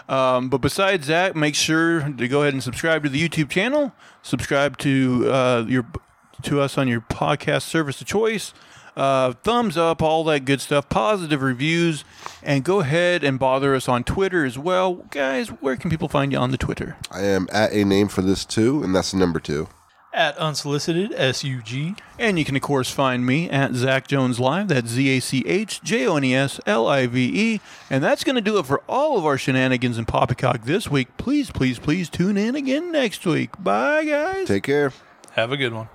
Um, 0.08 0.48
but 0.48 0.58
besides 0.58 1.06
that, 1.08 1.34
make 1.36 1.54
sure 1.54 2.00
to 2.00 2.28
go 2.28 2.42
ahead 2.42 2.52
and 2.54 2.62
subscribe 2.62 3.02
to 3.04 3.08
the 3.08 3.26
YouTube 3.28 3.50
channel. 3.50 3.92
Subscribe 4.22 4.76
to 4.78 5.30
uh, 5.30 5.64
your 5.68 5.86
to 6.42 6.60
us 6.60 6.76
on 6.76 6.88
your 6.88 7.00
podcast 7.00 7.62
service 7.62 8.00
of 8.00 8.06
choice. 8.06 8.52
uh, 8.96 9.32
thumbs 9.42 9.76
up, 9.76 10.02
all 10.02 10.22
that 10.24 10.44
good 10.44 10.60
stuff, 10.60 10.88
positive 10.88 11.42
reviews, 11.42 12.04
and 12.42 12.62
go 12.64 12.80
ahead 12.80 13.24
and 13.24 13.38
bother 13.38 13.74
us 13.74 13.88
on 13.88 14.04
Twitter 14.04 14.44
as 14.44 14.56
well. 14.58 14.94
Guys, 15.10 15.48
where 15.48 15.76
can 15.76 15.90
people 15.90 16.08
find 16.08 16.32
you 16.32 16.38
on 16.38 16.50
the 16.52 16.58
Twitter? 16.58 16.96
I 17.10 17.22
am 17.22 17.48
at 17.52 17.72
a 17.72 17.84
name 17.84 18.08
for 18.08 18.22
this 18.22 18.44
too, 18.44 18.82
and 18.82 18.94
that's 18.94 19.10
the 19.12 19.16
number 19.18 19.40
two. 19.40 19.68
At 20.14 20.38
unsolicited 20.38 21.10
SUG. 21.10 21.98
And 22.20 22.38
you 22.38 22.44
can, 22.44 22.54
of 22.54 22.62
course, 22.62 22.88
find 22.88 23.26
me 23.26 23.50
at 23.50 23.74
Zach 23.74 24.06
Jones 24.06 24.38
Live. 24.38 24.68
That's 24.68 24.88
Z 24.88 25.08
A 25.16 25.20
C 25.20 25.44
H 25.44 25.82
J 25.82 26.06
O 26.06 26.16
N 26.16 26.22
E 26.22 26.34
S 26.34 26.60
L 26.66 26.86
I 26.86 27.08
V 27.08 27.54
E. 27.54 27.60
And 27.90 28.02
that's 28.02 28.22
going 28.22 28.36
to 28.36 28.40
do 28.40 28.58
it 28.58 28.64
for 28.66 28.80
all 28.88 29.18
of 29.18 29.26
our 29.26 29.36
shenanigans 29.36 29.98
and 29.98 30.06
poppycock 30.06 30.62
this 30.66 30.88
week. 30.88 31.08
Please, 31.16 31.50
please, 31.50 31.80
please 31.80 32.08
tune 32.08 32.36
in 32.36 32.54
again 32.54 32.92
next 32.92 33.26
week. 33.26 33.50
Bye, 33.62 34.04
guys. 34.04 34.46
Take 34.46 34.62
care. 34.62 34.92
Have 35.32 35.50
a 35.50 35.56
good 35.56 35.72
one. 35.72 35.88